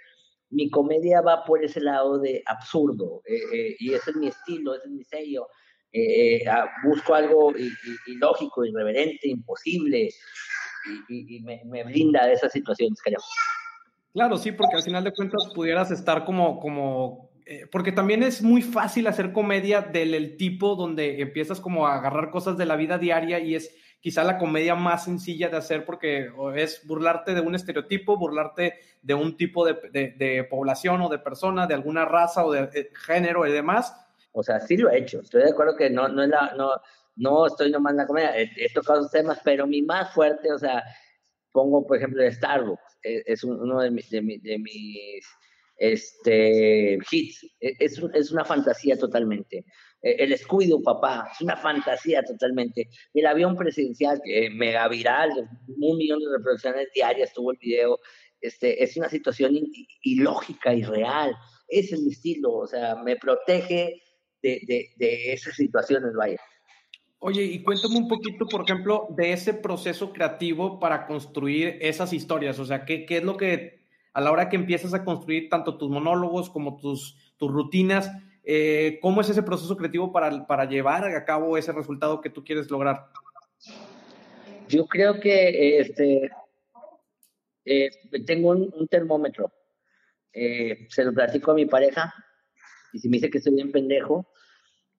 mi 0.49 0.69
comedia 0.69 1.21
va 1.21 1.43
por 1.45 1.63
ese 1.63 1.81
lado 1.81 2.19
de 2.19 2.43
absurdo, 2.45 3.21
eh, 3.25 3.39
eh, 3.53 3.75
y 3.79 3.93
ese 3.93 4.11
es 4.11 4.17
mi 4.17 4.27
estilo, 4.27 4.75
ese 4.75 4.85
es 4.85 4.91
mi 4.91 5.03
sello. 5.03 5.47
Ah, 6.49 6.69
busco 6.83 7.13
algo 7.13 7.53
ilógico, 8.07 8.65
irreverente, 8.65 9.27
imposible, 9.27 10.09
y, 11.09 11.39
me, 11.41 11.61
me, 11.65 11.83
brinda 11.83 12.25
de 12.25 12.33
esas 12.33 12.51
situaciones. 12.51 12.99
Claro, 14.13 14.37
sí, 14.37 14.51
porque 14.51 14.77
al 14.77 14.83
final 14.83 15.03
de 15.03 15.13
cuentas 15.13 15.51
pudieras 15.53 15.91
estar 15.91 16.25
como, 16.25 16.59
como 16.59 17.31
porque 17.71 17.91
también 17.91 18.23
es 18.23 18.41
muy 18.41 18.61
fácil 18.61 19.07
hacer 19.07 19.33
comedia 19.33 19.81
del 19.81 20.37
tipo 20.37 20.75
donde 20.75 21.21
empiezas 21.21 21.59
como 21.59 21.87
a 21.87 21.95
agarrar 21.95 22.29
cosas 22.29 22.57
de 22.57 22.65
la 22.65 22.75
vida 22.75 22.97
diaria 22.97 23.39
y 23.39 23.55
es 23.55 23.75
quizá 23.99 24.23
la 24.23 24.37
comedia 24.37 24.75
más 24.75 25.05
sencilla 25.05 25.49
de 25.49 25.57
hacer 25.57 25.85
porque 25.85 26.31
es 26.55 26.85
burlarte 26.85 27.33
de 27.33 27.41
un 27.41 27.55
estereotipo, 27.55 28.17
burlarte 28.17 28.75
de 29.01 29.13
un 29.13 29.37
tipo 29.37 29.65
de, 29.65 30.47
población 30.49 31.01
o 31.01 31.09
de 31.09 31.19
persona, 31.19 31.67
de 31.67 31.75
alguna 31.75 32.05
raza 32.05 32.45
o 32.45 32.51
de, 32.51 32.69
eh, 32.73 32.89
género 33.05 33.45
y 33.45 33.51
demás. 33.51 34.00
O 34.33 34.43
sea, 34.43 34.59
sí 34.59 34.77
lo 34.77 34.89
he 34.89 34.99
hecho. 34.99 35.21
Estoy 35.21 35.43
de 35.43 35.49
acuerdo 35.49 35.75
que 35.75 35.89
no, 35.89 36.07
no, 36.07 36.23
es 36.23 36.29
la, 36.29 36.53
no, 36.57 36.71
no 37.15 37.45
estoy 37.45 37.71
nomás 37.71 37.91
en 37.91 37.97
la 37.97 38.07
comedia. 38.07 38.37
He, 38.37 38.69
tocado 38.73 38.99
esos 38.99 39.11
temas, 39.11 39.39
pero 39.43 39.67
mi 39.67 39.81
más 39.81 40.13
fuerte, 40.13 40.51
o 40.51 40.57
sea, 40.57 40.83
pongo, 41.51 41.85
por 41.85 41.97
ejemplo, 41.97 42.21
de 42.23 42.31
Starbucks. 42.31 42.99
Es, 43.03 43.23
es 43.25 43.43
uno 43.43 43.81
de 43.81 43.91
mis, 43.91 44.09
de, 44.09 44.21
de 44.41 44.57
mis 44.57 45.25
este, 45.81 46.99
hits. 47.09 47.43
E, 47.59 47.73
es, 47.79 48.01
es 48.13 48.31
una 48.31 48.45
fantasía 48.45 48.97
totalmente. 48.97 49.65
E, 50.01 50.11
el 50.23 50.31
escudo, 50.31 50.81
papá, 50.81 51.27
es 51.31 51.41
una 51.41 51.57
fantasía 51.57 52.23
totalmente. 52.23 52.89
El 53.13 53.25
avión 53.25 53.57
presidencial, 53.57 54.21
mega 54.53 54.87
viral, 54.87 55.31
un 55.67 55.97
millón 55.97 56.19
de 56.19 56.37
reproducciones 56.37 56.87
diarias 56.93 57.33
tuvo 57.33 57.51
el 57.51 57.57
video. 57.57 57.99
Este, 58.39 58.83
es 58.83 58.95
una 58.95 59.09
situación 59.09 59.57
ilógica 60.03 60.73
y 60.73 60.83
real. 60.83 61.35
Ese 61.67 61.95
es 61.95 62.01
mi 62.01 62.11
estilo, 62.11 62.53
o 62.53 62.67
sea, 62.67 62.95
me 62.95 63.15
protege 63.15 64.01
de, 64.41 64.61
de, 64.67 64.89
de 64.95 65.33
esas 65.33 65.55
situaciones, 65.55 66.13
vaya. 66.13 66.39
Oye, 67.19 67.43
y 67.43 67.61
cuéntame 67.61 67.97
un 67.97 68.07
poquito, 68.07 68.47
por 68.47 68.63
ejemplo, 68.63 69.07
de 69.15 69.33
ese 69.33 69.53
proceso 69.53 70.11
creativo 70.11 70.79
para 70.79 71.05
construir 71.05 71.77
esas 71.79 72.13
historias. 72.13 72.57
O 72.57 72.65
sea, 72.65 72.83
¿qué, 72.83 73.05
qué 73.05 73.17
es 73.17 73.23
lo 73.23 73.37
que 73.37 73.81
a 74.13 74.21
la 74.21 74.31
hora 74.31 74.49
que 74.49 74.55
empiezas 74.55 74.93
a 74.93 75.05
construir 75.05 75.49
tanto 75.49 75.77
tus 75.77 75.89
monólogos 75.89 76.49
como 76.49 76.77
tus, 76.77 77.17
tus 77.37 77.51
rutinas, 77.51 78.11
eh, 78.43 78.99
¿cómo 79.01 79.21
es 79.21 79.29
ese 79.29 79.43
proceso 79.43 79.77
creativo 79.77 80.11
para, 80.11 80.45
para 80.47 80.65
llevar 80.65 81.05
a 81.05 81.25
cabo 81.25 81.57
ese 81.57 81.71
resultado 81.71 82.21
que 82.21 82.29
tú 82.29 82.43
quieres 82.43 82.69
lograr? 82.69 83.07
Yo 84.67 84.85
creo 84.87 85.19
que 85.19 85.79
este, 85.79 86.31
eh, 87.65 87.89
tengo 88.25 88.49
un, 88.49 88.87
termómetro. 88.87 89.51
Eh, 90.33 90.87
se 90.89 91.03
lo 91.03 91.13
platico 91.13 91.51
a 91.51 91.55
mi 91.55 91.65
pareja 91.65 92.13
y 92.93 92.99
si 92.99 93.09
me 93.09 93.17
dice 93.17 93.29
que 93.29 93.37
estoy 93.39 93.53
bien 93.53 93.71
pendejo, 93.71 94.30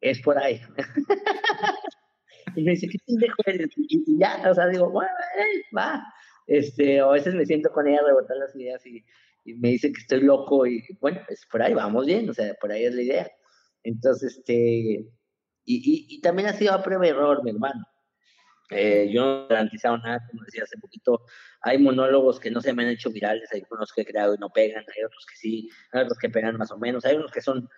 es 0.02 0.20
por 0.20 0.36
ahí. 0.36 0.60
y 2.56 2.62
me 2.62 2.72
dice, 2.72 2.88
¿qué 2.88 2.98
pendejo 3.06 3.36
eres? 3.46 3.70
Y, 3.76 4.18
ya, 4.18 4.42
o 4.50 4.54
sea, 4.54 4.66
digo, 4.66 4.90
bueno, 4.90 5.10
va. 5.76 6.04
Este, 6.46 7.00
a 7.00 7.06
veces 7.06 7.34
me 7.34 7.46
siento 7.46 7.70
con 7.70 7.86
ella 7.86 8.02
rebotar 8.04 8.36
las 8.36 8.54
ideas 8.54 8.84
y, 8.84 9.02
me 9.44 9.70
dice 9.70 9.92
que 9.92 10.00
estoy 10.00 10.20
loco 10.20 10.66
y 10.68 10.84
bueno, 11.00 11.20
pues 11.26 11.44
por 11.50 11.60
ahí 11.62 11.74
vamos 11.74 12.06
bien, 12.06 12.30
o 12.30 12.32
sea, 12.32 12.54
por 12.60 12.70
ahí 12.70 12.84
es 12.84 12.94
la 12.94 13.02
idea. 13.02 13.30
Entonces, 13.82 14.36
este, 14.36 14.54
y, 14.54 15.10
y, 15.64 16.20
también 16.20 16.48
ha 16.48 16.52
sido 16.52 16.72
a 16.74 16.82
prueba 16.82 17.06
y 17.06 17.10
error, 17.10 17.42
mi 17.42 17.50
hermano. 17.50 17.84
Eh, 18.70 19.10
yo 19.12 19.24
no 19.24 19.44
he 19.44 19.48
garantizado 19.48 19.98
nada, 19.98 20.20
como 20.30 20.44
decía 20.44 20.62
hace 20.62 20.78
poquito, 20.78 21.24
hay 21.60 21.78
monólogos 21.78 22.38
que 22.40 22.50
no 22.50 22.60
se 22.60 22.72
me 22.72 22.84
han 22.84 22.90
hecho 22.90 23.10
virales, 23.10 23.52
hay 23.52 23.62
unos 23.68 23.92
que 23.92 24.02
he 24.02 24.06
creado 24.06 24.34
y 24.34 24.38
no 24.38 24.50
pegan, 24.50 24.84
hay 24.96 25.04
otros 25.04 25.26
que 25.26 25.36
sí, 25.36 25.68
hay 25.92 26.02
otros 26.04 26.18
que 26.18 26.30
pegan 26.30 26.56
más 26.56 26.70
o 26.70 26.78
menos, 26.78 27.04
hay 27.04 27.16
unos 27.16 27.32
que 27.32 27.42
son 27.42 27.68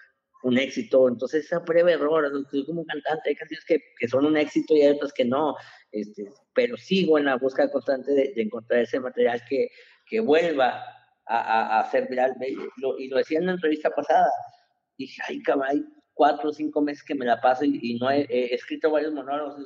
un 0.45 0.59
éxito, 0.59 1.09
entonces 1.09 1.47
esa 1.47 1.65
prueba 1.65 1.91
error, 1.91 2.31
soy 2.51 2.67
como 2.67 2.85
cantante, 2.85 3.31
hay 3.31 3.35
canciones 3.35 3.65
que, 3.65 3.79
que, 3.99 4.09
son 4.09 4.27
un 4.27 4.37
éxito 4.37 4.75
y 4.77 4.83
hay 4.83 4.93
otras 4.93 5.13
que 5.13 5.25
no, 5.25 5.57
este, 5.91 6.27
pero 6.55 6.77
sigo 6.77 7.19
en 7.19 7.25
la 7.25 7.37
búsqueda 7.37 7.73
constante 7.73 8.13
de, 8.13 8.33
encontrar 8.37 8.81
ese 8.81 9.01
material 9.01 9.43
que, 9.49 9.69
que 10.07 10.21
vuelva 10.21 10.85
a, 11.27 11.81
a, 11.81 11.91
ser 11.91 12.09
viral, 12.09 12.35
y 12.99 13.09
lo 13.09 13.17
decía 13.17 13.39
en 13.39 13.47
la 13.47 13.53
entrevista 13.53 13.89
pasada, 13.91 14.29
dije, 14.99 15.23
ay 15.27 15.43
cabrón, 15.43 15.67
hay 15.71 15.85
cuatro 16.13 16.51
o 16.51 16.53
cinco 16.53 16.83
meses 16.83 17.03
que 17.03 17.15
me 17.15 17.25
la 17.25 17.41
paso 17.41 17.65
y, 17.65 17.99
no 17.99 18.11
he, 18.11 18.27
escrito 18.55 18.91
varios 18.91 19.15
monólogos 19.15 19.57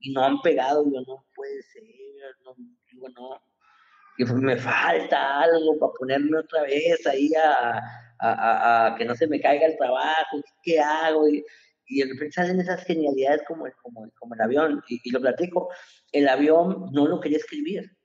y 0.00 0.12
no 0.12 0.24
han 0.24 0.40
pegado, 0.42 0.84
yo 0.92 1.00
no 1.06 1.24
puede 1.36 1.62
ser, 1.62 1.84
no, 2.44 2.52
digo, 2.90 3.08
no, 3.10 3.40
y 4.18 4.24
me 4.24 4.56
falta 4.56 5.42
algo 5.42 5.78
para 5.78 5.92
ponerme 5.92 6.38
otra 6.38 6.62
vez 6.62 7.06
ahí 7.06 7.30
a 7.34 8.05
a, 8.20 8.94
que 8.98 9.04
no 9.04 9.14
se 9.14 9.26
me 9.26 9.40
caiga 9.40 9.66
el 9.66 9.76
trabajo, 9.76 10.42
¿qué 10.62 10.80
hago? 10.80 11.28
Y, 11.28 11.44
y 11.88 12.00
de 12.00 12.12
repente 12.12 12.32
salen 12.32 12.60
esas 12.60 12.84
genialidades 12.84 13.42
como 13.46 13.66
el, 13.66 13.72
como, 13.82 14.10
como 14.18 14.34
el 14.34 14.40
avión, 14.40 14.82
y, 14.88 15.10
lo 15.10 15.20
platico, 15.20 15.68
el 16.12 16.28
avión 16.28 16.90
no 16.92 17.06
lo 17.06 17.20
quería 17.20 17.38
escribir. 17.38 17.96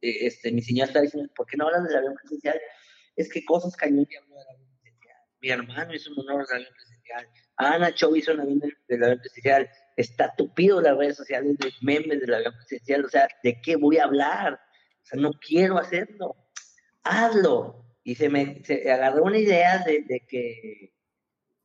E, 0.00 0.26
este, 0.26 0.52
mi 0.52 0.62
señora 0.62 0.86
está 0.86 1.00
diciendo, 1.00 1.30
¿por 1.36 1.46
qué 1.46 1.56
no 1.56 1.66
hablan 1.66 1.84
del 1.84 1.96
avión 1.96 2.14
presidencial? 2.14 2.60
Es 3.16 3.30
que 3.30 3.44
cosas 3.44 3.76
cañón 3.76 4.06
que 4.06 4.16
habló 4.16 4.36
del 4.36 4.48
avión 4.48 4.68
presidencial. 4.70 5.16
Mi 5.40 5.50
hermano 5.50 5.94
hizo 5.94 6.10
un 6.12 6.20
honor 6.20 6.46
del 6.46 6.56
avión 6.56 6.74
presidencial. 6.74 7.28
Ana 7.56 7.94
Cho 7.94 8.16
hizo 8.16 8.32
un 8.32 8.40
avión 8.40 8.58
del, 8.88 9.04
avión 9.04 9.18
presidencial. 9.18 9.70
Está 9.96 10.34
tupido 10.36 10.80
las 10.80 10.96
redes 10.96 11.16
sociales 11.16 11.56
de 11.58 11.72
memes 11.82 12.20
del 12.20 12.34
avión 12.34 12.54
presidencial. 12.54 13.04
O 13.04 13.08
sea, 13.08 13.28
¿de 13.42 13.60
qué 13.60 13.76
voy 13.76 13.98
a 13.98 14.04
hablar? 14.04 14.54
O 14.54 15.06
sea, 15.06 15.20
no 15.20 15.32
quiero 15.34 15.78
hacerlo. 15.78 16.36
Hazlo 17.02 17.83
y 18.04 18.14
se 18.14 18.28
me 18.28 18.62
se 18.64 18.90
agarró 18.90 19.24
una 19.24 19.38
idea 19.38 19.78
de, 19.78 20.02
de, 20.02 20.20
que, 20.20 20.92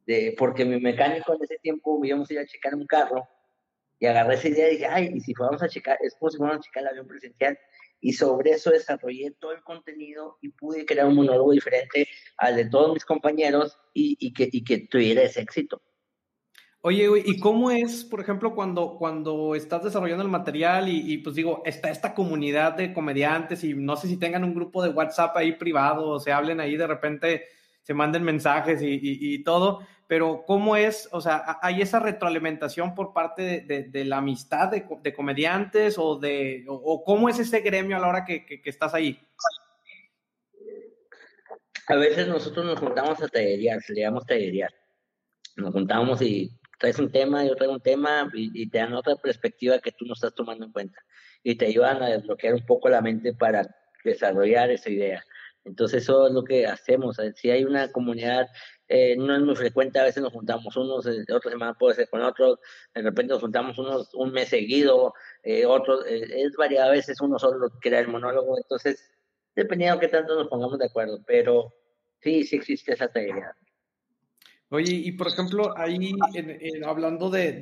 de, 0.06 0.36
porque 0.38 0.66
mi 0.66 0.80
mecánico 0.80 1.36
en 1.36 1.44
ese 1.44 1.58
tiempo 1.58 2.00
íbamos 2.04 2.30
a 2.30 2.34
ir 2.34 2.40
a 2.40 2.46
checar 2.46 2.74
un 2.74 2.88
carro, 2.88 3.28
y 4.00 4.06
agarré 4.06 4.36
esa 4.36 4.48
idea 4.48 4.70
y 4.70 4.72
dije, 4.72 4.86
ay, 4.88 5.12
y 5.14 5.20
si 5.20 5.34
fuéramos 5.36 5.62
a 5.62 5.68
checar, 5.68 5.98
es 6.02 6.16
como 6.16 6.32
si 6.32 6.38
fuéramos 6.38 6.62
a 6.62 6.64
checar 6.64 6.84
el 6.84 6.90
avión 6.90 7.08
presencial, 7.08 7.60
y 8.00 8.14
sobre 8.14 8.52
eso 8.52 8.72
desarrollé 8.72 9.32
todo 9.32 9.52
el 9.52 9.62
contenido 9.62 10.38
y 10.42 10.50
pude 10.50 10.86
crear 10.86 11.06
un 11.06 11.16
monólogo 11.16 11.52
diferente 11.52 12.08
al 12.38 12.56
de 12.56 12.70
todos 12.70 12.94
mis 12.94 13.04
compañeros 13.04 13.78
y, 13.94 14.16
y, 14.20 14.32
que, 14.32 14.48
y 14.50 14.64
que 14.64 14.88
tuviera 14.88 15.22
ese 15.24 15.42
éxito. 15.42 15.82
Oye, 16.82 17.10
¿y 17.26 17.40
cómo 17.42 17.72
es, 17.72 18.06
por 18.06 18.22
ejemplo, 18.22 18.56
cuando, 18.56 18.96
cuando 18.98 19.54
estás 19.54 19.84
desarrollando 19.84 20.24
el 20.24 20.30
material 20.30 20.88
y, 20.88 21.18
pues 21.18 21.36
digo, 21.36 21.62
está 21.66 21.90
esta 21.90 22.14
comunidad 22.14 22.74
de 22.74 22.94
comediantes 22.94 23.66
y 23.66 23.74
no 23.74 23.98
sé 23.98 24.08
si 24.08 24.16
tengan 24.16 24.46
un 24.46 24.56
grupo 24.56 24.82
de 24.82 24.90
WhatsApp 24.90 25.36
ahí 25.36 25.52
privado 25.54 26.08
o 26.08 26.20
se 26.22 26.32
hablen 26.32 26.62
ahí 26.62 26.78
de 26.78 26.88
repente, 26.88 27.48
se 27.84 27.94
manden 27.94 28.24
mensajes 28.24 28.80
y, 28.82 29.44
todo, 29.44 29.86
pero 30.08 30.46
¿cómo 30.48 30.78
es, 30.78 31.10
o 31.12 31.20
sea, 31.20 31.60
hay 31.62 31.82
esa 31.82 32.00
retroalimentación 32.00 32.96
por 32.96 33.12
parte 33.12 33.60
de, 33.62 34.06
la 34.06 34.20
amistad 34.20 34.70
de, 34.70 35.14
comediantes 35.14 35.98
o 35.98 36.18
de, 36.18 36.64
o, 36.70 37.04
cómo 37.04 37.28
es 37.28 37.40
ese 37.40 37.60
gremio 37.60 37.98
a 37.98 38.00
la 38.00 38.08
hora 38.08 38.24
que, 38.24 38.46
que, 38.46 38.62
estás 38.70 38.94
ahí? 38.94 39.20
A 41.88 41.96
veces 41.96 42.26
nosotros 42.30 42.66
nos 42.66 42.80
juntamos 42.80 43.22
a 43.22 43.28
tallerear, 43.28 43.80
le 43.90 44.02
llamamos 44.02 44.26
tallerear. 44.26 44.74
Nos 45.58 45.74
juntamos 45.74 46.22
y 46.22 46.59
traes 46.80 46.98
un 46.98 47.12
tema, 47.12 47.46
yo 47.46 47.56
traigo 47.56 47.74
un 47.74 47.82
tema 47.82 48.30
y, 48.34 48.70
te 48.70 48.80
dan 48.80 48.94
otra 48.94 49.16
perspectiva 49.18 49.80
que 49.80 49.92
tú 49.92 50.06
no 50.06 50.14
estás 50.14 50.34
tomando 50.34 50.66
en 50.66 50.72
cuenta 50.72 51.00
y 51.44 51.56
te 51.56 51.68
ayudan 51.68 52.02
a 52.02 52.10
desbloquear 52.10 52.56
un 52.56 52.66
poco 52.66 52.90
la 52.90 53.02
mente 53.02 53.34
para 53.34 53.68
desarrollar 54.04 54.72
esa 54.72 54.90
idea. 54.90 55.24
Entonces 55.66 56.04
eso 56.04 56.28
es 56.28 56.34
lo 56.34 56.44
que 56.44 56.66
hacemos. 56.66 57.18
Si 57.36 57.52
hay 57.52 57.66
una 57.66 57.92
comunidad, 57.92 58.48
eh, 58.88 59.16
no 59.18 59.36
es 59.36 59.42
muy 59.42 59.56
frecuente, 59.56 60.00
a 60.00 60.04
veces 60.04 60.24
nos 60.24 60.34
juntamos 60.34 60.76
unos, 60.78 61.06
eh, 61.06 61.24
otra 61.34 61.52
semana 61.52 61.74
puede 61.74 61.96
ser 61.96 62.10
con 62.10 62.22
otros, 62.22 62.60
de 62.96 63.02
repente 63.02 63.34
nos 63.34 63.42
juntamos 63.42 63.78
unos 63.78 64.14
un 64.16 64.32
mes 64.32 64.50
seguido, 64.50 65.14
eh, 65.44 65.66
otros, 65.66 66.06
eh, 66.08 66.28
es 66.44 66.56
variado, 66.56 66.90
a 66.90 66.94
veces 66.94 67.20
uno 67.22 67.38
solo 67.38 67.70
crea 67.82 68.00
el 68.00 68.08
monólogo, 68.08 68.58
entonces 68.58 69.12
dependiendo 69.56 69.98
de 70.00 70.02
qué 70.02 70.08
tanto 70.08 70.36
nos 70.36 70.48
pongamos 70.48 70.80
de 70.80 70.86
acuerdo, 70.86 71.22
pero 71.28 71.74
sí, 72.22 72.46
sí 72.46 72.56
existe 72.56 72.94
esa 72.94 73.10
teoría. 73.10 73.54
Oye, 74.72 74.94
y 74.94 75.12
por 75.14 75.28
ejemplo, 75.28 75.76
ahí 75.76 76.14
hablando 76.86 77.30
de, 77.32 77.54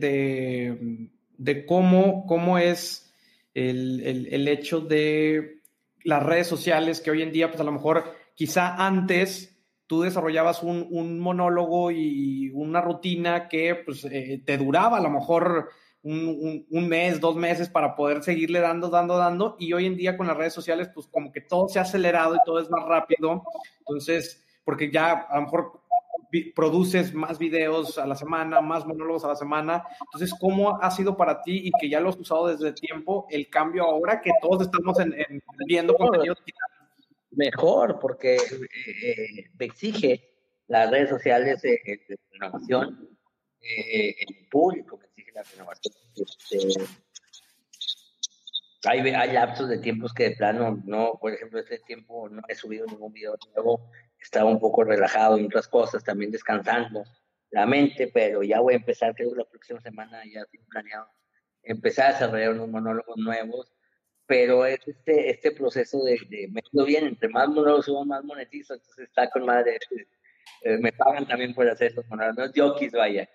de, 1.38 1.66
cómo, 1.66 2.26
cómo 2.26 2.58
es 2.58 3.14
el, 3.54 4.02
el, 4.30 4.48
hecho 4.50 4.82
de 4.82 5.62
las 6.04 6.22
redes 6.24 6.48
sociales, 6.48 7.00
que 7.00 7.12
hoy 7.12 7.22
en 7.22 7.32
día, 7.32 7.48
pues 7.48 7.62
a 7.62 7.64
lo 7.64 7.72
mejor, 7.72 8.14
quizá 8.36 8.86
antes 8.86 9.58
tú 9.88 10.02
desarrollabas 10.02 10.64
un, 10.64 10.86
un 10.92 11.18
monólogo 11.20 11.92
y 11.92 12.52
una 12.54 12.82
rutina 12.82 13.48
que 13.48 13.76
pues, 13.76 14.04
eh, 14.06 14.44
te 14.46 14.58
duraba 14.58 14.98
a 14.98 15.02
lo 15.02 15.10
mejor 15.10 15.70
un, 16.04 16.66
un, 16.70 16.88
mes, 16.90 17.22
dos 17.22 17.36
meses 17.38 17.70
para 17.70 17.96
poder 17.96 18.22
seguirle 18.22 18.60
dando, 18.60 18.90
dando, 18.90 19.18
dando. 19.18 19.56
Y 19.60 19.72
hoy 19.72 19.86
en 19.86 19.96
día 19.96 20.18
con 20.18 20.28
las 20.28 20.38
redes 20.38 20.54
sociales, 20.54 20.90
pues 20.94 21.08
como 21.08 21.32
que 21.32 21.42
todo 21.42 21.70
se 21.70 21.80
ha 21.80 21.84
acelerado 21.84 22.36
y 22.36 22.40
todo 22.46 22.60
es 22.60 22.70
más 22.70 22.86
rápido. 22.86 23.44
Entonces, 23.80 24.46
porque 24.66 24.92
ya 24.92 25.12
a 25.12 25.36
lo 25.38 25.44
mejor 25.44 25.82
produces 26.56 27.14
más 27.14 27.38
videos 27.38 27.98
a 27.98 28.06
la 28.06 28.16
semana, 28.16 28.62
más 28.62 28.86
monólogos 28.86 29.24
a 29.24 29.30
la 29.30 29.36
semana. 29.36 29.84
Entonces, 30.06 30.38
¿cómo 30.40 30.82
ha 30.82 30.92
sido 30.92 31.16
para 31.16 31.42
ti 31.42 31.68
y 31.68 31.72
que 31.80 31.90
ya 31.90 32.00
lo 32.00 32.10
has 32.10 32.18
usado 32.18 32.48
desde 32.48 32.74
tiempo 32.74 33.28
el 33.30 33.50
cambio 33.50 33.84
ahora 33.84 34.22
que 34.22 34.32
todos 34.42 34.64
estamos 34.64 35.00
en, 35.00 35.14
viendo 35.66 35.96
contenido 35.96 36.36
Mejor, 37.32 38.00
porque 38.00 38.36
eh, 38.36 39.50
me 39.60 39.66
exige 39.66 40.28
las 40.68 40.90
redes 40.90 41.10
sociales 41.10 41.62
de, 41.62 41.80
renovación, 42.32 43.10
eh, 43.62 44.16
el 44.20 44.48
público 44.50 44.98
me 44.98 45.06
exige 45.06 45.32
la 45.34 45.44
renovación. 45.44 45.94
Este, 46.16 46.84
hay, 48.86 49.00
hay 49.00 49.34
lapsos 49.34 49.70
de 49.70 49.78
tiempos 49.80 50.14
que 50.14 50.30
de 50.30 50.36
plano 50.36 50.82
no, 50.86 51.18
por 51.20 51.34
ejemplo, 51.34 51.60
este 51.60 51.80
tiempo 51.80 52.30
no 52.30 52.42
he 52.48 52.56
subido 52.56 52.86
ningún 52.88 53.14
video 53.14 53.36
nuevo 53.54 53.90
estaba 54.20 54.50
un 54.50 54.60
poco 54.60 54.84
relajado 54.84 55.38
en 55.38 55.46
otras 55.46 55.68
cosas, 55.68 56.04
también 56.04 56.32
descansando 56.32 57.04
la 57.52 57.66
mente, 57.66 58.10
pero 58.14 58.44
ya 58.44 58.60
voy 58.60 58.74
a 58.74 58.78
empezar, 58.78 59.16
creo 59.16 59.32
que 59.32 59.38
la 59.38 59.46
próxima 59.46 59.80
semana 59.80 60.22
ya 60.26 60.44
tengo 60.46 60.66
planeado 60.70 61.08
empezar 61.64 62.10
a 62.10 62.14
desarrollar 62.14 62.54
unos 62.54 62.70
monólogos 62.70 63.18
nuevos, 63.18 63.74
pero 64.26 64.66
es 64.66 64.80
este, 64.88 65.30
este 65.30 65.52
proceso 65.52 66.04
de, 66.04 66.20
de 66.30 66.50
me 66.50 66.86
bien, 66.86 67.06
entre 67.06 67.30
más 67.30 67.48
monólogos 67.48 67.86
subo, 67.86 68.06
más 68.06 68.24
monetizo, 68.24 68.74
entonces 68.74 69.08
está 69.08 69.30
con 69.30 69.46
madre, 69.46 69.80
eh, 70.64 70.78
me 70.78 70.92
pagan 70.92 71.28
también 71.28 71.54
por 71.54 71.70
hacer 71.70 71.94
los 71.96 72.08
monólogos, 72.08 72.56
no 72.56 72.76
es 72.76 72.92
vaya, 72.92 73.30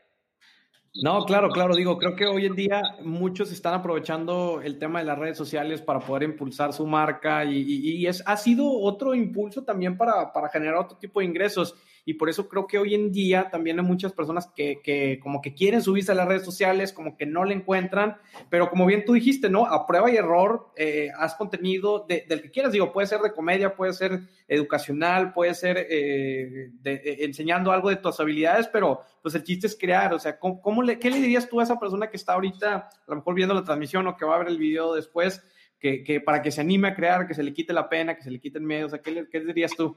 no, 0.94 1.24
claro, 1.24 1.48
claro, 1.50 1.74
digo, 1.74 1.96
creo 1.96 2.14
que 2.14 2.26
hoy 2.26 2.44
en 2.44 2.54
día 2.54 2.82
muchos 3.02 3.50
están 3.50 3.72
aprovechando 3.72 4.60
el 4.62 4.78
tema 4.78 4.98
de 4.98 5.06
las 5.06 5.18
redes 5.18 5.38
sociales 5.38 5.80
para 5.80 6.00
poder 6.00 6.24
impulsar 6.24 6.74
su 6.74 6.86
marca 6.86 7.44
y, 7.46 8.06
es, 8.06 8.22
ha 8.26 8.36
sido 8.36 8.70
otro 8.70 9.14
impulso 9.14 9.64
también 9.64 9.96
para, 9.96 10.32
para 10.32 10.50
generar 10.50 10.76
otro 10.76 10.98
tipo 10.98 11.20
de 11.20 11.26
ingresos 11.26 11.76
y 12.04 12.14
por 12.14 12.28
eso 12.28 12.48
creo 12.48 12.66
que 12.66 12.78
hoy 12.78 12.94
en 12.94 13.12
día 13.12 13.48
también 13.50 13.78
hay 13.78 13.84
muchas 13.84 14.12
personas 14.12 14.50
que, 14.56 14.80
que, 14.82 15.20
como 15.20 15.40
que 15.40 15.54
quieren 15.54 15.82
subirse 15.82 16.10
a 16.10 16.16
las 16.16 16.26
redes 16.26 16.44
sociales, 16.44 16.92
como 16.92 17.16
que 17.16 17.26
no 17.26 17.44
le 17.44 17.54
encuentran, 17.54 18.16
pero 18.50 18.68
como 18.70 18.86
bien 18.86 19.04
tú 19.04 19.12
dijiste, 19.12 19.48
¿no? 19.48 19.66
A 19.66 19.86
prueba 19.86 20.10
y 20.10 20.16
error, 20.16 20.72
eh, 20.76 21.10
haz 21.16 21.36
contenido 21.36 22.04
de, 22.08 22.24
del 22.28 22.42
que 22.42 22.50
quieras, 22.50 22.72
digo, 22.72 22.92
puede 22.92 23.06
ser 23.06 23.20
de 23.20 23.32
comedia, 23.32 23.76
puede 23.76 23.92
ser 23.92 24.20
educacional, 24.48 25.32
puede 25.32 25.54
ser 25.54 25.86
eh, 25.88 26.70
de, 26.72 26.94
eh, 26.94 27.24
enseñando 27.24 27.70
algo 27.70 27.88
de 27.88 27.96
tus 27.96 28.18
habilidades, 28.18 28.66
pero 28.66 29.00
pues 29.22 29.36
el 29.36 29.44
chiste 29.44 29.68
es 29.68 29.78
crear, 29.78 30.12
o 30.12 30.18
sea, 30.18 30.38
¿cómo, 30.40 30.82
le, 30.82 30.98
¿qué 30.98 31.08
le 31.08 31.18
dirías 31.18 31.48
tú 31.48 31.60
a 31.60 31.62
esa 31.62 31.78
persona 31.78 32.10
que 32.10 32.16
está 32.16 32.32
ahorita, 32.32 32.74
a 32.74 32.90
lo 33.06 33.16
mejor 33.16 33.34
viendo 33.34 33.54
la 33.54 33.62
transmisión 33.62 34.08
o 34.08 34.16
que 34.16 34.24
va 34.24 34.34
a 34.34 34.38
ver 34.38 34.48
el 34.48 34.58
video 34.58 34.94
después? 34.94 35.44
Que, 35.78 36.04
que, 36.04 36.20
para 36.20 36.42
que 36.42 36.52
se 36.52 36.60
anime 36.60 36.88
a 36.88 36.94
crear, 36.94 37.26
que 37.26 37.34
se 37.34 37.42
le 37.42 37.52
quite 37.52 37.72
la 37.72 37.88
pena, 37.88 38.14
que 38.14 38.22
se 38.22 38.30
le 38.30 38.38
quite 38.38 38.58
el 38.58 38.64
miedo, 38.64 38.86
o 38.86 38.90
sea, 38.90 39.00
¿qué, 39.00 39.10
le, 39.10 39.28
qué 39.28 39.40
dirías 39.40 39.72
tú? 39.76 39.96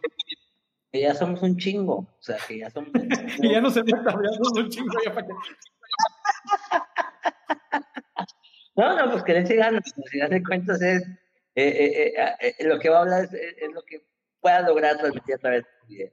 Que 0.95 1.01
ya 1.01 1.13
somos 1.13 1.41
un 1.41 1.57
chingo. 1.57 1.97
O 1.97 2.21
sea, 2.21 2.37
que 2.47 2.59
ya 2.59 2.69
somos. 2.69 2.89
Un 2.93 3.09
ya 3.51 3.59
no 3.59 3.69
se 3.69 3.83
meta, 3.83 4.05
ya 4.05 4.31
somos 4.37 4.53
un 4.55 4.69
chingo. 4.69 4.93
Ya 5.03 5.13
para 5.13 5.27
que... 5.27 5.33
no, 8.77 8.95
no, 8.95 9.11
pues 9.11 9.23
que 9.23 9.33
le 9.33 9.45
sigan, 9.45 9.83
si 9.83 10.19
de 10.19 10.43
cuentas 10.43 10.81
es. 10.81 11.03
Eh, 11.57 12.13
eh, 12.17 12.35
eh, 12.39 12.55
lo 12.65 12.79
que 12.79 12.89
va 12.89 12.97
a 12.97 13.01
hablar 13.01 13.25
es, 13.25 13.33
es, 13.33 13.71
lo 13.73 13.83
que 13.83 14.05
pueda 14.39 14.61
lograr 14.61 14.97
transmitir 14.97 15.35
a 15.35 15.37
través 15.37 15.63
de 15.63 15.69
tu 15.81 15.87
video. 15.87 16.11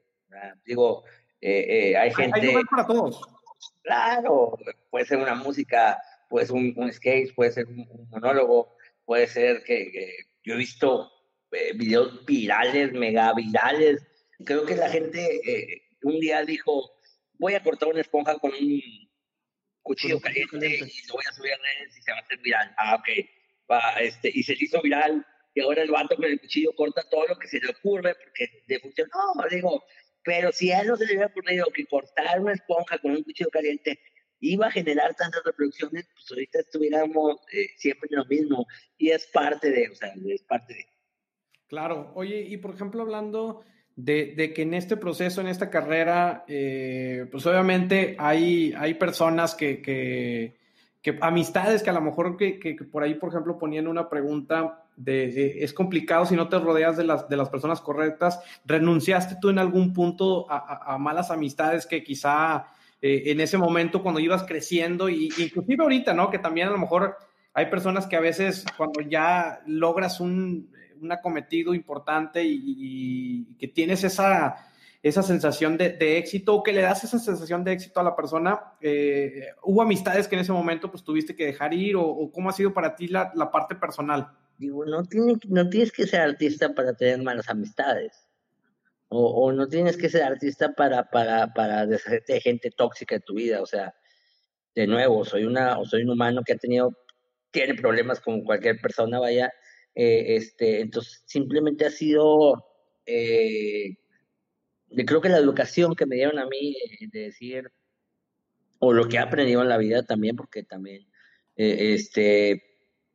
Digo, 0.64 1.05
hay 1.41 2.12
gente. 2.14 2.41
Hay 2.41 2.47
lugar 2.47 2.64
para 2.68 2.87
todos. 2.87 3.20
Claro, 3.83 4.59
puede 4.91 5.05
ser 5.05 5.18
una 5.18 5.37
música, 5.37 6.03
puede 6.28 6.47
ser 6.47 6.57
un, 6.57 6.74
un 6.76 6.93
sketch, 6.93 7.33
puede 7.37 7.53
ser 7.53 7.66
un, 7.66 7.87
monólogo, 8.11 8.74
puede 9.05 9.28
ser 9.28 9.62
que, 9.62 9.93
que 9.93 10.16
yo 10.43 10.55
he 10.55 10.59
visto 10.59 11.09
videos 11.74 12.24
virales, 12.24 12.93
mega 12.93 13.33
virales, 13.35 14.05
Creo 14.45 14.64
que 14.64 14.76
la 14.76 14.88
gente 14.88 15.40
eh, 15.45 15.82
un 16.03 16.18
día 16.20 16.45
dijo, 16.45 16.93
voy 17.38 17.55
a 17.55 17.62
cortar 17.62 17.88
una 17.88 18.01
esponja 18.01 18.38
con 18.38 18.53
un 18.53 18.82
cuchillo 19.82 20.20
caliente 20.20 20.68
y 20.68 21.07
lo 21.07 21.14
voy 21.14 21.24
a 21.28 21.32
subir 21.32 21.53
a 21.53 21.57
redes 21.57 21.97
y 21.97 22.03
se 22.03 22.12
va 22.12 22.18
a 22.18 22.20
hacer 22.20 22.38
viral. 22.38 22.74
Ah, 22.76 22.97
ok. 22.97 23.09
Va, 23.70 24.01
este, 24.01 24.30
y 24.32 24.43
se 24.43 24.55
hizo 24.59 24.80
viral 24.82 25.26
y 25.55 25.61
ahora 25.61 25.82
el 25.82 25.90
vato 25.90 26.16
con 26.16 26.24
el 26.24 26.40
cuchillo 26.40 26.74
corta 26.74 27.03
todo 27.11 27.26
lo 27.26 27.38
que 27.38 27.49
se 27.49 27.61
le 27.61 27.70
ocurre 27.70 28.14
porque 28.14 28.62
le 28.66 28.80
funcionó. 28.80 29.11
Digo, 29.51 29.84
pero 30.24 30.53
si 30.53 30.70
a 30.72 30.80
él 30.80 30.88
no 30.88 30.97
se 30.97 31.07
le 31.07 31.12
hubiera 31.12 31.26
ocurrido 31.26 31.66
que 31.74 31.86
cortar 31.86 32.40
una 32.40 32.53
esponja 32.53 32.99
con 32.99 33.12
un 33.12 33.22
cuchillo 33.22 33.51
caliente 33.51 33.99
iba 34.40 34.66
a 34.66 34.70
generar 34.70 35.14
tantas 35.14 35.43
reproducciones, 35.45 36.09
pues 36.14 36.30
ahorita 36.30 36.61
estuviéramos 36.61 37.36
eh, 37.53 37.68
siempre 37.76 38.09
en 38.11 38.18
lo 38.18 38.24
mismo. 38.24 38.66
Y 38.99 39.11
es 39.11 39.26
parte 39.26 39.70
de, 39.70 39.88
o 39.88 39.95
sea, 39.95 40.12
es 40.26 40.43
parte 40.43 40.74
de. 40.74 40.86
Claro. 41.68 42.12
Oye, 42.14 42.40
y 42.40 42.57
por 42.57 42.74
ejemplo, 42.74 43.03
hablando 43.03 43.64
de, 43.97 44.53
que 44.55 44.62
en 44.62 44.74
este 44.74 44.97
proceso, 44.97 45.40
en 45.40 45.49
esta 45.49 45.70
carrera, 45.70 46.45
eh, 46.49 47.26
pues 47.30 47.45
obviamente 47.47 48.16
hay, 48.18 48.74
hay 48.76 48.95
personas 48.95 49.55
que, 49.55 49.82
que, 49.82 50.55
amistades 51.20 51.82
que 51.82 51.90
a 51.90 51.95
lo 51.95 52.01
mejor 52.01 52.36
que, 52.36 52.59
que, 52.59 52.74
por 52.74 53.03
ahí, 53.03 53.14
por 53.14 53.30
ejemplo, 53.30 53.59
ponían 53.59 53.88
una 53.88 54.09
pregunta 54.09 54.84
de, 54.97 55.62
es 55.64 55.72
complicado 55.72 56.26
si 56.26 56.36
no 56.36 56.49
te 56.49 56.59
rodeas 56.59 56.97
de 56.97 57.05
las, 57.05 57.28
de 57.28 57.36
las 57.36 57.49
personas 57.49 57.80
correctas. 57.80 58.40
¿Renunciaste 58.64 59.36
tú 59.40 59.51
en 59.51 59.59
algún 59.59 59.93
punto 59.93 60.47
a, 60.49 60.97
malas 60.99 61.30
amistades 61.30 61.86
que 61.86 62.03
quizá 62.03 62.66
eh, 63.01 63.24
en 63.26 63.40
ese 63.40 63.59
momento 63.59 64.03
cuando 64.03 64.20
ibas 64.20 64.45
creciendo, 64.45 65.09
y 65.09 65.28
inclusive 65.38 65.82
ahorita, 65.82 66.14
¿no? 66.14 66.30
Que 66.30 66.38
también 66.38 66.68
a 66.68 66.72
lo 66.72 66.78
mejor 66.78 67.16
hay 67.55 67.66
personas 67.66 68.07
que 68.07 68.16
a 68.16 68.20
veces 68.20 68.64
cuando 68.76 69.01
ya 69.01 69.61
logras 69.66 70.20
un 70.20 70.72
un 71.03 71.12
acometido 71.12 71.74
importante 71.74 72.42
y, 72.44 73.55
que 73.59 73.68
tienes 73.68 74.05
esa, 74.05 74.57
esa 75.03 75.22
sensación 75.22 75.76
de, 75.76 76.18
éxito 76.18 76.55
o 76.55 76.62
que 76.62 76.72
le 76.72 76.82
das 76.82 77.05
esa 77.05 77.18
sensación 77.18 77.64
de 77.64 77.72
éxito 77.72 78.00
a 78.00 78.05
la 78.05 78.16
persona, 78.16 78.74
eh, 78.80 79.48
¿hubo 79.62 79.82
amistades 79.82 80.28
que 80.28 80.36
en 80.36 80.42
ese 80.42 80.53
momento 80.53 80.90
pues 80.90 81.05
tuviste 81.05 81.34
que 81.36 81.46
dejar 81.46 81.74
ir 81.74 81.96
o, 81.96 82.30
cómo 82.32 82.48
ha 82.50 82.53
sido 82.53 82.72
para 82.72 82.94
ti 82.96 83.09
la, 83.09 83.32
la 83.34 83.50
parte 83.50 83.74
personal? 83.74 84.28
Digo, 84.59 84.84
no, 84.84 85.03
tiene, 85.05 85.34
no 85.48 85.68
tienes 85.68 85.92
que 85.92 86.07
ser 86.07 86.20
artista 86.20 86.74
para 86.74 86.94
tener 86.94 87.22
malas 87.22 87.48
amistades. 87.48 88.28
O, 89.09 89.44
o 89.44 89.53
no 89.53 89.68
tienes 89.68 89.96
que 89.96 90.09
ser 90.09 90.22
artista 90.22 90.72
para, 90.72 91.11
para, 91.11 91.53
para 91.53 91.86
deshacerte 91.86 92.34
de 92.34 92.40
gente 92.40 92.70
tóxica 92.70 93.16
en 93.16 93.22
tu 93.22 93.34
vida. 93.34 93.61
O 93.61 93.66
sea, 93.66 93.94
de 94.74 94.86
nuevo, 94.86 95.24
soy, 95.24 95.44
una, 95.44 95.76
soy 95.84 96.03
un 96.03 96.11
humano 96.11 96.42
que 96.44 96.55
ha 96.55 96.57
tenido, 96.57 96.96
tiene 97.50 97.74
problemas 97.74 98.20
con 98.20 98.42
cualquier 98.42 98.80
persona, 98.80 99.18
vaya, 99.18 99.53
eh, 99.95 100.36
este, 100.36 100.80
entonces, 100.80 101.22
simplemente 101.26 101.84
ha 101.84 101.90
sido, 101.90 102.64
eh, 103.07 103.97
creo 105.07 105.20
que 105.20 105.28
la 105.28 105.38
educación 105.38 105.95
que 105.95 106.07
me 106.07 106.16
dieron 106.16 106.38
a 106.38 106.47
mí 106.47 106.74
de, 107.12 107.20
decir, 107.20 107.70
o 108.78 108.93
lo 108.93 109.09
que 109.09 109.16
he 109.16 109.20
aprendido 109.20 109.62
en 109.62 109.68
la 109.68 109.78
vida 109.78 110.03
también, 110.03 110.36
porque 110.36 110.62
también 110.64 111.07
eh, 111.57 111.95
este, 111.95 112.62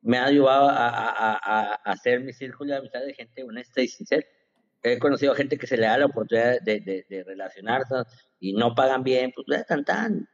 me 0.02 0.18
ha 0.18 0.26
ayudado 0.26 0.70
a, 0.70 0.88
a, 0.88 1.34
a, 1.34 1.74
hacer 1.92 2.22
mi 2.22 2.34
círculo 2.34 2.72
de 2.72 2.80
amistad 2.80 3.02
de 3.02 3.14
gente 3.14 3.44
honesta 3.44 3.82
y 3.82 3.88
sincera. 3.88 4.26
He 4.84 5.00
conocido 5.00 5.34
gente 5.34 5.58
que 5.58 5.68
se 5.68 5.76
le 5.78 5.88
da 5.88 5.98
la 5.98 6.06
oportunidad 6.06 6.62
de, 6.62 6.80
de, 6.80 7.06
de 7.10 7.24
relacionarse 7.24 7.96
y 8.40 8.54
no 8.54 8.76
pagan 8.76 9.04
bien, 9.04 9.34
pues 9.36 9.66
tan 9.66 9.84
tan. 9.84 10.30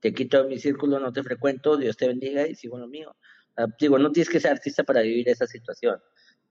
Te 0.00 0.14
quito 0.14 0.44
mi 0.44 0.58
círculo, 0.58 0.98
no 0.98 1.12
te 1.12 1.22
frecuento, 1.22 1.76
Dios 1.76 1.96
te 1.96 2.08
bendiga 2.08 2.46
y 2.46 2.54
sigo 2.54 2.78
lo 2.78 2.88
mío. 2.88 3.14
Ah, 3.56 3.66
digo, 3.78 3.98
no 3.98 4.12
tienes 4.12 4.30
que 4.30 4.40
ser 4.40 4.52
artista 4.52 4.84
para 4.84 5.02
vivir 5.02 5.28
esa 5.28 5.46
situación. 5.46 6.00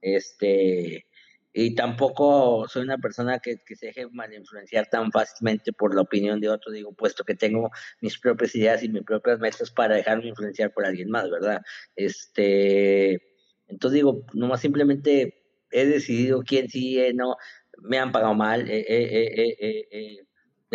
Este, 0.00 1.06
y 1.52 1.74
tampoco 1.74 2.68
soy 2.68 2.82
una 2.82 2.98
persona 2.98 3.40
que, 3.40 3.58
que, 3.66 3.74
se 3.76 3.86
deje 3.86 4.08
mal 4.10 4.32
influenciar 4.32 4.86
tan 4.88 5.10
fácilmente 5.10 5.72
por 5.72 5.94
la 5.94 6.02
opinión 6.02 6.40
de 6.40 6.48
otro, 6.48 6.72
digo, 6.72 6.92
puesto 6.92 7.24
que 7.24 7.34
tengo 7.34 7.70
mis 8.00 8.18
propias 8.18 8.54
ideas 8.54 8.82
y 8.82 8.88
mis 8.88 9.02
propias 9.02 9.40
metas 9.40 9.70
para 9.70 9.96
dejarme 9.96 10.28
influenciar 10.28 10.72
por 10.72 10.86
alguien 10.86 11.10
más, 11.10 11.28
¿verdad? 11.30 11.62
Este, 11.96 13.20
entonces 13.66 13.96
digo, 13.96 14.24
nomás 14.34 14.60
simplemente 14.60 15.42
he 15.70 15.86
decidido 15.86 16.42
quién 16.42 16.68
sí, 16.68 17.00
eh, 17.00 17.12
no, 17.14 17.36
me 17.82 17.98
han 17.98 18.12
pagado 18.12 18.34
mal, 18.34 18.66
he 18.68 20.20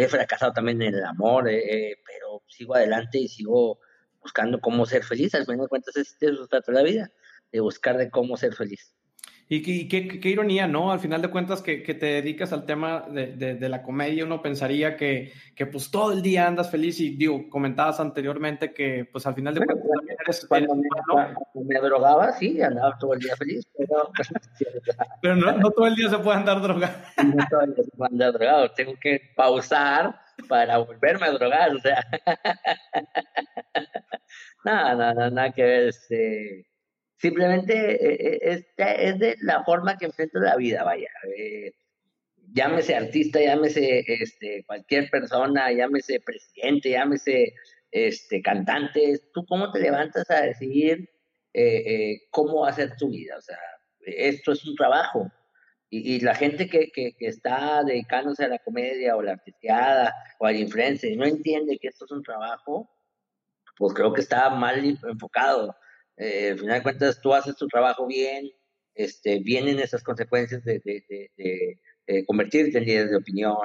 fracasado 0.09 0.53
también 0.53 0.82
en 0.82 0.95
el 0.95 1.05
amor, 1.05 1.45
pero 1.45 2.43
sigo 2.47 2.76
adelante 2.76 3.19
y 3.19 3.28
sigo 3.28 3.80
buscando 4.26 4.59
cómo 4.59 4.88
ser 4.88 5.03
feliz, 5.03 5.36
al 5.36 5.45
final 5.45 5.61
de 5.61 5.67
cuentas 5.67 5.95
es, 5.97 6.17
eso 6.19 6.43
se 6.43 6.49
trata 6.49 6.71
la 6.71 6.82
vida, 6.82 7.11
de 7.51 7.59
buscar 7.59 7.95
de 7.95 8.09
cómo 8.09 8.38
ser 8.38 8.55
feliz. 8.55 8.91
Y, 9.47 9.88
qué, 9.88 10.28
ironía, 10.28 10.67
¿no? 10.67 10.91
Al 10.91 10.99
final 10.99 11.21
de 11.21 11.30
cuentas 11.30 11.61
que, 11.61 11.78
te 11.78 12.05
dedicas 12.07 12.51
al 12.51 12.65
tema 12.65 13.05
de, 13.07 13.69
la 13.69 13.84
comedia, 13.84 14.26
uno 14.26 14.41
pensaría 14.41 14.97
que, 14.97 15.32
que, 15.55 15.67
pues 15.67 15.91
todo 15.91 16.11
el 16.11 16.23
día 16.23 16.47
andas 16.47 16.71
feliz 16.71 16.99
y 16.99 17.15
digo, 17.15 17.47
comentabas 17.51 17.99
anteriormente 17.99 18.73
que 18.73 19.07
pues 19.11 19.28
al 19.28 19.36
final 19.36 19.53
de 19.53 19.63
cuentas 19.63 19.88
también 19.88 20.17
eres... 20.26 20.47
Cuando, 20.47 20.76
me, 21.53 21.80
drogaba, 21.80 22.34
sí, 22.34 22.59
andaba 22.59 22.97
todo 22.97 23.13
el 23.13 23.19
día 23.19 23.36
feliz, 23.36 23.67
pero... 23.78 24.11
pero 25.21 25.36
no, 25.36 25.69
todo 25.69 25.86
el 25.86 25.95
día 25.95 26.09
se 26.09 26.17
puede 26.17 26.38
andar 26.38 26.59
drogado. 26.59 26.95
No 27.23 27.45
todo 27.47 27.61
el 27.61 27.76
día 27.76 27.84
se 27.84 27.91
puede 27.91 28.11
andar 28.11 28.34
drogado, 28.34 28.71
tengo 28.71 28.95
que 28.99 29.21
pausar 29.36 30.19
para 30.49 30.80
volverme 30.80 31.28
a 31.28 31.32
drogar, 31.32 31.76
o 31.76 31.80
sea... 31.80 32.03
nada, 34.64 34.96
nada, 34.96 35.30
nada 35.30 35.52
que 35.52 35.64
ver, 35.64 35.88
este 35.88 36.68
Simplemente 37.18 37.74
eh, 37.74 38.40
eh, 38.42 38.66
es, 38.78 39.20
de 39.20 39.36
la 39.42 39.64
forma 39.64 39.98
que 39.98 40.06
enfrento 40.06 40.40
la 40.40 40.58
vida, 40.58 40.84
vaya. 40.84 41.10
Eh, 41.38 41.72
llámese 42.54 42.96
artista, 42.96 43.40
llámese 43.40 44.04
este, 44.06 44.64
cualquier 44.66 45.10
persona, 45.10 45.72
llámese 45.72 46.20
presidente, 46.20 46.92
llámese 46.92 47.54
este, 47.92 48.42
cantante. 48.42 49.22
¿Tú 49.34 49.46
cómo 49.46 49.72
te 49.72 49.80
levantas 49.80 50.30
a 50.30 50.42
decidir 50.42 51.10
cómo 52.32 52.66
hacer 52.66 52.98
tu 52.98 53.10
vida? 53.10 53.38
O 53.38 53.42
sea, 53.42 53.58
esto 54.02 54.52
es 54.52 54.66
un 54.66 54.76
trabajo. 54.76 55.32
Y, 55.90 56.20
la 56.20 56.36
gente 56.36 56.68
que, 56.68 56.92
que, 56.92 57.14
que, 57.18 57.28
está 57.28 57.82
dedicándose 57.84 58.44
a 58.44 58.50
la 58.50 58.60
comedia 58.60 59.16
o 59.16 59.22
la 59.22 59.32
artisteada 59.32 60.14
o 60.40 60.46
al 60.46 60.58
influencer 60.58 61.12
y 61.12 61.16
no 61.16 61.26
entiende 61.26 61.78
que 61.80 61.88
esto 61.88 62.04
es 62.04 62.12
un 62.12 62.22
trabajo, 62.22 62.90
pues 63.78 63.93
creo 63.93 64.13
que 64.13 64.21
está 64.21 64.49
mal 64.49 64.84
enfocado. 64.86 65.76
Eh, 66.17 66.51
al 66.51 66.59
final 66.59 66.78
de 66.78 66.84
cuentas 66.84 67.21
tú 67.21 67.34
haces 67.34 67.55
tu 67.55 67.67
trabajo 67.67 68.07
bien, 68.07 68.49
este, 68.93 69.39
vienen 69.39 69.80
esas 69.80 70.03
consecuencias 70.03 70.63
de, 70.63 70.82
convertirte 72.28 72.78
en 72.78 72.86
líder 72.86 73.09
de 73.09 73.17
opinión, 73.17 73.57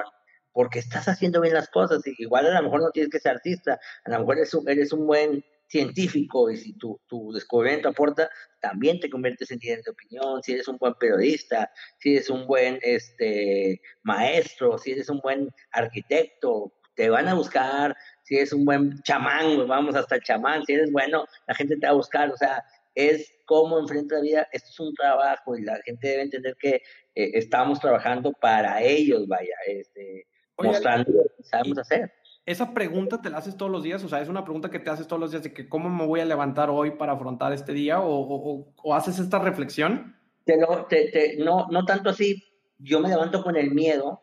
porque 0.51 0.79
estás 0.79 1.07
haciendo 1.07 1.41
bien 1.41 1.53
las 1.53 1.69
cosas. 1.69 2.05
Y 2.05 2.13
igual 2.17 2.47
a 2.47 2.53
lo 2.59 2.63
mejor 2.63 2.81
no 2.81 2.91
tienes 2.91 3.11
que 3.11 3.19
ser 3.19 3.33
artista, 3.33 3.79
a 4.03 4.09
lo 4.11 4.19
mejor 4.19 4.37
eres 4.37 4.53
un, 4.53 4.69
eres 4.69 4.91
un 4.91 5.07
buen 5.07 5.43
científico 5.71 6.51
y 6.51 6.57
si 6.57 6.73
tu, 6.73 6.99
tu 7.07 7.31
descubrimiento 7.31 7.87
aporta, 7.87 8.29
también 8.59 8.99
te 8.99 9.09
conviertes 9.09 9.51
en 9.51 9.59
líder 9.59 9.81
de 9.83 9.91
opinión, 9.91 10.43
si 10.43 10.51
eres 10.51 10.67
un 10.67 10.77
buen 10.77 10.93
periodista, 10.95 11.71
si 11.97 12.15
eres 12.15 12.29
un 12.29 12.45
buen 12.45 12.77
este, 12.81 13.81
maestro, 14.03 14.77
si 14.77 14.91
eres 14.91 15.09
un 15.09 15.19
buen 15.19 15.49
arquitecto, 15.71 16.73
te 16.95 17.09
van 17.09 17.29
a 17.29 17.33
buscar, 17.33 17.95
si 18.31 18.37
eres 18.37 18.53
un 18.53 18.63
buen 18.63 18.97
chamán, 19.01 19.67
vamos 19.67 19.93
hasta 19.93 20.15
el 20.15 20.21
chamán, 20.21 20.63
si 20.65 20.71
eres 20.71 20.89
bueno, 20.89 21.25
la 21.47 21.53
gente 21.53 21.75
te 21.75 21.85
va 21.85 21.91
a 21.91 21.95
buscar, 21.95 22.31
o 22.31 22.37
sea, 22.37 22.63
es 22.95 23.29
cómo 23.45 23.77
enfrenta 23.77 24.15
la 24.15 24.21
vida, 24.21 24.47
esto 24.53 24.69
es 24.69 24.79
un 24.79 24.93
trabajo 24.93 25.57
y 25.57 25.63
la 25.63 25.75
gente 25.83 26.07
debe 26.07 26.23
entender 26.23 26.55
que 26.57 26.75
eh, 27.13 27.31
estamos 27.33 27.81
trabajando 27.81 28.31
para 28.31 28.81
ellos, 28.81 29.27
vaya, 29.27 29.53
este, 29.67 30.27
mostrando 30.57 31.11
lo 31.11 31.23
que 31.23 31.43
sabemos 31.43 31.79
hacer. 31.79 32.13
Esa 32.45 32.73
pregunta 32.73 33.21
te 33.21 33.29
la 33.29 33.39
haces 33.39 33.57
todos 33.57 33.69
los 33.69 33.83
días, 33.83 34.01
o 34.01 34.07
sea, 34.07 34.21
es 34.21 34.29
una 34.29 34.45
pregunta 34.45 34.71
que 34.71 34.79
te 34.79 34.89
haces 34.89 35.07
todos 35.07 35.19
los 35.19 35.31
días 35.31 35.43
de 35.43 35.53
que 35.53 35.67
cómo 35.67 35.89
me 35.89 36.05
voy 36.05 36.21
a 36.21 36.25
levantar 36.25 36.69
hoy 36.69 36.91
para 36.91 37.11
afrontar 37.11 37.51
este 37.51 37.73
día 37.73 37.99
o, 37.99 38.71
o, 38.77 38.95
haces 38.95 39.19
esta 39.19 39.39
reflexión. 39.39 40.15
Te 40.45 40.57
te, 40.87 41.35
no, 41.37 41.67
no 41.69 41.83
tanto 41.83 42.11
así, 42.11 42.41
yo 42.79 43.01
me 43.01 43.09
levanto 43.09 43.43
con 43.43 43.57
el 43.57 43.71
miedo 43.71 44.21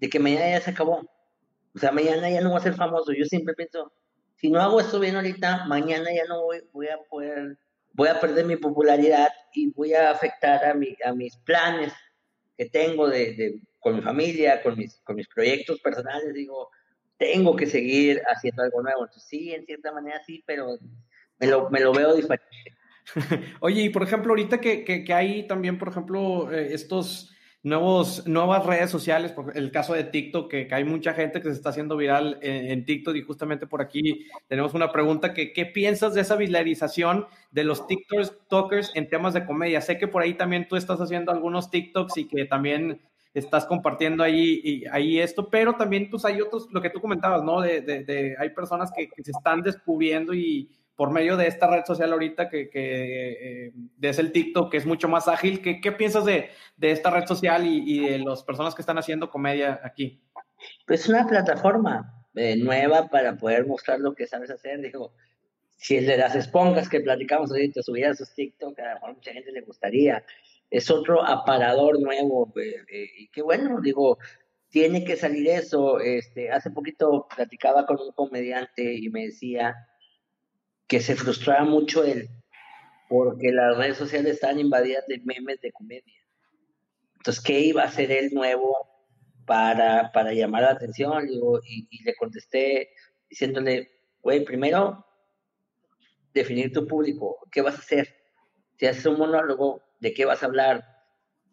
de 0.00 0.10
que 0.10 0.18
mañana 0.18 0.50
ya 0.50 0.60
se 0.60 0.72
acabó. 0.72 1.00
O 1.78 1.80
sea, 1.80 1.92
mañana 1.92 2.28
ya 2.28 2.40
no 2.40 2.50
voy 2.50 2.58
a 2.58 2.62
ser 2.62 2.74
famoso. 2.74 3.12
Yo 3.12 3.24
siempre 3.24 3.54
pienso, 3.54 3.92
si 4.34 4.50
no 4.50 4.60
hago 4.60 4.80
esto 4.80 4.98
bien 4.98 5.14
ahorita, 5.14 5.64
mañana 5.66 6.12
ya 6.12 6.24
no 6.24 6.42
voy, 6.42 6.88
a 6.88 6.98
poder, 7.08 7.56
voy 7.92 8.08
a 8.08 8.18
perder 8.18 8.46
mi 8.46 8.56
popularidad 8.56 9.28
y 9.54 9.70
voy 9.70 9.94
a 9.94 10.10
afectar 10.10 10.64
a, 10.64 10.74
mi, 10.74 10.96
a 11.04 11.12
mis 11.12 11.36
planes 11.36 11.92
que 12.56 12.64
tengo 12.68 13.08
de, 13.08 13.32
de, 13.34 13.62
con 13.78 13.94
mi 13.94 14.02
familia, 14.02 14.60
con 14.60 14.76
mis, 14.76 15.00
con 15.04 15.14
mis 15.14 15.28
proyectos 15.28 15.78
personales. 15.78 16.34
Digo, 16.34 16.68
tengo 17.16 17.54
que 17.54 17.66
seguir 17.66 18.20
haciendo 18.26 18.64
algo 18.64 18.82
nuevo. 18.82 19.04
Entonces, 19.04 19.28
sí, 19.28 19.54
en 19.54 19.64
cierta 19.64 19.92
manera 19.92 20.20
sí, 20.26 20.42
pero 20.44 20.78
me 21.38 21.46
lo, 21.46 21.70
me 21.70 21.78
lo 21.78 21.92
veo 21.92 22.12
diferente. 22.16 22.74
Oye, 23.60 23.82
y 23.82 23.90
por 23.90 24.02
ejemplo, 24.02 24.32
ahorita 24.32 24.60
que, 24.60 24.84
que, 24.84 25.04
que 25.04 25.14
hay 25.14 25.46
también, 25.46 25.78
por 25.78 25.90
ejemplo, 25.90 26.50
eh, 26.50 26.74
estos 26.74 27.30
nuevos, 27.62 28.26
nuevas 28.26 28.64
redes 28.64 28.90
sociales, 28.90 29.32
por 29.32 29.56
el 29.56 29.70
caso 29.70 29.94
de 29.94 30.04
TikTok, 30.04 30.50
que, 30.50 30.68
hay 30.70 30.84
mucha 30.84 31.12
gente 31.12 31.40
que 31.40 31.48
se 31.48 31.54
está 31.54 31.70
haciendo 31.70 31.96
viral 31.96 32.38
en, 32.42 32.84
TikTok 32.84 33.16
y 33.16 33.22
justamente 33.22 33.66
por 33.66 33.82
aquí 33.82 34.26
tenemos 34.46 34.74
una 34.74 34.92
pregunta 34.92 35.34
que 35.34 35.52
¿qué 35.52 35.66
piensas 35.66 36.14
de 36.14 36.20
esa 36.20 36.36
viralización 36.36 37.26
de 37.50 37.64
los 37.64 37.86
TikTokers 37.86 38.92
en 38.94 39.08
temas 39.08 39.34
de 39.34 39.44
comedia? 39.44 39.80
Sé 39.80 39.98
que 39.98 40.08
por 40.08 40.22
ahí 40.22 40.34
también 40.34 40.68
tú 40.68 40.76
estás 40.76 41.00
haciendo 41.00 41.32
algunos 41.32 41.70
TikToks 41.70 42.16
y 42.18 42.28
que 42.28 42.44
también 42.44 43.00
estás 43.34 43.66
compartiendo 43.66 44.24
ahí, 44.24 44.84
ahí 44.90 45.18
esto, 45.18 45.48
pero 45.48 45.74
también 45.74 46.08
pues 46.10 46.24
hay 46.24 46.40
otros, 46.40 46.68
lo 46.72 46.80
que 46.80 46.90
tú 46.90 47.00
comentabas, 47.00 47.42
¿no? 47.42 47.60
De, 47.60 47.82
de, 47.82 48.36
hay 48.38 48.50
personas 48.50 48.90
que 48.96 49.10
se 49.22 49.30
están 49.30 49.62
descubriendo 49.62 50.34
y 50.34 50.70
por 50.98 51.12
medio 51.12 51.36
de 51.36 51.46
esta 51.46 51.68
red 51.70 51.84
social 51.84 52.12
ahorita 52.12 52.48
que, 52.48 52.68
que 52.68 53.66
eh, 53.66 53.72
es 54.02 54.18
el 54.18 54.32
TikTok, 54.32 54.68
que 54.68 54.78
es 54.78 54.84
mucho 54.84 55.08
más 55.08 55.28
ágil. 55.28 55.62
¿Qué, 55.62 55.80
qué 55.80 55.92
piensas 55.92 56.24
de, 56.24 56.50
de, 56.76 56.90
esta 56.90 57.08
red 57.12 57.24
social 57.24 57.64
y, 57.64 58.00
de 58.00 58.18
las 58.18 58.42
personas 58.42 58.74
que 58.74 58.82
están 58.82 58.98
haciendo 58.98 59.30
comedia 59.30 59.80
aquí? 59.84 60.20
Pues 60.88 61.02
es 61.02 61.08
una 61.08 61.24
plataforma 61.28 62.26
eh, 62.34 62.56
nueva 62.56 63.06
para 63.10 63.36
poder 63.36 63.64
mostrar 63.64 64.00
lo 64.00 64.12
que 64.12 64.26
sabes 64.26 64.50
hacer. 64.50 64.80
Digo, 64.80 65.12
si 65.76 66.00
de 66.00 66.16
las 66.16 66.34
esponjas 66.34 66.88
que 66.88 66.98
platicamos 66.98 67.52
ahorita 67.52 67.80
subiera 67.80 68.12
sus 68.16 68.34
TikTok, 68.34 68.76
a 68.80 68.88
lo 68.88 68.94
mejor 68.94 69.14
mucha 69.14 69.32
gente 69.32 69.52
le 69.52 69.60
gustaría. 69.60 70.24
Es 70.68 70.90
otro 70.90 71.24
aparador 71.24 72.00
nuevo. 72.00 72.52
Eh, 72.56 73.06
y 73.18 73.28
qué 73.28 73.42
bueno, 73.42 73.80
digo, 73.80 74.18
tiene 74.68 75.04
que 75.04 75.14
salir 75.14 75.46
eso. 75.46 76.00
Este, 76.00 76.50
hace 76.50 76.72
poquito 76.72 77.28
platicaba 77.36 77.86
con 77.86 78.00
un 78.00 78.10
comediante 78.10 78.94
y 78.94 79.08
me 79.10 79.26
decía 79.26 79.76
que 80.88 81.00
se 81.00 81.14
frustraba 81.14 81.64
mucho 81.64 82.02
él, 82.02 82.28
porque 83.08 83.52
las 83.52 83.76
redes 83.76 83.98
sociales 83.98 84.34
estaban 84.34 84.58
invadidas 84.58 85.06
de 85.06 85.20
memes 85.24 85.60
de 85.60 85.70
comedia. 85.70 86.14
Entonces, 87.18 87.42
¿qué 87.42 87.60
iba 87.60 87.82
a 87.82 87.86
hacer 87.86 88.10
él 88.10 88.30
nuevo 88.32 88.74
para, 89.46 90.10
para 90.12 90.32
llamar 90.32 90.62
la 90.62 90.70
atención? 90.70 91.28
y, 91.28 92.04
le 92.04 92.14
contesté 92.16 92.90
diciéndole, 93.28 93.90
güey, 94.22 94.44
primero, 94.44 95.04
definir 96.32 96.72
tu 96.72 96.86
público, 96.86 97.38
¿qué 97.52 97.60
vas 97.60 97.74
a 97.74 97.78
hacer? 97.78 98.14
Si 98.78 98.86
haces 98.86 99.04
un 99.06 99.18
monólogo, 99.18 99.82
¿de 100.00 100.14
qué 100.14 100.24
vas 100.24 100.42
a 100.42 100.46
hablar? 100.46 100.84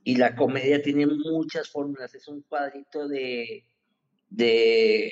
Y 0.04 0.16
la 0.16 0.36
comedia 0.36 0.82
tiene 0.82 1.08
muchas 1.08 1.70
fórmulas, 1.70 2.14
es 2.16 2.28
un 2.28 2.42
cuadrito 2.44 3.08
de, 3.08 3.66
de 4.30 5.12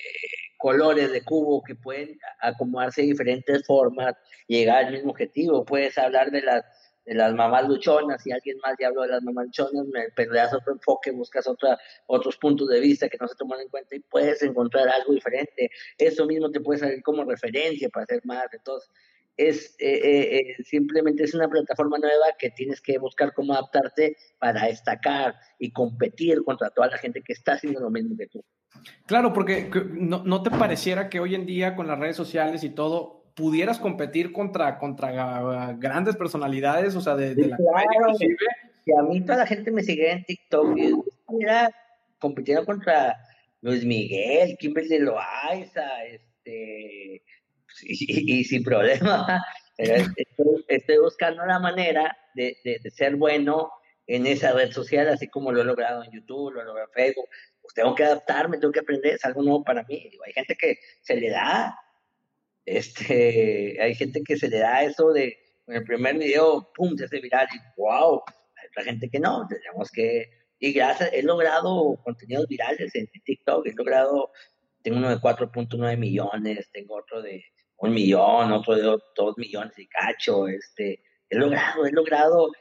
colores 0.63 1.11
de 1.11 1.21
cubo 1.25 1.61
que 1.61 1.75
pueden 1.75 2.17
acomodarse 2.39 3.01
de 3.01 3.07
diferentes 3.07 3.67
formas, 3.67 4.15
llegar 4.47 4.85
al 4.85 4.93
mismo 4.93 5.11
objetivo. 5.11 5.65
Puedes 5.65 5.97
hablar 5.97 6.31
de 6.31 6.41
las, 6.41 6.63
de 7.05 7.15
las 7.15 7.33
mamás 7.33 7.67
luchonas 7.67 8.25
y 8.25 8.31
alguien 8.31 8.55
más 8.63 8.75
ya 8.79 8.87
habló 8.87 9.01
de 9.01 9.09
las 9.09 9.23
mamás 9.23 9.47
luchonas, 9.47 9.85
pero 10.15 10.31
le 10.31 10.39
das 10.39 10.53
otro 10.53 10.71
enfoque, 10.71 11.11
buscas 11.11 11.49
otra, 11.49 11.77
otros 12.07 12.37
puntos 12.37 12.69
de 12.69 12.79
vista 12.79 13.09
que 13.09 13.17
no 13.19 13.27
se 13.27 13.35
toman 13.35 13.59
en 13.59 13.67
cuenta 13.67 13.93
y 13.93 13.99
puedes 13.99 14.41
encontrar 14.41 14.87
algo 14.87 15.11
diferente. 15.11 15.69
Eso 15.97 16.25
mismo 16.25 16.49
te 16.49 16.61
puede 16.61 16.79
salir 16.79 17.03
como 17.03 17.25
referencia 17.25 17.89
para 17.89 18.05
hacer 18.05 18.21
más. 18.23 18.45
Entonces, 18.53 18.89
es 19.35 19.75
eh, 19.79 19.99
eh, 20.01 20.37
eh, 20.37 20.63
simplemente 20.63 21.25
es 21.25 21.33
una 21.33 21.49
plataforma 21.49 21.97
nueva 21.97 22.27
que 22.39 22.51
tienes 22.51 22.79
que 22.79 22.97
buscar 22.99 23.33
cómo 23.33 23.51
adaptarte 23.51 24.15
para 24.39 24.67
destacar 24.67 25.35
y 25.59 25.73
competir 25.73 26.41
contra 26.45 26.69
toda 26.69 26.87
la 26.87 26.97
gente 26.97 27.21
que 27.21 27.33
está 27.33 27.55
haciendo 27.55 27.81
lo 27.81 27.89
mismo 27.89 28.15
que 28.15 28.27
tú. 28.27 28.41
Claro, 29.05 29.33
porque 29.33 29.69
no, 29.91 30.23
no, 30.23 30.43
te 30.43 30.49
pareciera 30.49 31.09
que 31.09 31.19
hoy 31.19 31.35
en 31.35 31.45
día 31.45 31.75
con 31.75 31.87
las 31.87 31.99
redes 31.99 32.15
sociales 32.15 32.63
y 32.63 32.69
todo 32.69 33.23
pudieras 33.35 33.79
competir 33.79 34.31
contra, 34.31 34.77
contra 34.77 35.73
grandes 35.73 36.15
personalidades, 36.15 36.95
o 36.95 37.01
sea, 37.01 37.15
de, 37.15 37.35
la 37.35 37.57
claro, 37.57 38.13
que 38.85 38.91
a 38.97 39.03
mí 39.03 39.21
toda 39.21 39.39
la 39.39 39.45
gente 39.45 39.71
me 39.71 39.83
sigue 39.83 40.11
en 40.11 40.23
TikTok 40.23 40.77
y 40.77 40.93
mira, 41.29 41.69
compitiendo 42.19 42.65
contra 42.65 43.17
Luis 43.61 43.85
Miguel, 43.85 44.57
Kimberly 44.57 44.99
Loaiza, 44.99 46.03
este, 46.05 47.23
y, 47.83 48.43
sin 48.43 48.63
problema, 48.63 49.41
estoy, 49.77 50.65
estoy, 50.67 50.97
buscando 50.97 51.45
la 51.45 51.59
manera 51.59 52.15
de, 52.35 52.57
de, 52.63 52.79
de 52.83 52.91
ser 52.91 53.15
bueno 53.15 53.71
en 54.05 54.27
esa 54.27 54.51
red 54.51 54.71
social, 54.71 55.07
así 55.07 55.27
como 55.27 55.51
lo 55.51 55.61
he 55.61 55.65
logrado 55.65 56.03
en 56.03 56.11
YouTube, 56.11 56.53
lo 56.53 56.61
he 56.61 56.65
logrado 56.65 56.89
en 56.89 56.93
Facebook. 56.93 57.29
Pues 57.73 57.83
tengo 57.83 57.95
que 57.95 58.03
adaptarme, 58.03 58.57
tengo 58.57 58.71
que 58.71 58.79
aprender, 58.79 59.15
es 59.15 59.25
algo 59.25 59.41
nuevo 59.41 59.63
para 59.63 59.83
mí. 59.83 60.09
hay 60.25 60.33
gente 60.33 60.55
que 60.55 60.77
se 61.01 61.15
le 61.15 61.29
da, 61.29 61.75
este, 62.65 63.77
hay 63.81 63.95
gente 63.95 64.21
que 64.23 64.37
se 64.37 64.47
le 64.47 64.59
da 64.59 64.83
eso 64.83 65.11
de, 65.11 65.37
en 65.67 65.75
el 65.75 65.83
primer 65.83 66.17
video, 66.17 66.71
pum, 66.75 66.95
se 66.95 67.05
hace 67.05 67.19
viral 67.19 67.47
y 67.53 67.81
wow. 67.81 68.21
Hay 68.55 68.67
otra 68.69 68.83
gente 68.83 69.09
que 69.09 69.19
no, 69.19 69.47
tenemos 69.47 69.89
que, 69.91 70.29
y 70.59 70.71
gracias, 70.73 71.11
he 71.13 71.23
logrado 71.23 71.99
contenidos 72.03 72.47
virales 72.47 72.93
en 72.95 73.07
TikTok, 73.25 73.65
he 73.65 73.73
logrado, 73.73 74.31
tengo 74.83 74.97
uno 74.97 75.09
de 75.09 75.17
4.9 75.17 75.97
millones, 75.97 76.69
tengo 76.71 76.97
otro 76.97 77.21
de 77.21 77.43
un 77.77 77.93
millón, 77.93 78.51
otro 78.51 78.75
de 78.75 78.83
dos 78.83 79.37
millones 79.37 79.77
y 79.77 79.87
cacho, 79.87 80.47
este, 80.47 81.03
he 81.29 81.35
logrado, 81.35 81.85
he 81.85 81.91
logrado 81.91 82.51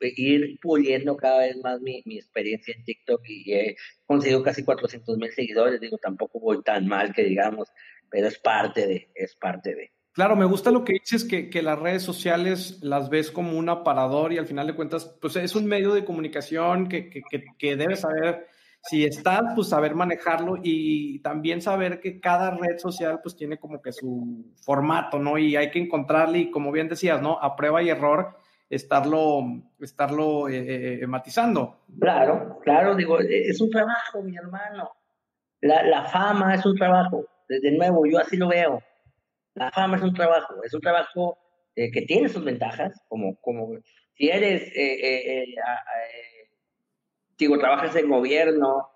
ir 0.00 0.58
puliendo 0.60 1.16
cada 1.16 1.40
vez 1.40 1.56
más 1.62 1.80
mi, 1.80 2.02
mi 2.04 2.18
experiencia 2.18 2.74
en 2.74 2.84
TikTok 2.84 3.22
y 3.26 3.52
he 3.52 3.76
conseguido 4.06 4.42
casi 4.42 4.64
400 4.64 5.16
mil 5.18 5.32
seguidores, 5.32 5.80
digo, 5.80 5.98
tampoco 5.98 6.40
voy 6.40 6.62
tan 6.62 6.86
mal 6.86 7.12
que 7.14 7.24
digamos, 7.24 7.68
pero 8.10 8.28
es 8.28 8.38
parte 8.38 8.86
de, 8.86 9.10
es 9.14 9.34
parte 9.36 9.74
de. 9.74 9.92
Claro, 10.12 10.36
me 10.36 10.44
gusta 10.44 10.70
lo 10.70 10.84
que 10.84 10.92
dices, 10.92 11.24
que, 11.24 11.50
que 11.50 11.62
las 11.62 11.78
redes 11.78 12.02
sociales 12.02 12.78
las 12.82 13.10
ves 13.10 13.32
como 13.32 13.58
un 13.58 13.68
aparador 13.68 14.32
y 14.32 14.38
al 14.38 14.46
final 14.46 14.66
de 14.68 14.76
cuentas, 14.76 15.16
pues 15.20 15.34
es 15.36 15.56
un 15.56 15.66
medio 15.66 15.92
de 15.92 16.04
comunicación 16.04 16.88
que, 16.88 17.10
que, 17.10 17.22
que 17.58 17.76
debes 17.76 18.00
saber 18.00 18.46
si 18.84 19.04
estás, 19.04 19.40
pues 19.54 19.68
saber 19.68 19.94
manejarlo 19.94 20.58
y 20.62 21.18
también 21.20 21.62
saber 21.62 22.00
que 22.00 22.20
cada 22.20 22.50
red 22.50 22.78
social 22.78 23.20
pues 23.22 23.34
tiene 23.34 23.58
como 23.58 23.80
que 23.80 23.92
su 23.92 24.52
formato, 24.62 25.18
¿no? 25.18 25.38
Y 25.38 25.56
hay 25.56 25.70
que 25.70 25.78
encontrarle 25.78 26.38
y 26.38 26.50
como 26.50 26.70
bien 26.70 26.88
decías, 26.88 27.22
¿no? 27.22 27.38
A 27.40 27.56
prueba 27.56 27.82
y 27.82 27.88
error 27.88 28.36
estarlo, 28.68 29.42
estarlo 29.80 30.48
eh, 30.48 31.02
eh, 31.02 31.06
matizando. 31.06 31.84
Claro, 31.98 32.58
claro, 32.62 32.94
digo, 32.94 33.18
es 33.20 33.60
un 33.60 33.70
trabajo, 33.70 34.22
mi 34.22 34.36
hermano. 34.36 34.90
La, 35.60 35.82
la 35.82 36.04
fama 36.04 36.54
es 36.54 36.64
un 36.66 36.76
trabajo. 36.76 37.24
Desde 37.48 37.70
nuevo, 37.72 38.06
yo 38.06 38.18
así 38.18 38.36
lo 38.36 38.48
veo. 38.48 38.82
La 39.54 39.70
fama 39.70 39.96
es 39.96 40.02
un 40.02 40.14
trabajo, 40.14 40.54
es 40.64 40.74
un 40.74 40.80
trabajo 40.80 41.38
eh, 41.76 41.90
que 41.90 42.02
tiene 42.02 42.28
sus 42.28 42.44
ventajas, 42.44 43.00
como, 43.08 43.36
como 43.40 43.78
si 44.16 44.28
eres 44.28 44.72
digo, 47.38 47.58
trabajas 47.58 47.94
en 47.96 48.08
gobierno 48.08 48.88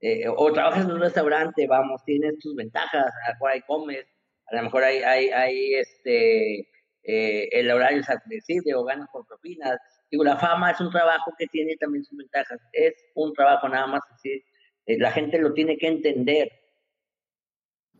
eh, 0.00 0.28
o 0.28 0.52
trabajas 0.52 0.84
en 0.84 0.92
un 0.92 1.00
restaurante, 1.00 1.66
vamos, 1.66 2.04
tienes 2.04 2.38
tus 2.38 2.54
ventajas, 2.54 3.04
a 3.04 3.28
lo 3.30 3.34
mejor 3.34 3.50
hay 3.50 3.60
comes, 3.62 4.06
a 4.46 4.56
lo 4.56 4.62
mejor 4.62 4.84
hay, 4.84 4.98
hay 5.02 5.74
este, 5.74 6.68
eh, 7.10 7.48
el 7.52 7.70
horario 7.70 8.00
es 8.00 8.10
accesible 8.10 8.74
o 8.74 8.84
ganas 8.84 9.08
por 9.10 9.26
propinas. 9.26 9.78
Digo, 10.10 10.24
la 10.24 10.36
fama 10.36 10.72
es 10.72 10.80
un 10.80 10.90
trabajo 10.90 11.32
que 11.38 11.46
tiene 11.46 11.74
también 11.76 12.04
sus 12.04 12.18
ventajas, 12.18 12.60
es 12.72 12.92
un 13.14 13.32
trabajo 13.32 13.66
nada 13.66 13.86
más 13.86 14.02
así, 14.12 14.44
eh, 14.84 14.98
la 14.98 15.10
gente 15.10 15.38
lo 15.38 15.54
tiene 15.54 15.78
que 15.78 15.86
entender. 15.88 16.52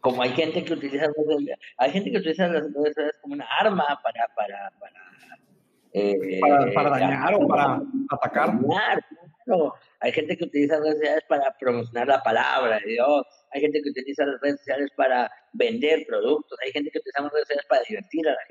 Como 0.00 0.22
hay 0.22 0.30
gente 0.32 0.62
que 0.62 0.74
utiliza, 0.74 1.06
hay 1.78 1.90
gente 1.90 2.10
que 2.12 2.18
utiliza 2.18 2.48
las 2.48 2.64
redes 2.64 3.16
como 3.22 3.34
una 3.34 3.46
arma 3.58 3.98
para, 4.02 4.26
para, 4.36 4.70
para 4.78 5.08
para, 6.74 6.90
dañar 6.90 7.34
o 7.34 7.46
para 7.48 7.80
atacar. 8.10 8.52
Hay 10.00 10.12
gente 10.12 10.36
que 10.36 10.44
utiliza 10.44 10.74
las 10.74 10.84
redes 10.84 10.98
sociales 10.98 11.24
para 11.28 11.56
promocionar 11.58 12.06
la 12.08 12.22
palabra 12.22 12.78
de 12.78 12.92
Dios. 12.92 13.26
Hay 13.52 13.62
gente 13.62 13.80
que 13.82 13.90
utiliza 13.90 14.24
las 14.26 14.40
redes 14.40 14.58
sociales 14.58 14.90
para 14.96 15.30
vender 15.52 16.04
productos. 16.06 16.58
Hay 16.64 16.72
gente 16.72 16.90
que 16.90 16.98
utiliza 16.98 17.22
las 17.22 17.32
redes 17.32 17.48
sociales 17.48 17.66
para 17.68 17.82
divertir 17.88 18.28
a 18.28 18.32
la 18.32 18.46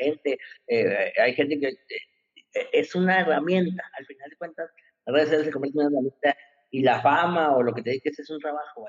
Eh, 0.68 1.14
hay 1.22 1.34
gente 1.34 1.60
que 1.60 1.68
eh, 1.68 2.68
es 2.74 2.95
una 2.95 3.22
herramienta. 3.22 3.84
Al 3.97 4.05
final 4.05 4.30
de 4.30 4.36
cuentas, 4.36 4.70
las 5.05 5.14
redes 5.14 5.28
sociales 5.28 5.45
se 5.45 5.51
convierten 5.51 5.82
en 5.82 5.88
una 5.88 5.97
herramienta 5.97 6.38
y 6.72 6.82
la 6.82 7.01
fama 7.01 7.55
o 7.55 7.64
lo 7.64 7.74
que 7.74 7.82
te 7.82 7.91
dices 7.91 8.20
es 8.20 8.30
un 8.30 8.39
trabajo. 8.39 8.86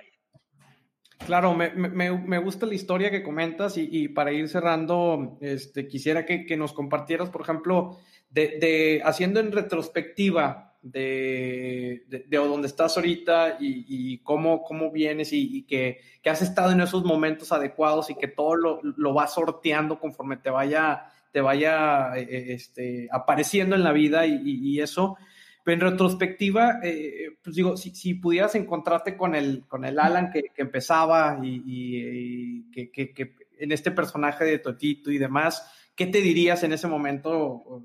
Claro, 1.26 1.54
me, 1.54 1.70
me, 1.70 2.10
me, 2.12 2.38
gusta 2.38 2.64
la 2.64 2.74
historia 2.74 3.10
que 3.10 3.22
comentas 3.22 3.76
y, 3.76 4.08
para 4.08 4.32
ir 4.32 4.48
cerrando, 4.48 5.36
este, 5.40 5.86
quisiera 5.88 6.24
que, 6.24 6.56
nos 6.56 6.72
compartieras, 6.72 7.28
por 7.28 7.42
ejemplo, 7.42 7.98
de, 8.30 9.02
haciendo 9.04 9.40
en 9.40 9.52
retrospectiva 9.52 10.67
de, 10.82 12.04
de, 12.08 12.24
de 12.28 12.36
donde 12.36 12.68
estás 12.68 12.96
ahorita 12.96 13.56
y, 13.60 13.84
y 13.88 14.18
cómo, 14.18 14.62
cómo 14.62 14.90
vienes 14.90 15.32
y, 15.32 15.64
que, 15.64 16.00
que, 16.22 16.30
has 16.30 16.42
estado 16.42 16.72
en 16.72 16.80
esos 16.80 17.04
momentos 17.04 17.52
adecuados 17.52 18.10
y 18.10 18.14
que 18.14 18.28
todo 18.28 18.54
lo, 18.54 18.80
lo 18.82 19.12
vas 19.12 19.34
sorteando 19.34 19.98
conforme 19.98 20.36
te 20.36 20.50
vaya, 20.50 21.06
te 21.32 21.40
vaya 21.40 22.16
eh, 22.16 22.28
eh, 22.30 22.44
este, 22.54 23.08
apareciendo 23.10 23.74
en 23.74 23.84
la 23.84 23.92
vida 23.92 24.26
y, 24.26 24.80
eso. 24.80 25.16
Pero 25.64 25.86
en 25.86 25.92
retrospectiva, 25.92 26.80
eh, 26.82 27.36
pues 27.42 27.56
digo, 27.56 27.76
si, 27.76 27.94
si, 27.94 28.14
pudieras 28.14 28.54
encontrarte 28.54 29.16
con 29.16 29.34
el, 29.34 29.66
con 29.66 29.84
el 29.84 29.98
Alan 29.98 30.30
que, 30.30 30.44
que 30.54 30.62
empezaba 30.62 31.38
y, 31.42 32.70
que, 32.70 32.90
que, 32.90 33.34
en 33.58 33.72
este 33.72 33.90
personaje 33.90 34.44
de 34.44 34.60
Totito 34.60 35.10
y 35.10 35.18
demás, 35.18 35.70
¿qué 35.94 36.06
te 36.06 36.20
dirías 36.20 36.62
en 36.62 36.72
ese 36.72 36.86
momento 36.86 37.82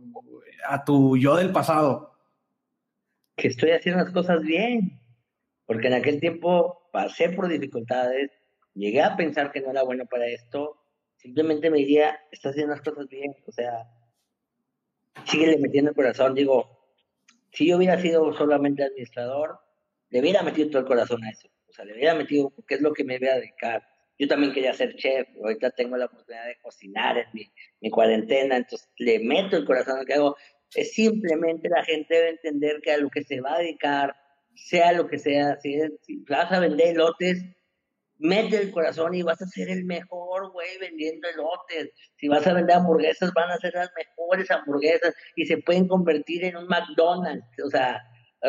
a 0.69 0.85
tu 0.85 1.17
yo 1.17 1.35
del 1.35 1.51
pasado? 1.51 2.12
Que 3.35 3.47
estoy 3.47 3.71
haciendo 3.71 4.03
las 4.03 4.13
cosas 4.13 4.41
bien, 4.43 4.99
porque 5.65 5.87
en 5.87 5.93
aquel 5.93 6.19
tiempo 6.19 6.89
pasé 6.91 7.29
por 7.29 7.47
dificultades, 7.47 8.31
llegué 8.73 9.01
a 9.01 9.15
pensar 9.15 9.51
que 9.51 9.61
no 9.61 9.71
era 9.71 9.83
bueno 9.83 10.05
para 10.05 10.27
esto, 10.27 10.79
simplemente 11.17 11.69
me 11.69 11.79
diría, 11.79 12.19
estás 12.31 12.51
haciendo 12.51 12.73
las 12.73 12.81
cosas 12.81 13.07
bien, 13.07 13.35
o 13.47 13.51
sea, 13.51 13.87
síguele 15.25 15.57
metiendo 15.57 15.91
el 15.91 15.95
corazón, 15.95 16.35
digo, 16.35 16.83
si 17.51 17.67
yo 17.67 17.77
hubiera 17.77 17.99
sido 17.99 18.33
solamente 18.33 18.83
administrador, 18.83 19.59
le 20.09 20.19
hubiera 20.19 20.43
metido 20.43 20.69
todo 20.69 20.81
el 20.81 20.87
corazón 20.87 21.23
a 21.23 21.29
eso, 21.29 21.49
o 21.67 21.73
sea, 21.73 21.85
le 21.85 21.93
hubiera 21.93 22.13
metido, 22.13 22.49
porque 22.49 22.75
es 22.75 22.81
lo 22.81 22.93
que 22.93 23.03
me 23.03 23.17
voy 23.17 23.27
a 23.29 23.35
dedicar. 23.35 23.83
Yo 24.19 24.27
también 24.27 24.53
quería 24.53 24.73
ser 24.73 24.95
chef, 24.95 25.27
ahorita 25.41 25.71
tengo 25.71 25.97
la 25.97 26.05
oportunidad 26.05 26.45
de 26.45 26.57
cocinar 26.61 27.17
en 27.17 27.25
mi, 27.33 27.51
mi 27.81 27.89
cuarentena, 27.89 28.57
entonces 28.57 28.87
le 28.97 29.19
meto 29.19 29.57
el 29.57 29.65
corazón 29.65 29.97
a 29.97 29.99
lo 30.01 30.05
que 30.05 30.13
hago, 30.13 30.35
simplemente 30.81 31.69
la 31.69 31.83
gente 31.83 32.15
debe 32.15 32.29
entender 32.29 32.81
que 32.81 32.91
a 32.91 32.97
lo 32.97 33.09
que 33.09 33.23
se 33.23 33.41
va 33.41 33.55
a 33.55 33.59
dedicar, 33.59 34.15
sea 34.55 34.91
lo 34.93 35.07
que 35.07 35.19
sea, 35.19 35.57
si, 35.59 35.77
vas 36.27 36.51
a 36.51 36.59
vender 36.59 36.95
lotes, 36.95 37.43
mete 38.17 38.57
el 38.57 38.71
corazón 38.71 39.13
y 39.13 39.21
vas 39.21 39.41
a 39.41 39.47
ser 39.47 39.69
el 39.69 39.85
mejor, 39.85 40.51
güey, 40.51 40.77
vendiendo 40.79 41.27
elotes. 41.27 41.91
Si 42.17 42.27
vas 42.27 42.45
a 42.47 42.53
vender 42.53 42.77
hamburguesas, 42.77 43.31
van 43.33 43.51
a 43.51 43.57
ser 43.57 43.73
las 43.73 43.91
mejores 43.95 44.49
hamburguesas 44.51 45.13
y 45.35 45.45
se 45.45 45.57
pueden 45.57 45.87
convertir 45.87 46.45
en 46.45 46.57
un 46.57 46.67
McDonald's. 46.67 47.45
O 47.65 47.69
sea, 47.69 48.01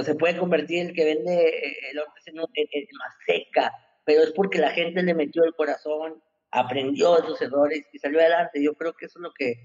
se 0.02 0.14
puede 0.14 0.36
convertir 0.36 0.86
el 0.86 0.94
que 0.94 1.04
vende 1.04 1.48
eh, 1.48 1.90
elotes 1.90 2.26
en, 2.26 2.36
en, 2.38 2.86
más 2.98 3.14
seca, 3.26 3.72
pero 4.04 4.22
es 4.22 4.32
porque 4.32 4.58
la 4.58 4.70
gente 4.70 5.02
le 5.02 5.14
metió 5.14 5.44
el 5.44 5.54
corazón, 5.54 6.22
aprendió 6.50 7.18
esos 7.18 7.40
errores 7.40 7.86
y 7.92 7.98
salió 7.98 8.20
adelante. 8.20 8.62
Yo 8.62 8.74
creo 8.74 8.92
que 8.92 9.06
eso 9.06 9.18
es 9.18 9.22
lo 9.22 9.32
que 9.32 9.56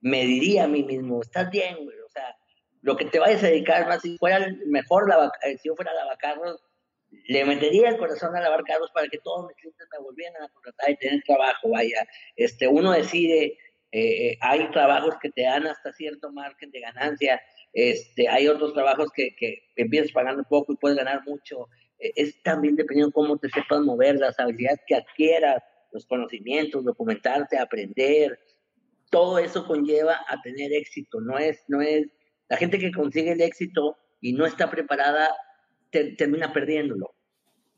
me 0.00 0.24
diría 0.24 0.64
a 0.64 0.68
mí 0.68 0.84
mismo, 0.84 1.20
estás 1.20 1.50
bien, 1.50 1.76
güey, 1.76 1.96
o 2.08 2.10
sea, 2.10 2.36
lo 2.82 2.96
que 2.96 3.04
te 3.04 3.18
vayas 3.18 3.42
a 3.42 3.48
dedicar, 3.48 3.86
más 3.86 4.02
si 4.02 4.16
fuera 4.18 4.46
mejor, 4.66 5.08
la, 5.08 5.30
eh, 5.44 5.58
si 5.58 5.68
yo 5.68 5.74
fuera 5.74 5.92
lavacarros, 5.94 6.62
le 7.26 7.44
metería 7.44 7.88
el 7.88 7.96
corazón 7.96 8.36
a 8.36 8.40
lavar 8.40 8.64
carros 8.64 8.90
para 8.92 9.08
que 9.08 9.18
todos 9.18 9.46
mis 9.46 9.56
clientes 9.56 9.86
me 9.92 10.04
volvieran 10.04 10.42
a 10.42 10.48
contratar 10.48 10.90
y 10.90 10.96
tener 10.96 11.22
trabajo, 11.24 11.70
vaya, 11.70 12.06
este, 12.36 12.68
uno 12.68 12.92
decide, 12.92 13.58
eh, 13.92 14.30
eh, 14.30 14.38
hay 14.40 14.70
trabajos 14.70 15.14
que 15.20 15.30
te 15.30 15.42
dan 15.42 15.66
hasta 15.66 15.92
cierto 15.92 16.30
margen 16.30 16.70
de 16.70 16.80
ganancia, 16.80 17.40
este, 17.72 18.28
hay 18.28 18.48
otros 18.48 18.74
trabajos 18.74 19.08
que, 19.14 19.34
que 19.36 19.62
empiezas 19.76 20.12
pagando 20.12 20.44
poco 20.44 20.72
y 20.72 20.76
puedes 20.76 20.98
ganar 20.98 21.22
mucho, 21.26 21.68
es 21.98 22.40
también 22.42 22.76
dependiendo 22.76 23.12
cómo 23.12 23.38
te 23.38 23.48
sepas 23.48 23.80
mover, 23.80 24.16
las 24.16 24.38
habilidades 24.38 24.80
que 24.86 24.94
adquieras, 24.94 25.62
los 25.92 26.06
conocimientos, 26.06 26.84
documentarte, 26.84 27.58
aprender, 27.58 28.38
todo 29.10 29.38
eso 29.38 29.66
conlleva 29.66 30.20
a 30.28 30.40
tener 30.42 30.72
éxito. 30.72 31.20
No 31.20 31.38
es, 31.38 31.62
no 31.68 31.80
es, 31.80 32.06
la 32.48 32.56
gente 32.56 32.78
que 32.78 32.92
consigue 32.92 33.32
el 33.32 33.40
éxito 33.40 33.96
y 34.20 34.32
no 34.32 34.46
está 34.46 34.70
preparada 34.70 35.34
termina 35.90 36.52
perdiéndolo. 36.52 37.14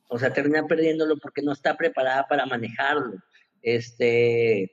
O 0.08 0.18
sea, 0.18 0.32
termina 0.32 0.66
perdiéndolo 0.66 1.16
porque 1.18 1.42
no 1.42 1.52
está 1.52 1.76
preparada 1.76 2.26
para 2.26 2.46
manejarlo. 2.46 3.16
Este, 3.62 4.70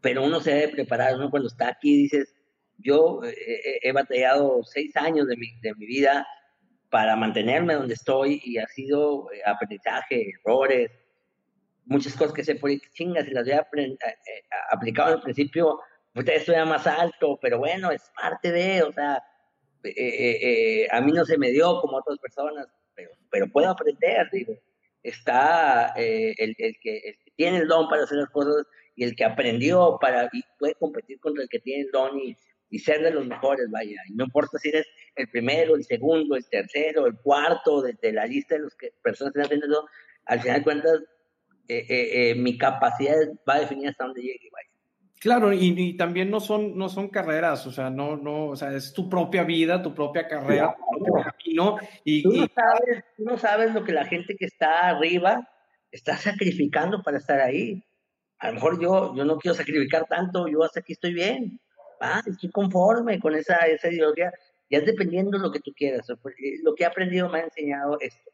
pero 0.00 0.24
uno 0.24 0.40
se 0.40 0.52
debe 0.52 0.72
preparar, 0.72 1.14
uno 1.14 1.30
cuando 1.30 1.48
está 1.48 1.68
aquí 1.68 1.96
dices, 2.02 2.34
yo 2.78 3.22
eh, 3.24 3.30
eh, 3.30 3.78
he 3.82 3.92
batallado 3.92 4.62
seis 4.64 4.96
años 4.96 5.26
de 5.26 5.36
mi, 5.36 5.58
de 5.60 5.74
mi 5.74 5.86
vida 5.86 6.26
para 6.90 7.16
mantenerme 7.16 7.74
donde 7.74 7.94
estoy 7.94 8.40
y 8.44 8.58
ha 8.58 8.66
sido 8.66 9.30
eh, 9.32 9.40
aprendizaje, 9.44 10.30
errores, 10.30 10.90
muchas 11.88 12.14
cosas 12.14 12.32
que 12.32 12.44
se 12.44 12.54
por 12.54 12.70
chingas 12.92 13.26
y 13.26 13.30
las 13.30 13.42
había 13.42 13.66
eh, 13.76 13.98
eh, 14.00 14.42
aplicado 14.70 15.14
al 15.14 15.22
principio, 15.22 15.80
esto 16.14 16.52
era 16.52 16.64
más 16.64 16.86
alto, 16.86 17.38
pero 17.40 17.58
bueno, 17.58 17.90
es 17.90 18.02
parte 18.20 18.50
de, 18.50 18.82
o 18.82 18.92
sea, 18.92 19.22
eh, 19.84 20.86
a 20.90 21.00
mí 21.00 21.12
no 21.12 21.24
se 21.24 21.38
me 21.38 21.50
dio 21.50 21.80
como 21.80 21.96
a 21.96 22.00
otras 22.00 22.18
personas, 22.18 22.66
pero, 22.94 23.10
pero 23.30 23.48
puedo 23.50 23.70
aprender, 23.70 24.28
digo. 24.32 24.54
Está 25.00 25.94
el, 25.96 26.54
el, 26.58 26.76
que, 26.82 27.18
tiene 27.36 27.58
el 27.58 27.68
don 27.68 27.88
para 27.88 28.02
hacer 28.02 28.18
las 28.18 28.30
cosas 28.30 28.66
y 28.96 29.04
el 29.04 29.14
que 29.14 29.24
aprendió 29.24 29.96
para 30.00 30.28
y 30.32 30.42
puede 30.58 30.74
competir 30.74 31.20
contra 31.20 31.44
el 31.44 31.48
que 31.48 31.60
tiene 31.60 31.84
el 31.84 31.90
don 31.92 32.18
y 32.18 32.36
y 32.70 32.78
ser 32.78 33.02
de 33.02 33.10
los 33.10 33.26
mejores, 33.26 33.70
vaya. 33.70 34.00
Y 34.08 34.14
no 34.14 34.24
importa 34.24 34.58
si 34.58 34.68
eres 34.68 34.86
el 35.16 35.28
primero, 35.28 35.74
el 35.74 35.84
segundo, 35.84 36.36
el 36.36 36.48
tercero, 36.48 37.06
el 37.06 37.16
cuarto 37.16 37.82
de, 37.82 38.12
la 38.12 38.26
lista 38.26 38.56
de 38.56 38.62
las 38.62 38.74
que 38.74 38.92
personas 39.02 39.32
que 39.32 39.40
están 39.40 39.58
haciendo, 39.58 39.88
al 40.26 40.40
final 40.40 40.58
de 40.58 40.64
cuentas, 40.64 41.00
eh, 41.68 41.84
eh, 41.86 42.30
eh, 42.30 42.34
mi 42.34 42.56
capacidad 42.56 43.14
va 43.46 43.56
a 43.56 43.60
definir 43.60 43.90
hasta 43.90 44.04
dónde 44.04 44.22
llegue, 44.22 44.48
vaya. 44.50 44.68
Claro, 45.20 45.52
y, 45.52 45.96
también 45.96 46.30
no 46.30 46.40
son, 46.40 46.78
no 46.78 46.88
son 46.88 47.08
carreras, 47.08 47.66
o 47.66 47.72
sea, 47.72 47.90
no, 47.90 48.16
no, 48.16 48.46
o 48.46 48.56
sea, 48.56 48.72
es 48.72 48.92
tu 48.94 49.10
propia 49.10 49.42
vida, 49.42 49.82
tu 49.82 49.92
propia 49.92 50.26
carrera, 50.26 50.74
tu 50.78 51.04
propio 51.04 51.24
camino. 51.24 51.76
Y, 52.04 52.22
tú, 52.22 52.32
no 52.32 52.46
sabes, 52.54 53.04
tú 53.16 53.24
no 53.24 53.36
sabes 53.36 53.74
lo 53.74 53.84
que 53.84 53.92
la 53.92 54.06
gente 54.06 54.36
que 54.36 54.46
está 54.46 54.88
arriba 54.88 55.46
está 55.90 56.16
sacrificando 56.16 57.02
para 57.02 57.18
estar 57.18 57.40
ahí. 57.40 57.84
A 58.38 58.48
lo 58.48 58.54
mejor 58.54 58.80
yo, 58.80 59.14
yo 59.14 59.24
no 59.24 59.36
quiero 59.36 59.56
sacrificar 59.56 60.06
tanto, 60.06 60.46
yo 60.46 60.62
hasta 60.62 60.80
aquí 60.80 60.92
estoy 60.92 61.12
bien. 61.12 61.60
Ah, 62.00 62.22
estoy 62.24 62.50
conforme 62.50 63.18
con 63.18 63.34
esa, 63.34 63.56
esa 63.66 63.88
ideología. 63.88 64.32
Ya 64.70 64.78
es 64.78 64.86
dependiendo 64.86 65.36
de 65.36 65.42
lo 65.42 65.50
que 65.50 65.60
tú 65.60 65.72
quieras. 65.76 66.06
Lo 66.62 66.74
que 66.74 66.84
he 66.84 66.86
aprendido 66.86 67.28
me 67.28 67.40
ha 67.40 67.44
enseñado 67.44 67.98
esto 68.00 68.30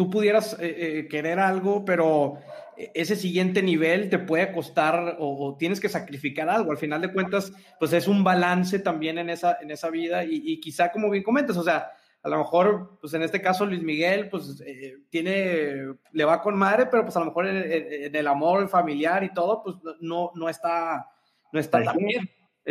tú 0.00 0.08
pudieras 0.08 0.54
eh, 0.58 0.76
eh, 0.78 1.08
querer 1.08 1.38
algo, 1.38 1.84
pero 1.84 2.38
ese 2.74 3.16
siguiente 3.16 3.62
nivel 3.62 4.08
te 4.08 4.18
puede 4.18 4.50
costar 4.50 5.18
o, 5.18 5.56
tienes 5.58 5.78
que 5.78 5.90
sacrificar 5.90 6.48
algo. 6.48 6.70
Al 6.70 6.78
final 6.78 7.02
de 7.02 7.12
cuentas, 7.12 7.52
pues 7.78 7.92
es 7.92 8.08
un 8.08 8.24
balance 8.24 8.78
también 8.78 9.18
en 9.18 9.28
esa, 9.28 9.58
en 9.60 9.70
esa 9.70 9.90
vida 9.90 10.24
y, 10.24 10.58
quizá 10.58 10.90
como 10.90 11.10
bien 11.10 11.22
comentas, 11.22 11.58
o 11.58 11.62
sea, 11.62 11.90
a 12.22 12.28
lo 12.30 12.38
mejor, 12.38 12.96
pues 12.98 13.12
en 13.12 13.20
este 13.20 13.42
caso 13.42 13.66
Luis 13.66 13.82
Miguel, 13.82 14.30
pues 14.30 14.62
eh, 14.64 14.96
tiene, 15.10 15.96
le 16.12 16.24
va 16.24 16.40
con 16.40 16.56
madre, 16.56 16.86
pero 16.86 17.02
pues 17.02 17.14
a 17.18 17.20
lo 17.20 17.26
mejor 17.26 17.46
en, 17.46 18.16
el 18.16 18.26
amor 18.26 18.70
familiar 18.70 19.22
y 19.22 19.34
todo, 19.34 19.62
pues 19.62 19.76
no, 20.00 20.32
no 20.34 20.48
está, 20.48 21.10
no 21.52 21.60
está 21.60 21.82
tan 21.82 21.98
bien, 21.98 22.26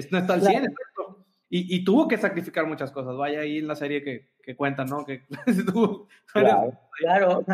no 0.10 0.18
está 0.18 0.34
al 0.34 0.42
100, 0.42 0.74
y, 1.52 1.84
tuvo 1.84 2.08
que 2.08 2.18
sacrificar 2.18 2.68
muchas 2.68 2.92
cosas. 2.92 3.18
Vaya 3.18 3.40
ahí 3.40 3.58
en 3.58 3.68
la 3.68 3.76
serie 3.76 4.04
que, 4.04 4.30
que 4.44 4.56
cuentan, 4.56 4.88
¿no? 4.88 5.04
Que 5.04 5.24
claro, 6.34 7.46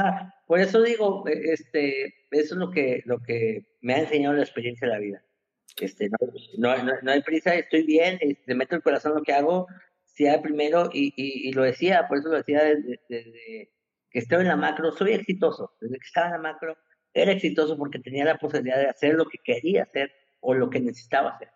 por 0.47 0.59
eso 0.59 0.81
digo, 0.81 1.25
e, 1.27 1.53
este, 1.53 2.13
eso 2.31 2.55
es 2.55 2.59
lo 2.59 2.71
que, 2.71 3.03
lo 3.05 3.21
que 3.21 3.77
me 3.81 3.93
ha 3.93 3.99
enseñado 3.99 4.35
la 4.35 4.43
experiencia 4.43 4.87
de 4.87 4.93
la 4.93 4.99
vida. 4.99 5.23
Este, 5.79 6.09
no, 6.57 6.77
no, 6.83 6.93
no 7.01 7.11
hay 7.11 7.21
prisa, 7.21 7.55
estoy 7.55 7.83
bien, 7.83 8.17
te 8.17 8.31
este, 8.31 8.55
meto 8.55 8.75
el 8.75 8.83
corazón 8.83 9.13
en 9.13 9.17
lo 9.19 9.23
que 9.23 9.33
hago, 9.33 9.67
sea 10.03 10.41
primero, 10.41 10.89
y, 10.91 11.13
y, 11.15 11.51
lo 11.53 11.63
decía, 11.63 12.07
por 12.09 12.17
eso 12.17 12.29
lo 12.29 12.37
decía 12.37 12.63
desde, 12.63 12.99
desde, 13.07 13.71
que 14.09 14.19
estoy 14.19 14.41
en 14.41 14.47
la 14.47 14.57
macro, 14.57 14.91
soy 14.91 15.13
exitoso. 15.13 15.73
Desde 15.79 15.97
que 15.97 16.05
estaba 16.05 16.27
en 16.27 16.33
la 16.33 16.39
macro, 16.39 16.77
era 17.13 17.31
exitoso 17.31 17.77
porque 17.77 17.99
tenía 17.99 18.25
la 18.25 18.37
posibilidad 18.37 18.77
de 18.77 18.89
hacer 18.89 19.13
lo 19.15 19.25
que 19.25 19.37
quería 19.43 19.83
hacer 19.83 20.11
o 20.41 20.53
lo 20.53 20.69
que 20.69 20.81
necesitaba 20.81 21.31
hacer. 21.31 21.49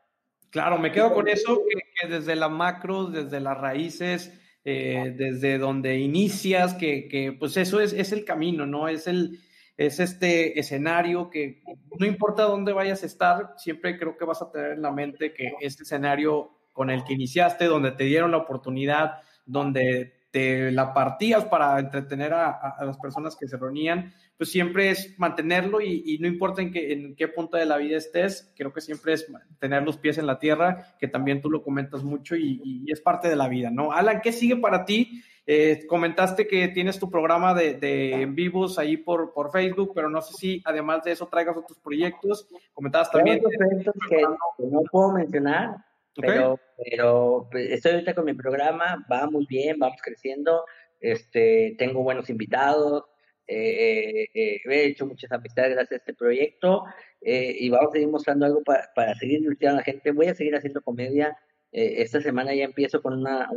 Claro, 0.49 0.77
me 0.79 0.91
quedo 0.91 1.13
con 1.13 1.27
eso, 1.27 1.61
que, 1.69 2.07
desde 2.07 2.35
la 2.35 2.49
macro, 2.49 3.05
desde 3.05 3.39
las 3.39 3.57
raíces, 3.57 4.33
eh, 4.65 5.13
desde 5.15 5.57
donde 5.57 5.97
inicias, 5.97 6.73
que, 6.73 7.07
que, 7.07 7.31
pues 7.33 7.57
eso 7.57 7.79
es, 7.79 7.93
es 7.93 8.11
el 8.11 8.25
camino, 8.25 8.65
¿no? 8.65 8.87
Es 8.87 9.07
el, 9.07 9.39
es 9.79 10.01
este 10.01 10.59
escenario 10.59 11.29
que 11.29 11.63
no 11.97 12.05
importa 12.05 12.43
dónde 12.43 12.73
vayas 12.73 13.01
a 13.03 13.05
estar, 13.05 13.53
siempre 13.55 13.97
creo 13.97 14.17
que 14.17 14.25
vas 14.25 14.41
a 14.41 14.51
tener 14.51 14.71
en 14.73 14.81
la 14.81 14.91
mente 14.91 15.33
que 15.33 15.53
este 15.61 15.83
escenario 15.83 16.51
con 16.73 16.89
el 16.89 17.05
que 17.05 17.13
iniciaste, 17.13 17.63
donde 17.63 17.91
te 17.91 18.03
dieron 18.03 18.31
la 18.31 18.37
oportunidad, 18.37 19.21
donde 19.45 20.27
te 20.31 20.71
la 20.71 20.93
partías 20.93 21.45
para 21.45 21.79
entretener 21.79 22.33
a, 22.33 22.75
las 22.81 22.97
personas 22.97 23.37
que 23.37 23.47
se 23.47 23.55
reunían, 23.55 24.13
pues 24.39 24.53
siempre 24.53 24.89
es 24.89 25.19
mantenerlo 25.19 25.81
y, 25.81 26.17
no 26.21 26.27
importa 26.27 26.61
en 26.61 26.71
qué, 26.71 26.93
en 26.93 27.13
qué 27.17 27.27
punto 27.27 27.57
de 27.57 27.65
la 27.65 27.75
vida 27.75 27.97
estés, 27.97 28.53
creo 28.55 28.71
que 28.71 28.79
siempre 28.79 29.11
es 29.11 29.29
tener 29.59 29.83
los 29.83 29.97
pies 29.97 30.17
en 30.17 30.27
la 30.27 30.39
tierra, 30.39 30.95
que 30.97 31.09
también 31.09 31.41
tú 31.41 31.51
lo 31.51 31.61
comentas 31.61 32.03
mucho 32.03 32.37
y, 32.37 32.85
es 32.87 33.01
parte 33.01 33.27
de 33.27 33.35
la 33.35 33.49
vida, 33.49 33.69
¿no? 33.69 33.91
Alan, 33.91 34.21
¿qué 34.21 34.31
sigue 34.31 34.55
para 34.55 34.85
ti? 34.85 35.21
Eh, 35.45 35.85
comentaste 35.87 36.47
que 36.47 36.69
tienes 36.69 36.97
tu 36.97 37.09
programa 37.09 37.53
de, 37.53 37.73
de, 37.73 38.21
en 38.21 38.33
vivos 38.33 38.79
ahí 38.79 38.95
por, 38.95 39.33
por 39.33 39.51
Facebook, 39.51 39.91
pero 39.93 40.09
no 40.09 40.21
sé 40.21 40.33
si 40.35 40.61
además 40.63 41.03
de 41.03 41.11
eso 41.11 41.27
traigas 41.27 41.57
otros 41.57 41.77
proyectos. 41.79 42.47
Comentabas 42.73 43.11
también... 43.11 43.41
proyectos 43.41 43.93
que 44.07 44.21
no 44.21 44.83
puedo 44.89 45.11
mencionar, 45.11 45.75
pero, 46.15 46.57
pero 46.77 47.49
pues, 47.51 47.71
estoy 47.71 47.91
ahorita 47.91 48.15
con 48.15 48.23
mi 48.23 48.35
programa, 48.35 49.05
va 49.11 49.29
muy 49.29 49.45
bien, 49.45 49.77
vamos 49.77 49.99
creciendo, 50.01 50.63
este, 51.01 51.75
tengo 51.77 52.03
buenos 52.03 52.29
invitados, 52.29 53.03
eh, 53.49 54.23
eh, 54.23 54.29
eh, 54.33 54.61
he 54.65 54.85
hecho 54.85 55.05
muchas 55.05 55.31
amistades 55.31 55.75
gracias 55.75 55.91
a 55.91 55.95
este 55.97 56.13
proyecto 56.13 56.83
y 57.21 57.69
vamos 57.69 57.89
a 57.89 57.91
seguir 57.93 58.07
mostrando 58.07 58.45
algo 58.45 58.63
para, 58.63 58.89
para 58.95 59.15
seguir 59.15 59.41
divirtiendo 59.41 59.75
a 59.75 59.79
la 59.79 59.83
gente. 59.83 60.11
Voy 60.11 60.27
a 60.27 60.35
seguir 60.35 60.55
haciendo 60.55 60.81
comedia. 60.81 61.37
esta 61.71 62.21
semana 62.21 62.53
ya 62.53 62.65
empiezo 62.65 63.01
con 63.01 63.13
una, 63.19 63.49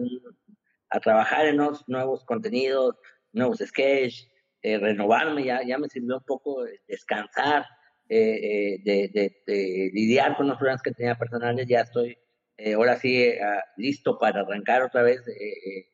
a 0.90 1.00
trabajar 1.00 1.46
en 1.46 1.60
unos 1.60 1.88
nuevos 1.88 2.24
contenidos, 2.24 2.96
nuevos 3.32 3.58
sketches, 3.58 4.28
renovarme, 4.62 5.44
ya, 5.44 5.62
ya 5.66 5.78
me 5.78 5.88
sirvió 5.88 6.16
un 6.16 6.24
poco 6.24 6.64
descansar, 6.88 7.66
de, 8.08 8.80
de, 8.84 9.10
de, 9.46 9.90
lidiar 9.94 10.36
con 10.36 10.48
los 10.48 10.58
problemas 10.58 10.82
que 10.82 10.92
tenía 10.92 11.14
personales, 11.14 11.66
ya 11.66 11.80
estoy 11.80 12.18
eh, 12.64 12.74
ahora 12.74 12.96
sí 12.96 13.22
eh, 13.22 13.40
ah, 13.42 13.64
listo 13.76 14.18
para 14.18 14.42
arrancar 14.42 14.82
otra 14.82 15.02
vez. 15.02 15.26
Eh, 15.28 15.91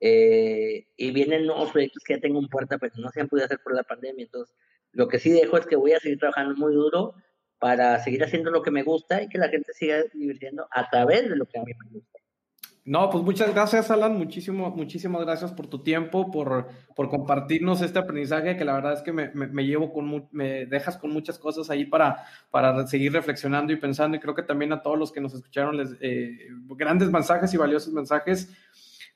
y 0.00 1.10
vienen 1.12 1.46
nuevos 1.46 1.72
proyectos 1.72 2.02
que 2.04 2.14
ya 2.14 2.20
tengo 2.20 2.38
en 2.38 2.48
puerta, 2.48 2.78
pero 2.78 2.92
no 2.96 3.08
se 3.10 3.20
han 3.20 3.28
podido 3.28 3.46
hacer 3.46 3.60
por 3.62 3.74
la 3.74 3.82
pandemia. 3.82 4.24
Entonces, 4.24 4.54
lo 4.92 5.08
que 5.08 5.18
sí 5.18 5.30
dejo 5.30 5.58
es 5.58 5.66
que 5.66 5.76
voy 5.76 5.92
a 5.92 6.00
seguir 6.00 6.18
trabajando 6.18 6.54
muy 6.56 6.74
duro 6.74 7.14
para 7.58 7.98
seguir 8.02 8.22
haciendo 8.24 8.50
lo 8.50 8.62
que 8.62 8.70
me 8.70 8.82
gusta 8.82 9.22
y 9.22 9.28
que 9.28 9.38
la 9.38 9.48
gente 9.48 9.72
siga 9.72 10.02
divirtiendo 10.12 10.66
a 10.70 10.88
través 10.90 11.28
de 11.28 11.36
lo 11.36 11.46
que 11.46 11.58
a 11.58 11.62
mí 11.62 11.72
me 11.74 11.90
gusta. 11.90 12.18
No, 12.86 13.10
pues 13.10 13.24
muchas 13.24 13.52
gracias, 13.52 13.90
Alan. 13.90 14.16
Muchísimo, 14.16 14.70
muchísimas 14.70 15.20
gracias 15.22 15.52
por 15.52 15.66
tu 15.66 15.82
tiempo, 15.82 16.30
por, 16.30 16.68
por 16.94 17.08
compartirnos 17.08 17.82
este 17.82 17.98
aprendizaje 17.98 18.56
que 18.56 18.64
la 18.64 18.74
verdad 18.74 18.92
es 18.92 19.02
que 19.02 19.12
me, 19.12 19.28
me, 19.34 19.66
llevo 19.66 19.92
con, 19.92 20.28
me 20.30 20.66
dejas 20.66 20.96
con 20.96 21.10
muchas 21.10 21.36
cosas 21.36 21.68
ahí 21.68 21.84
para, 21.84 22.24
para 22.48 22.86
seguir 22.86 23.12
reflexionando 23.12 23.72
y 23.72 23.76
pensando. 23.76 24.16
Y 24.16 24.20
creo 24.20 24.36
que 24.36 24.44
también 24.44 24.72
a 24.72 24.82
todos 24.82 24.96
los 24.96 25.10
que 25.10 25.20
nos 25.20 25.34
escucharon, 25.34 25.76
les, 25.76 25.96
eh, 26.00 26.46
grandes 26.76 27.10
mensajes 27.10 27.52
y 27.52 27.56
valiosos 27.56 27.92
mensajes. 27.92 28.56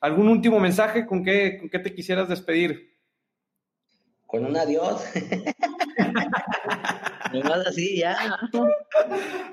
¿Algún 0.01 0.27
último 0.27 0.59
mensaje 0.59 1.05
con 1.05 1.23
qué, 1.23 1.59
con 1.59 1.69
qué 1.69 1.79
te 1.79 1.93
quisieras 1.93 2.27
despedir? 2.27 2.97
Con 4.25 4.45
un 4.45 4.57
adiós. 4.57 5.03
así, 7.67 7.97
ya. 7.97 8.39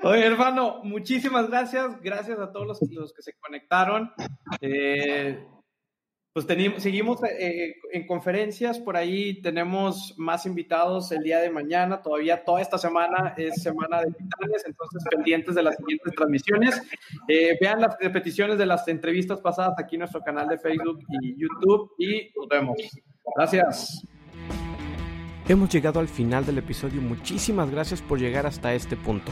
Oye, 0.03 0.25
hermano, 0.25 0.81
muchísimas 0.83 1.49
gracias. 1.49 1.99
Gracias 2.01 2.39
a 2.39 2.51
todos 2.51 2.67
los, 2.67 2.81
los 2.91 3.13
que 3.13 3.21
se 3.21 3.33
conectaron. 3.33 4.11
Eh, 4.61 5.45
pues 6.33 6.45
seguimos 6.77 7.19
eh, 7.23 7.75
en 7.91 8.05
conferencias, 8.05 8.79
por 8.79 8.95
ahí 8.95 9.41
tenemos 9.41 10.13
más 10.17 10.45
invitados 10.45 11.11
el 11.11 11.23
día 11.23 11.39
de 11.39 11.49
mañana, 11.49 12.01
todavía 12.01 12.43
toda 12.43 12.61
esta 12.61 12.77
semana 12.77 13.33
es 13.35 13.63
semana 13.63 14.01
de 14.01 14.11
titanes, 14.11 14.63
entonces 14.65 15.03
pendientes 15.09 15.55
de 15.55 15.63
las 15.63 15.75
siguientes 15.77 16.13
transmisiones. 16.15 16.81
Eh, 17.27 17.57
vean 17.59 17.81
las 17.81 17.97
repeticiones 17.99 18.59
de 18.59 18.67
las 18.67 18.87
entrevistas 18.87 19.41
pasadas 19.41 19.73
aquí 19.79 19.95
en 19.95 19.99
nuestro 20.01 20.21
canal 20.21 20.47
de 20.47 20.59
Facebook 20.59 20.99
y 21.21 21.35
YouTube 21.35 21.93
y 21.97 22.31
nos 22.37 22.47
vemos. 22.47 22.77
Gracias. 23.35 24.03
Hemos 25.47 25.69
llegado 25.69 25.99
al 25.99 26.07
final 26.07 26.45
del 26.45 26.59
episodio. 26.59 27.01
Muchísimas 27.01 27.71
gracias 27.71 28.03
por 28.03 28.19
llegar 28.19 28.45
hasta 28.45 28.75
este 28.75 28.95
punto. 28.95 29.31